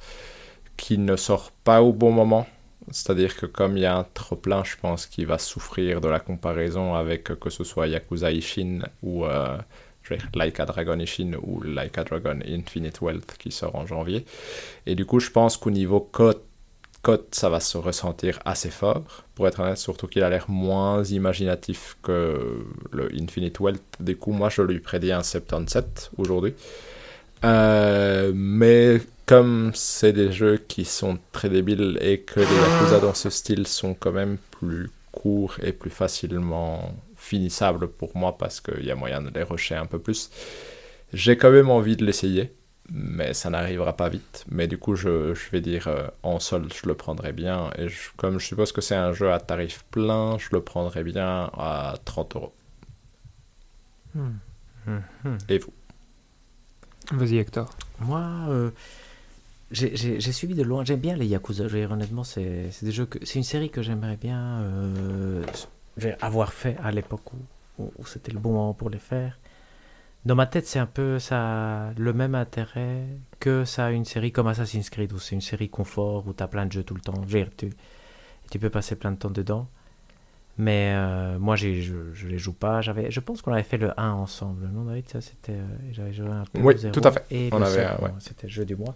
[0.77, 2.47] qui ne sort pas au bon moment.
[2.91, 6.07] C'est-à-dire que comme il y a un trop plein, je pense qu'il va souffrir de
[6.07, 9.57] la comparaison avec euh, que ce soit Yakuza Ishin ou euh,
[10.01, 13.75] je vais dire Like a Dragon Ishin ou Like a Dragon Infinite Wealth qui sort
[13.75, 14.25] en janvier.
[14.85, 16.43] Et du coup, je pense qu'au niveau cote,
[17.01, 21.03] cote, ça va se ressentir assez fort, pour être honnête, surtout qu'il a l'air moins
[21.03, 23.81] imaginatif que le Infinite Wealth.
[23.99, 26.53] Du coup, moi, je lui prédis un 77 aujourd'hui.
[27.45, 28.99] Euh, mais
[29.29, 33.67] comme c'est des jeux qui sont très débiles et que les Yakuza dans ce style
[33.67, 38.95] sont quand même plus courts et plus facilement finissables pour moi parce qu'il y a
[38.95, 40.31] moyen de les rusher un peu plus,
[41.13, 42.53] j'ai quand même envie de l'essayer.
[42.91, 44.45] mais ça n'arrivera pas vite.
[44.49, 47.69] Mais du coup, je, je vais dire euh, en solde, je le prendrai bien.
[47.77, 51.03] Et je- comme je suppose que c'est un jeu à tarif plein, je le prendrai
[51.03, 52.53] bien à 30 euros.
[54.85, 55.39] Mhm.
[55.49, 55.73] Et vous?
[57.11, 57.69] Vas-y, Hector.
[57.99, 58.71] Moi, euh,
[59.71, 60.83] j'ai- suivi de loin.
[60.85, 61.67] J'aime bien les Yakuza.
[61.67, 65.43] Je veux dire, honnêtement, c'est des jeux que c'est une série que j'aimerais bien euh,
[66.21, 69.37] avoir fait à l'époque où, où- où c'était le bon moment pour les faire.
[70.25, 73.05] Dans ma tête, c'est un peu ça a le même intérêt
[73.39, 76.43] que ça a une série comme Assassin's Creed où c'est une série confort où tu
[76.43, 77.13] as plein de jeux tout le temps.
[77.27, 77.69] Je veux dire, tu,
[78.51, 79.67] tu peux passer plein de temps dedans.
[80.57, 81.79] Mais euh, moi, je,
[82.13, 82.81] je les joue pas.
[82.81, 84.67] J'avais, je pense qu'on avait fait le 1 ensemble.
[84.73, 85.53] Non, David, ça c'était.
[85.53, 87.23] euh, J'avais joué un peu Oui, tout à fait.
[87.31, 88.11] Et On avait ouais.
[88.19, 88.93] C'était le jeu du mois.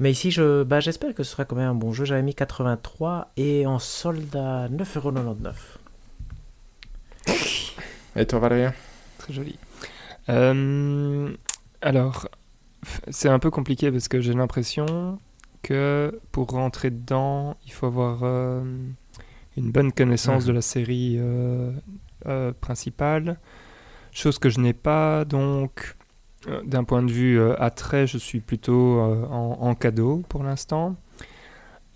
[0.00, 2.04] Mais ici, je, bah, j'espère que ce sera quand même un bon jeu.
[2.04, 5.52] J'avais mis 83 et en solde à 9,99€.
[8.16, 8.74] Et toi, Valérien
[9.18, 9.58] Très joli.
[10.30, 11.32] Euh,
[11.82, 12.28] alors,
[13.08, 15.18] c'est un peu compliqué parce que j'ai l'impression
[15.62, 18.62] que pour rentrer dedans, il faut avoir euh,
[19.56, 21.72] une bonne connaissance de la série euh,
[22.26, 23.38] euh, principale,
[24.12, 25.24] chose que je n'ai pas.
[25.24, 25.96] Donc,
[26.64, 30.96] d'un point de vue euh, attrait, je suis plutôt euh, en, en cadeau pour l'instant.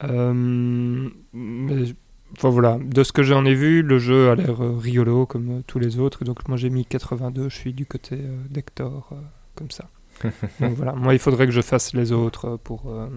[0.02, 1.94] Euh, mais
[2.36, 5.58] Enfin voilà, de ce que j'en ai vu, le jeu a l'air euh, rigolo comme
[5.58, 6.24] euh, tous les autres.
[6.24, 9.16] Donc moi j'ai mis 82, je suis du côté euh, d'Hector, euh,
[9.54, 9.88] comme ça.
[10.60, 13.08] donc voilà, moi il faudrait que je fasse les autres euh, pour, euh,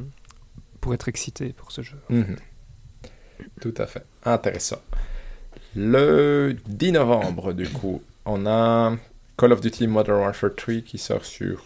[0.81, 1.97] pour être excité pour ce jeu.
[2.09, 2.35] Mhm.
[3.61, 4.05] Tout à fait.
[4.23, 4.81] Intéressant.
[5.75, 8.95] Le 10 novembre, du coup, on a
[9.37, 11.63] Call of Duty Modern Warfare 3 qui sort sur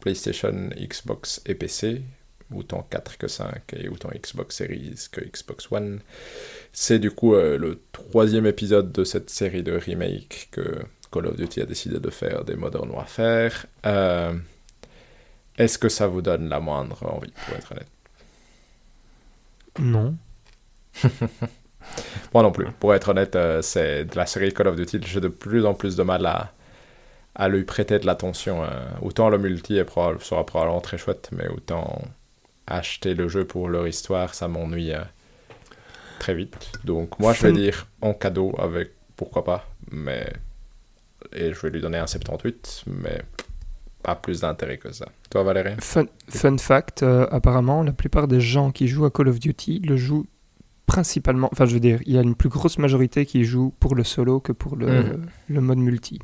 [0.00, 2.02] PlayStation, Xbox et PC.
[2.52, 6.00] Autant 4 que 5 et autant Xbox Series que Xbox One.
[6.72, 10.82] C'est du coup euh, le troisième épisode de cette série de remake que
[11.12, 13.66] Call of Duty a décidé de faire des Modern Warfare.
[13.86, 14.32] Euh,
[15.58, 17.88] Est-ce que ça vous donne la moindre envie, pour être honnête?
[19.78, 20.16] Non.
[22.34, 22.66] Moi non plus.
[22.80, 25.00] Pour être honnête, euh, c'est de la série Call of Duty.
[25.04, 26.52] J'ai de plus en plus de mal à,
[27.34, 28.62] à lui prêter de l'attention.
[28.64, 28.68] euh.
[29.02, 32.02] Autant le multi est probable- sera probablement très chouette, mais autant
[32.66, 35.00] acheter le jeu pour leur histoire, ça m'ennuie euh,
[36.18, 36.72] très vite.
[36.84, 40.32] Donc moi, je vais dire en cadeau avec pourquoi pas, mais
[41.32, 43.22] et je vais lui donner un 78, mais
[44.02, 45.06] pas plus d'intérêt que ça.
[45.30, 45.74] Toi, Valérie?
[45.78, 49.80] Fun, fun fact, euh, apparemment la plupart des gens qui jouent à Call of Duty
[49.80, 50.26] le jouent
[50.86, 53.94] principalement, enfin je veux dire, il y a une plus grosse majorité qui joue pour
[53.94, 55.26] le solo que pour le, Mhm.
[55.48, 56.18] le mode multi.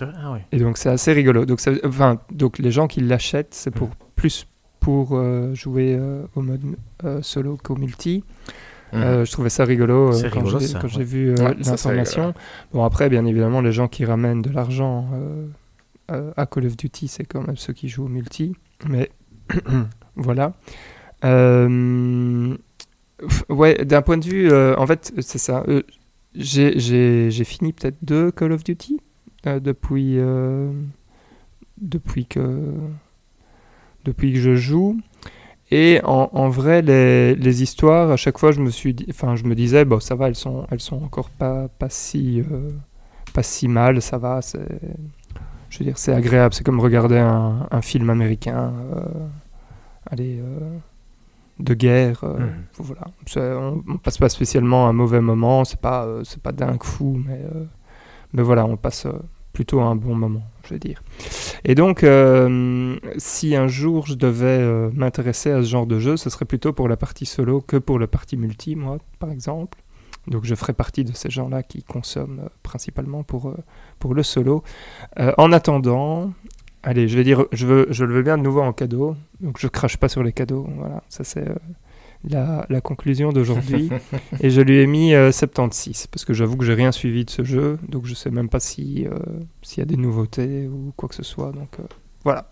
[0.00, 0.38] Ah.
[0.52, 1.44] Et donc c'est assez rigolo.
[1.44, 4.46] Donc, ça- enfin, donc les gens qui l'achètent, c'est pour plus
[4.80, 6.62] pour euh, jouer euh, au mode
[7.04, 8.24] euh, solo qu'au multi.
[8.92, 10.44] Euh, je trouvais ça rigolo quand
[10.88, 11.04] j'ai ouais.
[11.04, 12.34] vu Ouais, l'information.
[12.72, 15.08] Bon après, bien évidemment, les gens qui ramènent de l'argent
[16.08, 18.56] à Call of Duty, c'est quand même ceux qui jouent au multi.
[18.88, 19.10] Mais
[20.16, 20.54] voilà.
[23.48, 25.64] Ouais, d'un point de vue, en fait, c'est ça.
[26.34, 28.98] j'ai- fini peut-être deux Call of Duty
[29.44, 30.70] depuis euh,
[31.80, 32.72] depuis que
[34.04, 34.98] depuis que je joue.
[35.72, 39.36] Et en, en vrai, les, les histoires, à chaque fois, je me suis dit, enfin,
[39.36, 42.70] je me disais, bon, ça va, elles sont, elles sont encore pas, pas si, euh,
[43.34, 44.42] pas si mal, ça va.
[44.42, 44.66] C'est,
[45.68, 46.54] je veux dire, c'est agréable.
[46.54, 49.04] C'est comme regarder un, un film américain, euh,
[50.10, 50.76] allez, euh,
[51.60, 52.24] de guerre.
[52.24, 52.64] euh, Mhm.
[52.78, 53.06] Voilà.
[53.60, 55.64] On, on passe pas spécialement un mauvais moment.
[55.64, 57.64] C'est pas, euh, c'est pas dingue fou, mais, euh,
[58.32, 59.12] mais voilà, on passe euh,
[59.52, 61.02] plutôt un bon moment, je veux dire.
[61.64, 66.16] Et donc, euh, si un jour je devais euh, m'intéresser à ce genre de jeu,
[66.16, 69.78] ce serait plutôt pour la partie solo que pour la partie multi, moi, par exemple.
[70.26, 73.54] Donc, je ferais partie de ces gens-là qui consomment principalement pour,
[73.98, 74.62] pour le solo.
[75.16, 76.32] En attendant,
[76.82, 79.16] allez, je vais dire, je, veux, je le veux bien de nouveau en cadeau.
[79.40, 80.68] Donc, je crache pas sur les cadeaux.
[80.76, 81.48] Voilà, ça c'est
[82.28, 83.90] la, la conclusion d'aujourd'hui.
[84.40, 87.30] Et je lui ai mis euh, 76 parce que j'avoue que j'ai rien suivi de
[87.30, 89.18] ce jeu, donc je sais même pas si euh,
[89.62, 91.52] s'il y a des nouveautés ou quoi que ce soit.
[91.52, 91.84] Donc euh,
[92.24, 92.50] voilà.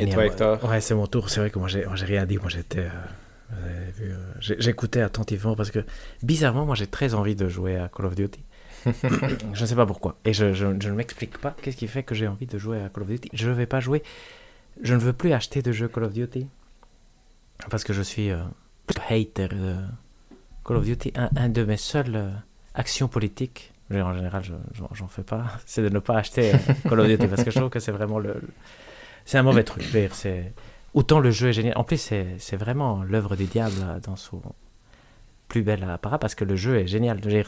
[0.00, 0.64] Et toi, Hector?
[0.68, 1.30] Ouais, c'est mon tour.
[1.30, 2.36] C'est vrai que moi, j'ai moi, j'ai rien dit.
[2.38, 2.78] Moi, j'étais.
[2.80, 2.88] euh,
[4.00, 5.80] euh, J'écoutais attentivement parce que,
[6.22, 8.40] bizarrement, moi, j'ai très envie de jouer à Call of Duty.
[9.54, 10.16] je ne sais pas pourquoi.
[10.24, 12.80] Et je, je- je ne m'explique pas qu'est-ce qui fait que j'ai envie de jouer
[12.82, 13.30] à Call of Duty.
[13.32, 14.02] Je ne vais pas jouer.
[14.82, 16.46] Je ne veux plus acheter de jeux Call of Duty.
[17.70, 18.42] Parce que je suis euh,
[19.08, 19.76] hater de
[20.64, 21.12] Call of Duty.
[21.16, 22.30] Un, un de mes seules euh,
[22.74, 26.54] actions politiques, je en général, je- j'en j'en fais pas, c'est de ne pas acheter
[26.54, 26.58] euh,
[26.88, 27.26] Call of Duty.
[27.28, 28.40] Parce que je trouve que c'est vraiment le.
[29.24, 29.82] C'est un mauvais truc.
[29.82, 30.52] Je c'est.
[30.92, 31.76] Autant le jeu est génial.
[31.76, 34.40] En plus, c'est vraiment l'œuvre du diable euh, dans son
[35.48, 37.20] plus bel apparat parce que le jeu est génial.
[37.22, 37.42] Je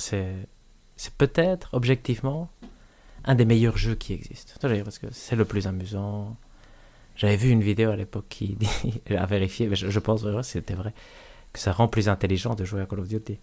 [0.97, 2.49] c'est peut-être objectivement
[3.25, 4.55] un des meilleurs jeux qui existent.
[4.63, 6.37] Je parce que c'est le plus amusant.
[7.17, 10.41] J'avais vu une vidéo à l'époque qui dit, à vérifier, mais je, je pense vraiment
[10.41, 10.93] que c'était vrai,
[11.53, 13.39] que ça rend plus intelligent de jouer à Call of Duty.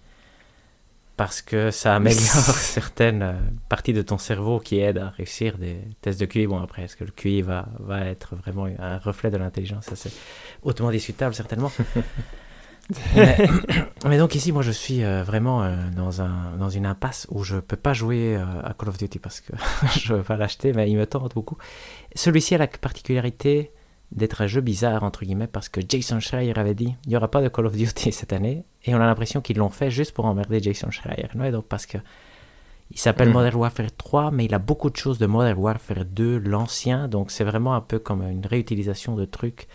[1.18, 3.34] Parce que ça améliore certaines euh,
[3.70, 6.48] parties de ton cerveau qui aident à réussir des tests de QI.
[6.48, 9.86] Bon, après, est-ce que le QI va, va être vraiment un reflet de l'intelligence?
[9.86, 10.12] Ça, c'est
[10.64, 11.72] hautement discutable, certainement.
[13.16, 13.38] mais,
[14.06, 17.44] mais donc ici, moi, je suis euh, vraiment euh, dans, un, dans une impasse où
[17.44, 19.54] je peux pas jouer euh, à Call of Duty parce que
[20.00, 21.58] je veux pas l'acheter, mais il me tente beaucoup.
[22.16, 23.72] Celui-ci a la particularité
[24.12, 27.30] d'être un jeu bizarre, entre guillemets, parce que Jason Schreier avait dit il n'y aura
[27.32, 30.12] pas de Call of Duty cette année, et on a l'impression qu'ils l'ont fait juste
[30.14, 31.30] pour emmerder Jason Schreier.
[31.36, 31.98] Ouais, donc parce que
[32.92, 33.34] il s'appelle Mhm.
[33.34, 37.32] Modern Warfare 3, mais il a beaucoup de choses de Modern Warfare 2, l'ancien, donc
[37.32, 39.68] c'est vraiment un peu comme une réutilisation de trucs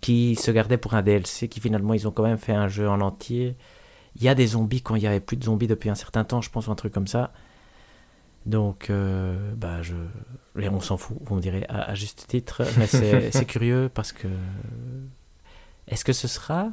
[0.00, 2.88] qui se gardaient pour un DLC, qui finalement ils ont quand même fait un jeu
[2.88, 3.56] en entier.
[4.16, 6.22] Il y a des zombies quand il y avait plus de zombies depuis un certain
[6.24, 7.32] temps, je pense, ou un truc comme ça.
[8.44, 9.94] Donc, euh, bah, je,
[10.60, 14.12] et on s'en fout, vous me direz, à, à juste titre, mais c'est curieux parce
[14.12, 14.28] que.
[15.88, 16.68] Est-ce que ce sera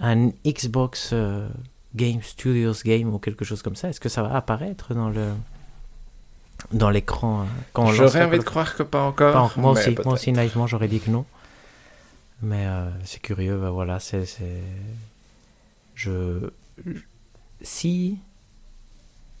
[0.00, 1.48] un Xbox euh,
[1.94, 3.88] Game Studios Game ou quelque chose comme ça?
[3.88, 5.26] Est-ce que ça va apparaître dans le
[6.72, 9.32] dans l'écran euh, quand on J'aurais envie de croire que pas encore.
[9.32, 11.24] Pas en- moi aussi, moi aussi naïvement j'aurais dit que non.
[12.40, 14.24] Mais euh, c'est curieux, bah voilà, c'est
[15.94, 16.50] je
[17.60, 18.18] si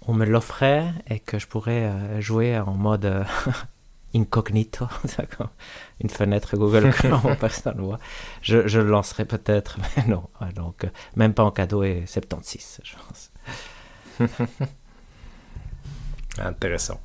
[0.02, 3.24] on me l'offrait et que je pourrais euh, jouer en mode euh,
[4.14, 4.88] incognito,
[6.00, 7.98] une fenêtre Google Chrome, personne ne voit,
[8.42, 10.28] je, je le lancerais peut-être, mais non.
[10.56, 13.30] Donc, même pas en cadeau et 76, je pense.
[16.38, 17.00] Intéressant.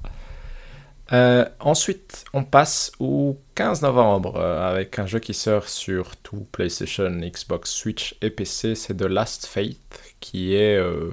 [1.12, 6.48] Euh, ensuite, on passe au 15 novembre euh, avec un jeu qui sort sur tout
[6.52, 8.74] PlayStation, Xbox, Switch et PC.
[8.76, 9.76] C'est The Last Fate
[10.20, 10.78] qui est.
[10.78, 11.12] euh,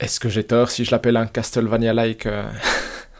[0.00, 2.28] Est-ce que j'ai tort si je l'appelle un Castlevania-like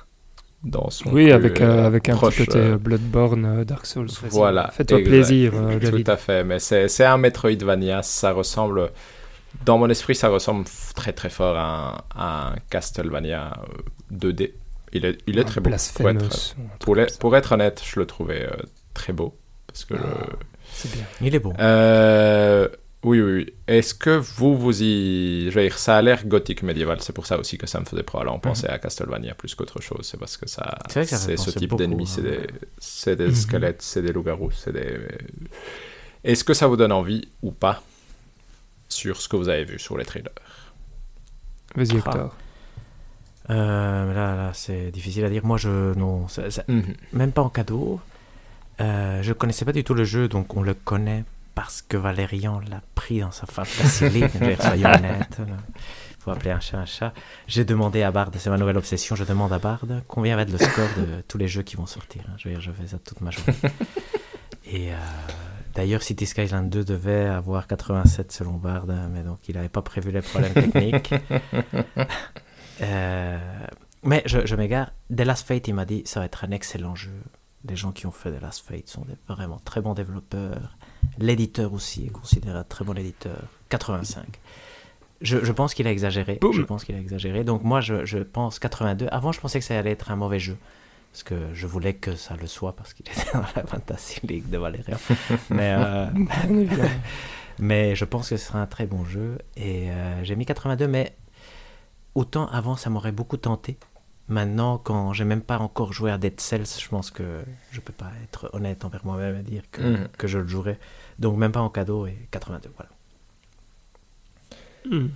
[0.62, 4.08] dans son Oui, avec, avec un proche, côté Bloodborne, Dark Souls.
[4.30, 6.08] Voilà, Fais-toi plaisir, euh, Tout David.
[6.08, 8.90] à fait, mais c'est un Metroidvania, ça ressemble,
[9.64, 13.52] dans mon esprit, ça ressemble très très fort à un, à un Castlevania
[14.12, 14.52] euh, 2D.
[14.92, 15.70] Il est, il est très beau.
[15.70, 18.56] Pour être, pour, pour honnête, je le trouvais euh,
[18.94, 19.36] très beau.
[19.66, 20.00] Parce que le-
[20.72, 21.04] C'est bien.
[21.20, 21.52] Il est bon.
[21.58, 22.68] Euh,
[23.04, 23.54] oui, oui, oui.
[23.68, 25.50] Est-ce que vous, vous y...
[25.50, 27.84] Je veux dire, ça a l'air gothique médiéval, c'est pour ça aussi que ça me
[27.84, 30.00] faisait probablement penser à Castlevania plus qu'autre chose.
[30.10, 30.78] C'est parce que ça...
[30.88, 32.46] C'est vrai que ça fait c'est ce type d'ennemis, hein.
[32.78, 33.34] c'est des, Mhm.
[33.34, 34.98] squelettes, c'est des loups-garous, c'est des...
[36.24, 37.82] Est-ce que ça vous donne envie ou pas
[38.88, 40.32] sur ce que vous avez vu sur les trailers?
[41.76, 42.30] Vas-y, Ah.
[43.50, 45.44] Euh, là, là, c'est difficile à dire.
[45.44, 45.94] Moi, je.
[45.94, 46.28] Non,
[46.68, 46.94] Mhm.
[47.12, 48.00] même pas en cadeau.
[48.80, 52.60] Euh, je connaissais pas du tout le jeu, donc on le connaît parce que Valérian
[52.70, 53.46] l'a pris dans sa
[54.38, 55.38] dire, Soyons honnêtes.
[55.40, 57.12] Il faut appeler un chat un chat.
[57.48, 60.52] J'ai demandé à Bard, c'est ma nouvelle obsession, je demande à Bard combien va être
[60.52, 62.22] le score de tous les jeux qui vont sortir.
[62.28, 62.34] hein.
[62.38, 63.54] Je veux dire, je fais ça toute ma journée.
[64.70, 64.96] Et euh,
[65.74, 69.82] d'ailleurs, City Skyline 2 devait avoir 87 selon Bard, hein, mais donc il n'avait pas
[69.82, 71.14] prévu les problèmes techniques.
[72.82, 73.38] Euh,
[74.02, 74.92] mais je, je m'égare.
[75.14, 77.22] The Last Fate, il m'a dit ça va être un excellent jeu.
[77.64, 80.76] Les gens qui ont fait The Last Fate sont des vraiment très bons développeurs.
[81.18, 83.42] L'éditeur aussi est considéré un très bon éditeur.
[83.70, 84.24] 85.
[85.20, 86.38] Je, je pense qu'il a exagéré.
[86.40, 86.52] Boum.
[86.52, 87.42] Je pense qu'il a exagéré.
[87.42, 89.08] Donc moi, je, je pense 82.
[89.10, 90.56] Avant, je pensais que ça allait être un mauvais jeu.
[91.12, 94.48] Parce que je voulais que ça le soit, parce qu'il était dans la Fantasy League
[94.48, 94.98] de Valérian.
[95.50, 96.06] Mais, euh,
[97.58, 99.38] mais je pense que ce sera un très bon jeu.
[99.56, 101.16] Et euh, j'ai mis 82, mais
[102.14, 103.78] autant avant, ça m'aurait beaucoup tenté.
[104.28, 107.40] Maintenant, quand j'ai même pas encore joué à Dead Cells, je pense que
[107.70, 110.08] je peux pas être honnête envers moi-même et dire que, Mhm.
[110.18, 110.78] que je le jouerai.
[111.18, 112.90] Donc même pas en cadeau et 82, voilà.
[114.84, 115.08] Hmm.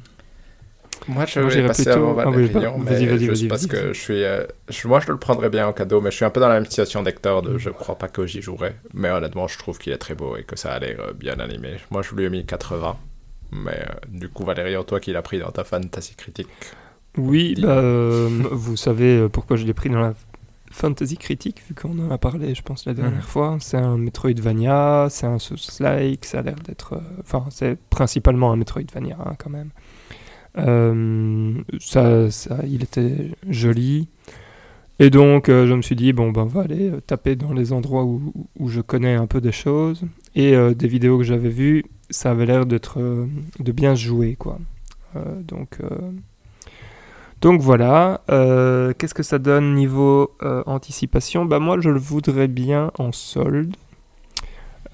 [1.09, 3.31] Moi, je Moi, vais j'irais passer plutôt- avant ah oui, Valérian, mais vas-y, vas-y, juste
[3.43, 3.69] vas-y, parce vas-y.
[3.83, 4.23] que je suis...
[4.25, 6.49] euh, je- moi, je le prendrais bien en cadeau, mais je suis un peu dans
[6.49, 8.77] la même situation d'Hector, de je crois pas que j'y jouerai.
[8.95, 11.41] Mais honnêtement, je trouve qu'il est très beau et que ça a l'air euh, bien
[11.41, 11.77] animé.
[11.91, 12.97] Moi, je lui ai mis 80.
[13.51, 16.49] Mais euh, du coup, Valérian, toi qui l'as pris dans ta fantasy critique.
[17.19, 20.15] Oui, bah, euh, vous savez euh, pourquoi je l'ai pris dans la
[20.71, 23.21] fantasy critique, vu qu'on en a parlé, je pense, la dernière Mhm.
[23.23, 23.57] fois.
[23.61, 26.95] C'est un Metroidvania, c'est un Souls-like, ça a l'air d'être...
[26.95, 29.71] euh, Enfin, c'est principalement un Metroidvania, hein, quand même.
[30.59, 34.09] Euh, ça, ça, il était joli.
[34.99, 37.73] Et donc, euh, je me suis dit, bon, ben, on va aller taper dans les
[37.73, 40.05] endroits où, où je connais un peu des choses.
[40.35, 42.99] Et des vidéos que j'avais vues, ça avait l'air d'être,
[43.59, 44.59] de bien se jouer, quoi.
[45.15, 45.79] Donc...
[47.43, 51.45] donc voilà, Euh, qu'est-ce que ça donne niveau euh, anticipation?
[51.45, 53.75] Bah moi je le voudrais bien en solde.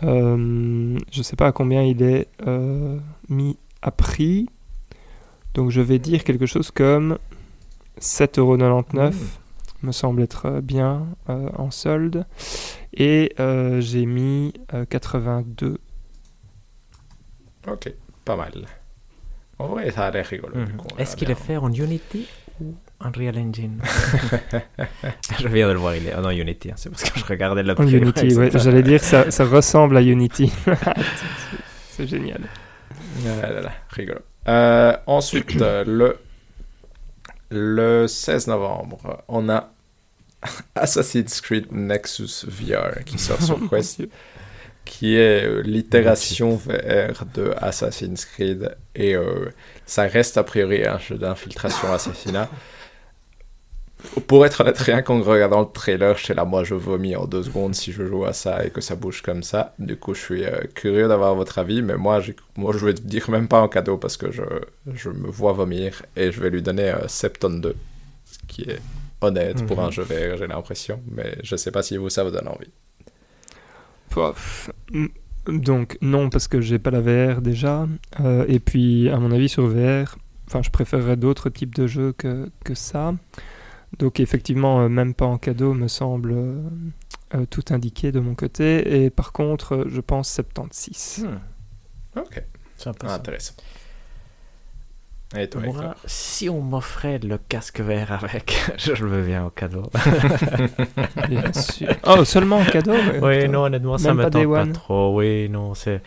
[0.02, 2.98] Euh, je sais pas à combien il est euh,
[3.28, 4.48] mis à prix.
[5.52, 7.18] Donc je vais dire quelque chose comme
[8.00, 9.12] 7,99€.
[9.82, 12.24] me semble être bien en solde.
[12.94, 13.34] Et
[13.80, 15.78] j'ai mis euh, 82.
[17.66, 17.92] Ok,
[18.24, 18.66] pas mal.
[19.58, 20.54] En vrai, ça a l'air rigolo.
[20.56, 20.68] Mhm.
[20.98, 22.26] Est-ce qu'il est fait en Unity
[22.60, 23.80] ou Unreal Engine
[25.40, 26.70] Je viens de le voir, il est en Unity.
[26.70, 29.96] hein, C'est parce que je regardais le En Unity, ouais, j'allais dire ça, ça ressemble
[29.96, 30.52] à Unity.
[31.90, 32.42] C'est génial.
[33.42, 34.20] Ah là là, rigolo.
[34.46, 36.18] Euh, ensuite, euh, le,
[37.50, 39.70] le 16 novembre, on a
[40.76, 44.02] Assassin's Creed Nexus VR qui sort sur Quest,
[44.88, 48.76] qui est euh, l'itération VR de Assassin's Creed.
[48.96, 49.50] Et euh,
[49.86, 52.50] ça reste a priori un jeu d'infiltration assassinat.
[54.28, 57.42] Pour être honnête, rien qu'en regardant le trailer, j'étais là, moi je vomis en deux
[57.42, 59.74] secondes si je joue à ça et que ça bouge comme ça.
[59.80, 62.20] Du coup, je suis euh, curieux d'avoir votre avis, mais moi,
[62.56, 64.42] moi je vais te dire même pas en cadeau parce que je,
[64.94, 67.74] je me vois vomir et je vais lui donner euh, 72,
[68.24, 68.80] ce qui est
[69.20, 69.86] honnête pour Mhm.
[69.86, 72.70] un jeu VR, j'ai l'impression, mais je sais pas si vous ça vous donne envie.
[74.18, 74.70] Pof.
[74.92, 75.06] Mm,
[75.60, 77.86] Donc non parce que j'ai pas la VR déjà
[78.20, 82.12] Euh, et puis à mon avis sur VR, enfin je préférerais d'autres types de jeux
[82.12, 83.14] que, que ça.
[83.98, 86.62] Donc effectivement euh, même pas en cadeau me semble euh,
[87.34, 91.26] euh, tout indiqué de mon côté et par contre euh, je pense 76.
[91.26, 92.42] Hmm, Ok,
[93.04, 93.14] ah, ça.
[93.14, 93.54] intéressant.
[95.36, 99.50] Et toi, Moi, si on m'offrait le casque vert avec, je le veux bien au
[99.50, 99.82] cadeau.
[101.28, 101.88] Bien sûr.
[102.06, 105.16] Oh seulement en cadeau Oui, non, honnêtement, ça Même me pas tente pas trop.
[105.18, 106.00] Oui, non, c'est.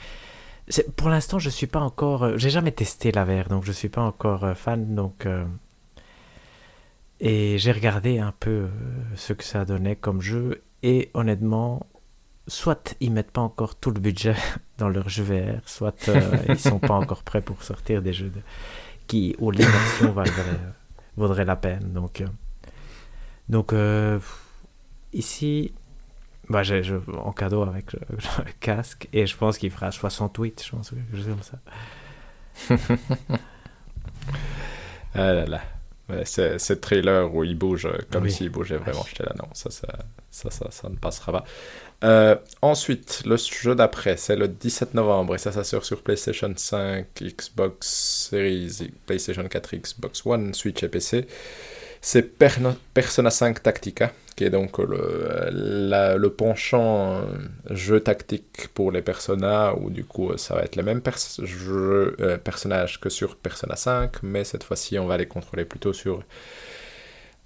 [0.67, 2.23] c'est- Pour l'instant, je suis pas encore.
[2.23, 4.95] euh, J'ai jamais testé la VR, donc je suis pas encore euh, fan.
[4.95, 5.45] Donc, euh,
[7.19, 8.67] et j'ai regardé un peu
[9.15, 11.85] ce que ça donnait comme jeu, et honnêtement,
[12.47, 14.35] soit ils mettent pas encore tout le budget
[14.79, 18.29] dans leur jeu VR, soit euh, ils sont pas encore prêts pour sortir des jeux
[18.29, 18.41] de-
[19.11, 20.71] qui où l'immersion vaudrait, euh,
[21.17, 21.91] vaudrait la peine.
[21.91, 22.27] Donc, euh,
[23.49, 24.19] donc euh,
[25.11, 25.73] ici,
[26.49, 27.99] bah, je- en cadeau avec le,
[28.61, 31.59] casque et je pense qu'il fera 68, je pense, quelque chose comme ça.
[35.13, 35.61] Ah là là.
[36.07, 38.31] Le trailer où il bouge comme Oui.
[38.31, 39.03] s'il bougeait vraiment.
[39.09, 39.87] J'étais là, non, ça, ça,
[40.29, 41.43] ça, ça, ça ne passera pas.
[42.03, 46.51] Euh, ensuite, le jeu d'après, c'est le 17 novembre et ça, ça sort sur PlayStation
[46.55, 51.27] 5, Xbox Series, PlayStation 4, Xbox One, Switch et PC.
[52.03, 57.25] C'est Persona 5 Tactica, qui est donc le, penchant euh,
[57.69, 61.03] jeu tactique pour les Persona, où du coup ça va être les mêmes
[61.39, 66.23] euh, personnages que sur Persona 5, mais cette fois-ci on va les contrôler plutôt sur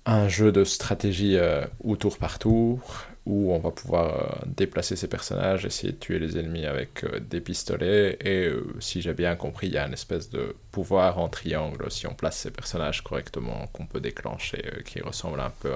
[0.05, 4.95] un jeu de stratégie euh, ou tour par tour, où on va pouvoir euh, déplacer
[4.95, 9.13] ces personnages, essayer de tuer les ennemis avec euh, des pistolets, et euh, si j'ai
[9.13, 11.89] bien compris, il y a une espèce de pouvoir en triangle.
[11.89, 15.71] Si on place ces personnages correctement qu'on peut déclencher, qui ressemble un peu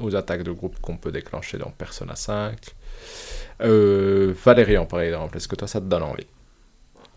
[0.00, 2.56] aux attaques de groupe qu'on peut déclencher dans Persona 5.
[3.60, 6.26] Euh, Valérian, par exemple, est-ce que toi ça te donne envie?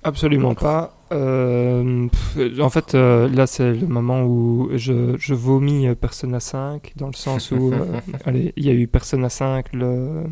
[0.08, 0.94] Absolument pas.
[1.12, 6.40] Euh, pff, en fait, euh, là, c'est le moment où je, je vomis euh, Persona
[6.40, 7.86] 5, dans le sens où, euh,
[8.26, 10.24] allez, il y a eu Persona 5, le,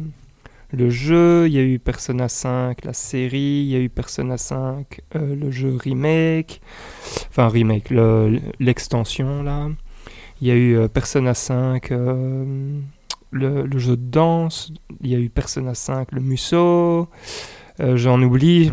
[0.71, 4.37] le jeu, il y a eu Persona 5, la série, il y a eu Persona
[4.37, 6.61] 5, euh, le jeu remake,
[7.29, 9.69] enfin remake, le- l'extension, là.
[10.41, 12.79] Il y a eu euh, Persona 5, euh,
[13.31, 17.07] le, le jeu de danse, il y a eu Persona 5, le Musso.
[17.81, 18.71] Euh, j'en oublie,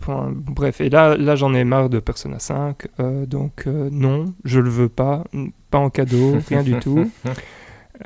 [0.00, 4.34] point- bref, et là, là j'en ai marre de Persona 5, euh, donc euh, non,
[4.44, 5.22] je le veux pas,
[5.70, 7.10] pas en cadeau, rien du tout.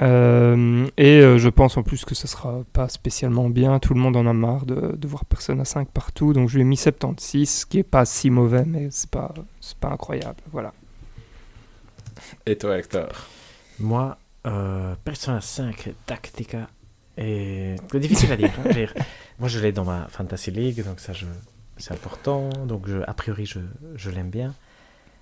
[0.02, 4.00] Euh, et euh, je pense en plus que ce sera pas spécialement bien, tout le
[4.00, 6.76] monde en a marre de, de voir Persona 5 partout, donc je lui ai mis
[6.76, 10.72] 76, ce qui est pas si mauvais, mais c'est pas, c'est pas incroyable, voilà.
[12.44, 13.06] Et toi, Hector?
[13.78, 14.16] Moi,
[14.48, 16.66] euh, Persona 5 Tactica
[17.16, 18.50] est c'est difficile à dire.
[18.64, 18.92] hein, dire,
[19.38, 21.26] Moi, je l'ai dans ma Fantasy League, donc ça, je...
[21.76, 22.48] c'est important.
[22.66, 22.98] Donc, je...
[23.06, 23.60] a priori, je,
[23.96, 24.54] je l'aime bien.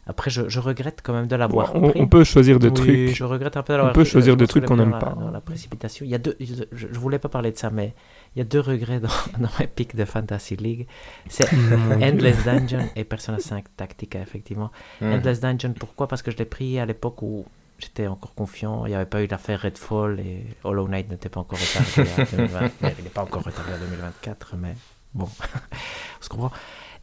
[0.05, 3.15] Après, je, je regrette quand même de l'avoir on, peut choisir des Oui, trucs.
[3.15, 5.15] Je regrette un peu d'avoir On peut choisir des trucs qu'on n'aime pas.
[5.19, 6.37] Dans la précipitation, il y a deux.
[6.41, 7.95] Je, je voulais pas parler de ça, mais
[8.35, 9.09] il y a deux regrets dans,
[9.39, 10.89] dans mes pics de Fantasy League.
[11.29, 11.49] C'est.
[12.03, 14.73] Endless Dungeon et Persona 5 Tactica, effectivement.
[15.01, 16.09] Endless Dungeon, pourquoi?
[16.09, 17.47] Parce que je l'ai pris à l'époque où
[17.83, 18.87] j'étais encore confiant.
[18.87, 22.25] Il n'y avait pas eu l'affaire Redfall et Hollow Knight n'était pas encore retardé à
[22.37, 22.61] 2020.
[22.81, 24.75] Mais Il n'est pas encore retardé à 2024, mais
[25.15, 25.29] bon,
[26.21, 26.51] on se comprend.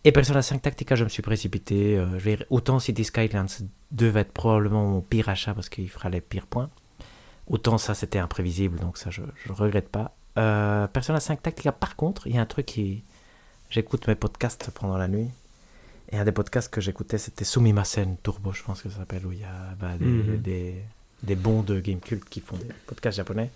[0.06, 1.98] Et Persona 5 Tactica, je me suis précipité.
[1.98, 3.48] euh, je vais dire, autant City Skylines
[3.92, 6.70] devait être probablement mon pire achat parce qu'il fera les pires points.
[7.48, 10.16] Autant ça, c'était imprévisible, donc ça, je ne regrette pas.
[10.38, 13.04] Euh, Persona 5 Tactica, par contre, il y a un truc qui...
[13.70, 15.30] J'écoute mes podcasts pendant la nuit.
[16.12, 19.32] Et un des podcasts que j'écoutais, c'était Sumimasen Turbo, je pense que ça s'appelle, où
[19.32, 20.38] il y a bah, des, Mhm.
[20.38, 20.76] des,
[21.24, 23.52] des bons de Gamecult qui font des podcasts japonais.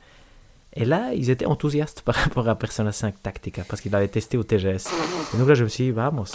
[0.76, 4.38] Et là, ils étaient enthousiastes par rapport à Persona 5 Tactica parce qu'ils l'avaient testé
[4.38, 4.88] au TGS.
[5.34, 6.26] Et donc là, je me suis dit, bah, moi,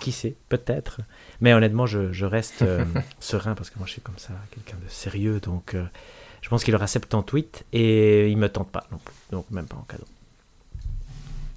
[0.00, 1.00] qui sait, peut-être.
[1.40, 2.84] Mais honnêtement, je, je reste euh,
[3.20, 5.40] serein parce que moi, je suis comme ça, quelqu'un de sérieux.
[5.40, 5.84] Donc, euh,
[6.40, 9.14] je pense qu'il aura 78 et il me tente pas non plus.
[9.32, 10.04] Donc, même pas en cadeau.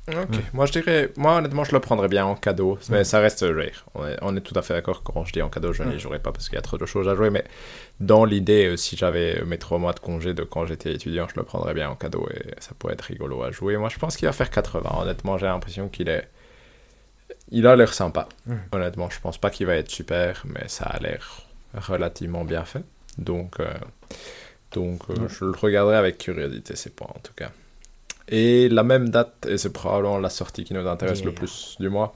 [0.10, 3.42] Ok, moi je dirais, moi honnêtement je le prendrais bien en cadeau, mais ça reste
[3.42, 3.86] rare.
[3.94, 6.00] On est, on est tout à fait d'accord quand je dis en cadeau, je n'y
[6.00, 7.44] jouerai pas parce qu'il y a trop de choses à jouer, mais
[8.00, 11.36] dans l'idée, euh, si j'avais mes trois mois de congé de quand j'étais étudiant, je
[11.36, 13.76] le prendrais bien en cadeau et ça pourrait être rigolo à jouer.
[13.76, 16.30] Moi je pense qu'il va faire 80, honnêtement j'ai l'impression qu'il est...
[17.52, 18.30] Il a l'air sympa,
[18.72, 21.42] honnêtement, je pense pas qu'il va être super, mais ça a l'air
[21.74, 22.84] relativement bien fait.
[23.18, 23.74] Donc, euh,
[24.72, 27.52] donc euh, je le regarderai avec curiosité, c'est pas en tout cas.
[28.30, 31.90] Et la même date, et c'est probablement la sortie qui nous intéresse le plus du
[31.90, 32.14] mois,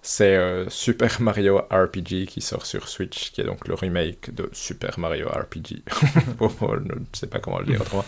[0.00, 4.48] c'est euh, Super Mario RPG qui sort sur Switch, qui est donc le remake de
[4.52, 5.82] Super Mario RPG.
[6.40, 8.04] je ne sais pas comment le dire autrement.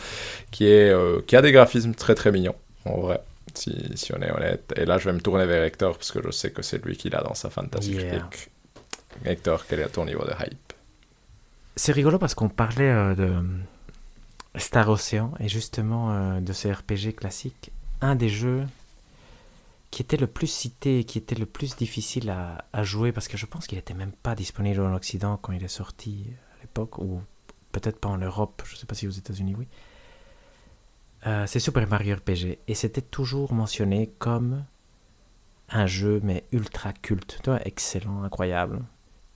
[0.51, 2.55] Qui, est, euh, qui a des graphismes très très mignons,
[2.87, 3.21] en vrai,
[3.55, 4.73] si, si, on est honnête.
[4.77, 6.97] Et là, je vais me tourner vers Hector, parce que je sais que c'est lui
[6.97, 8.51] qui l'a dans sa fantasy critique.
[9.25, 10.73] Hector, quel est ton niveau de hype?
[11.77, 13.31] C'est rigolo parce qu'on parlait euh, de
[14.57, 17.71] Star Ocean est justement euh, de ces RPG classiques
[18.01, 18.67] un des jeux
[19.91, 23.47] qui était le plus cité qui était le plus difficile à, jouer parce que je
[23.47, 27.21] pense qu'il n'était même pas disponible en Occident quand il est sorti à l'époque ou
[27.73, 29.69] peut-être pas en Europe, je ne sais pas si aux États-Unis oui.
[31.27, 34.65] Euh, c'est Super Mario RPG et c'était toujours mentionné comme
[35.69, 38.83] un jeu mais ultra culte, excellent, incroyable.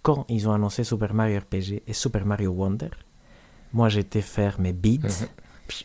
[0.02, 2.90] Quand ils ont annoncé Super Mario RPG et Super Mario Wonder,
[3.74, 5.22] moi, j'ai été faire mes beats.
[5.22, 5.28] Mhm.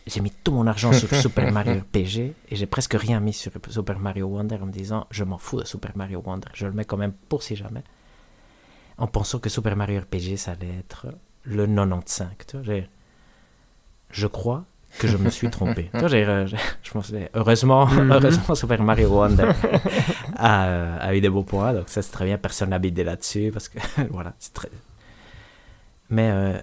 [0.06, 3.52] J'ai mis tout mon argent sur Super Mario RPG et j'ai presque rien mis sur
[3.70, 6.74] Super Mario Wonder en me disant je m'en fous de Super Mario Wonder, je le
[6.74, 7.84] mets quand même pour si jamais.
[8.98, 11.08] En pensant que Super Mario RPG ça allait être
[11.44, 12.28] le 95.
[12.46, 12.76] Tu vois,
[14.12, 14.66] je crois
[14.98, 15.90] que je me suis trompé.
[15.94, 16.08] tu vois,
[16.46, 18.12] je, heureusement, mhm.
[18.12, 19.50] heureusement, Super Mario Wonder
[20.36, 22.38] a, a, eu des beaux points, donc ça c'est très bien.
[22.38, 23.80] Personne n'a bidé là-dessus parce que
[24.12, 24.70] voilà, c'est très.
[26.10, 26.60] Mais euh,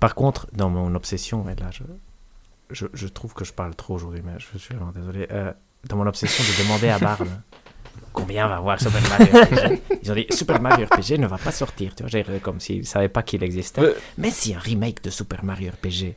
[0.00, 1.70] par contre, dans mon obsession, et là,
[2.70, 5.26] je, je, trouve que je parle trop aujourd'hui, mais je suis vraiment désolé.
[5.30, 5.52] Euh,
[5.88, 7.28] dans mon obsession de demander à Barbe
[8.12, 11.52] combien va voir Super Mario RPG, ils ont dit Super Mario RPG ne va pas
[11.52, 11.94] sortir.
[11.94, 13.94] Tu vois, comme s'ils ne savaient pas qu'il existait.
[14.16, 16.14] Mais si un remake de Super Mario RPG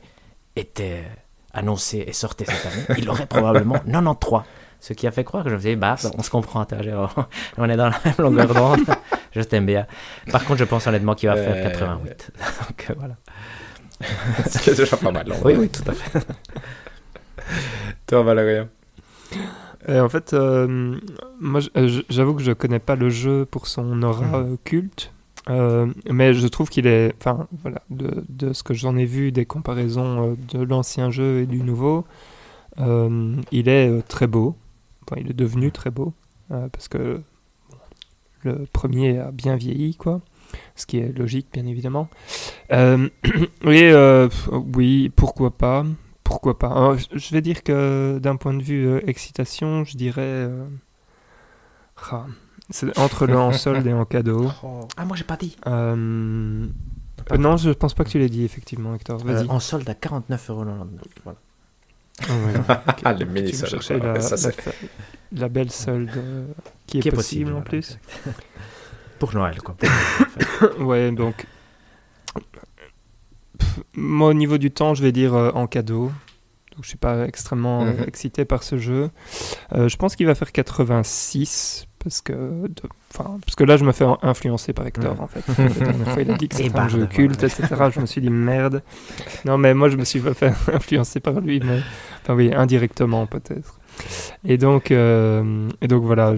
[0.56, 1.04] était
[1.52, 4.42] annoncé et sortait cette année, il aurait probablement 93.
[4.80, 6.66] Ce qui a fait croire que je faisais, bah, on se comprend,
[7.56, 8.80] on est dans la même longueur d'onde,
[9.32, 9.86] je t'aime bien.
[10.32, 12.32] Par contre, je pense honnêtement qu'il va faire 88.
[12.68, 12.96] Donc
[14.02, 14.42] euh.
[14.46, 15.32] C'est déjà pas mal.
[15.44, 16.26] Oui, oui, tout à fait.
[18.06, 18.66] Toi, Valérie
[19.88, 20.96] et en fait, euh,
[21.40, 21.60] moi,
[22.08, 24.52] j'avoue que je connais pas le jeu pour son aura hmm.
[24.52, 25.12] euh, culte,
[25.48, 29.44] mais je trouve qu'il est, enfin, voilà, de, de, ce que j'en ai vu, des
[29.44, 32.04] comparaisons de l'ancien jeu et du nouveau,
[32.78, 34.54] il est très beau.
[35.04, 36.12] Enfin, il est devenu très beau
[36.48, 37.20] parce que
[38.44, 40.20] le premier a bien vieilli, quoi
[40.76, 42.08] ce qui est logique bien évidemment.
[42.72, 43.08] Euh,
[43.66, 44.28] euh,
[44.74, 45.84] oui, pourquoi pas,
[46.24, 46.96] pourquoi pas.
[47.12, 50.48] je vais dire que d'un point de vue euh, excitation, je dirais
[52.10, 52.26] ah,
[52.70, 54.50] c'est entre le en solde et en cadeau.
[54.64, 54.88] Oh.
[54.96, 55.56] Ah moi j'ai pas dit.
[55.66, 56.70] non,
[57.56, 59.18] je pense pas que tu l'aies dit effectivement, Hector.
[59.18, 59.48] Vas-y.
[59.48, 60.86] en solde à 49,99€.
[61.24, 61.38] Voilà.
[63.04, 64.02] Ah, le mini solde.
[64.02, 64.14] La,
[65.32, 66.10] la, belle solde
[66.86, 67.98] qui, est, possible, en plus.
[69.22, 69.76] Pour Noël, quoi.
[70.80, 71.46] ouais, donc.
[73.94, 76.06] Moi, au niveau du temps, je vais dire euh, en cadeau.
[76.74, 78.04] Donc, je suis pas extrêmement euh, mhm.
[78.08, 79.10] excité par ce jeu.
[79.74, 82.66] Euh, je pense qu'il va faire 86 parce que,
[83.12, 85.44] parce que là, je me fais influencer par Hector, en fait.
[86.20, 87.76] il a dit que c'était un jeu culte, etc.
[87.94, 88.82] Je me suis dit merde.
[89.44, 91.78] Non, mais moi, je me suis pas fait influencer par lui, mais
[92.22, 93.78] enfin oui, indirectement peut-être.
[94.44, 96.34] Et donc, euh, et donc voilà,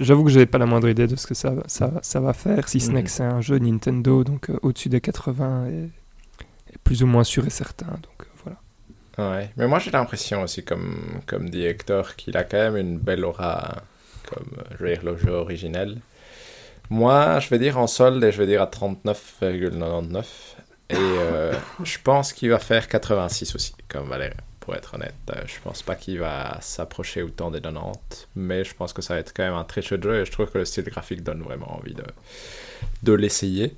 [0.00, 2.32] j'avoue que je n'avais pas la moindre idée de ce que ça, ça, ça va
[2.32, 3.04] faire, si ce n'est mhm.
[3.04, 5.90] que c'est un jeu Nintendo, donc euh, au-dessus des 80 et,
[6.84, 7.86] plus ou moins sûr et certain.
[7.86, 9.30] Donc euh, voilà.
[9.32, 10.96] Ouais, mais moi j'ai l'impression aussi, comme,
[11.26, 13.82] comme dit Hector, qu'il a quand même une belle aura,
[14.28, 14.46] comme
[14.78, 15.98] je veux dire, le jeu originel.
[16.90, 20.24] Moi, je vais dire en solde et je vais dire à 39,99.
[20.90, 20.94] Et
[21.84, 25.14] je pense qu'il va faire 86 aussi, comme Valérie pour être honnête.
[25.30, 29.14] Euh, je pense pas qu'il va s'approcher autant des 90, mais je pense que ça
[29.14, 31.22] va être quand même un très chouette jeu et je trouve que le style graphique
[31.22, 32.04] donne vraiment envie de,
[33.02, 33.74] de l'essayer.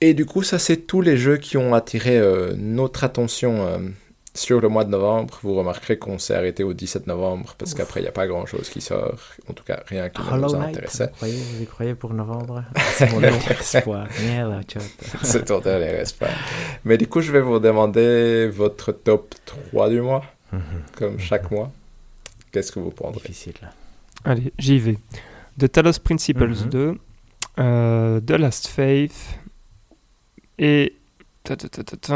[0.00, 3.78] Et du coup, ça, c'est tous les jeux qui ont attiré euh, notre attention euh,
[4.34, 8.00] sur le mois de novembre, vous remarquerez qu'on s'est arrêté au 17 novembre parce qu'après,
[8.00, 9.18] il n'y a pas grand-chose qui sort.
[9.48, 11.06] En tout cas, rien qui ne nous intéressait.
[11.08, 14.06] vous, croyez, vous y croyez pour novembre Ah, C'est mon dernier espoir.
[15.22, 16.30] C'est ton dernier espoir.
[16.84, 19.34] Mais du coup, je vais vous demander votre top
[19.70, 20.24] 3 du mois,
[20.96, 21.70] comme chaque mois.
[22.52, 23.54] Qu'est-ce que vous prendrez Difficile.
[23.62, 23.70] là.
[24.24, 24.98] Allez, j'y vais.
[25.58, 26.68] The Talos Principles Mhm.
[26.70, 26.98] 2,
[27.58, 29.38] euh, The Last Faith
[30.58, 30.94] et.
[31.44, 32.14] ta, ta, ta, ta, ta,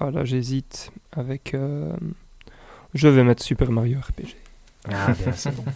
[0.00, 1.54] Ah là, j'hésite avec.
[1.54, 1.92] euh,
[2.94, 4.34] Je vais mettre Super Mario RPG.
[4.90, 5.64] Ah, bien, c'est bon.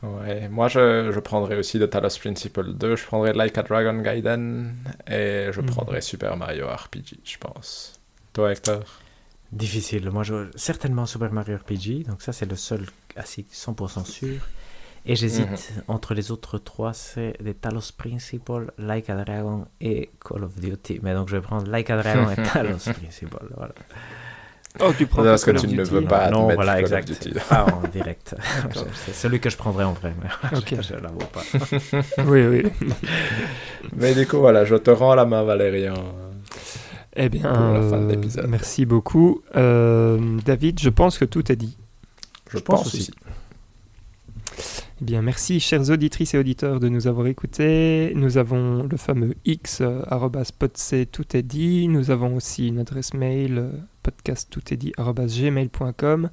[0.00, 4.00] Ouais, moi je, je prendrais aussi The Talos Principle 2, je prendrais Like a Dragon
[4.00, 4.76] Gaiden
[5.08, 5.66] et je Mhm.
[5.66, 7.98] prendrais Super Mario RPG, je pense.
[8.32, 8.84] Toi, Hector?
[9.50, 10.08] Difficile.
[10.10, 10.50] Moi, je...
[10.54, 12.04] certainement Super Mario RPG.
[12.06, 12.86] Donc, ça, c'est le seul
[13.16, 14.40] assez 100% sûr.
[15.08, 20.44] Et j'hésite entre les autres trois c'est des Talos Principle, Like a Dragon et Call
[20.44, 21.00] of Duty.
[21.02, 23.38] Mais donc, je vais prendre Like a Dragon et Talos Principle.
[23.56, 23.72] Voilà.
[24.80, 26.74] Oh, tu prends Parce pas que Call tu of ne veux pas non, admettre voilà,
[26.74, 27.24] Call of exact.
[27.24, 27.38] Duty.
[27.48, 28.36] Pas en direct.
[29.06, 30.12] C'est celui que je prendrais en vrai.
[30.22, 30.74] Mais Ok.
[30.82, 31.42] je ne l'avoue pas.
[32.26, 32.62] Oui, oui.
[33.96, 35.94] Mais du coup, voilà, je te rends la main, Valérian.
[37.16, 38.46] Eh bien, Pour la fin de euh, l'épisode.
[38.46, 39.42] merci beaucoup.
[39.56, 41.76] Euh, David, je pense que tout est dit.
[42.50, 42.98] Je pense pense aussi.
[42.98, 43.10] aussi.
[45.00, 48.12] Eh bien, merci, chers auditrices et auditeurs, de nous avoir écoutés.
[48.16, 50.02] Nous avons le fameux X, euh,
[50.58, 51.24] podc, tout.
[51.88, 53.70] Nous avons aussi une adresse mail, euh,
[54.02, 56.30] podcast tout est dit, arrobas gmail.com.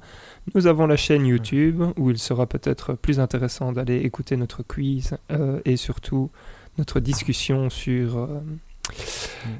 [0.56, 5.16] Nous avons la chaîne YouTube, où il sera peut-être plus intéressant d'aller écouter notre quiz
[5.30, 6.32] euh, et surtout
[6.76, 8.28] notre discussion sur,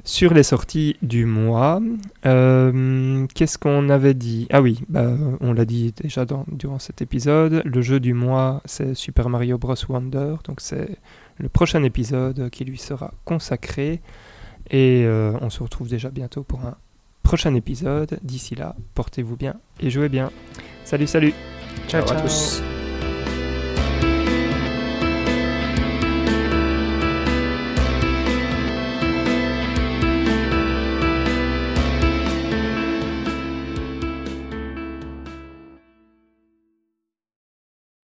[0.03, 1.79] sur les sorties du mois.
[2.25, 4.47] Euh, Qu'est-ce qu'on avait dit?
[4.51, 7.61] Ah oui, bah, on l'a dit déjà dans- durant cet épisode.
[7.65, 9.75] Le jeu du mois, c'est Super Mario Bros.
[9.89, 10.35] Wonder.
[10.45, 10.97] Donc c'est
[11.37, 14.01] le prochain épisode qui lui sera consacré.
[14.69, 16.75] Et euh, on se retrouve déjà bientôt pour un
[17.23, 18.19] prochain épisode.
[18.23, 20.31] D'ici là, portez-vous bien et jouez bien.
[20.83, 21.33] Salut, salut
[21.87, 22.27] Ciao, Ciao à ciao.
[22.27, 22.76] tous.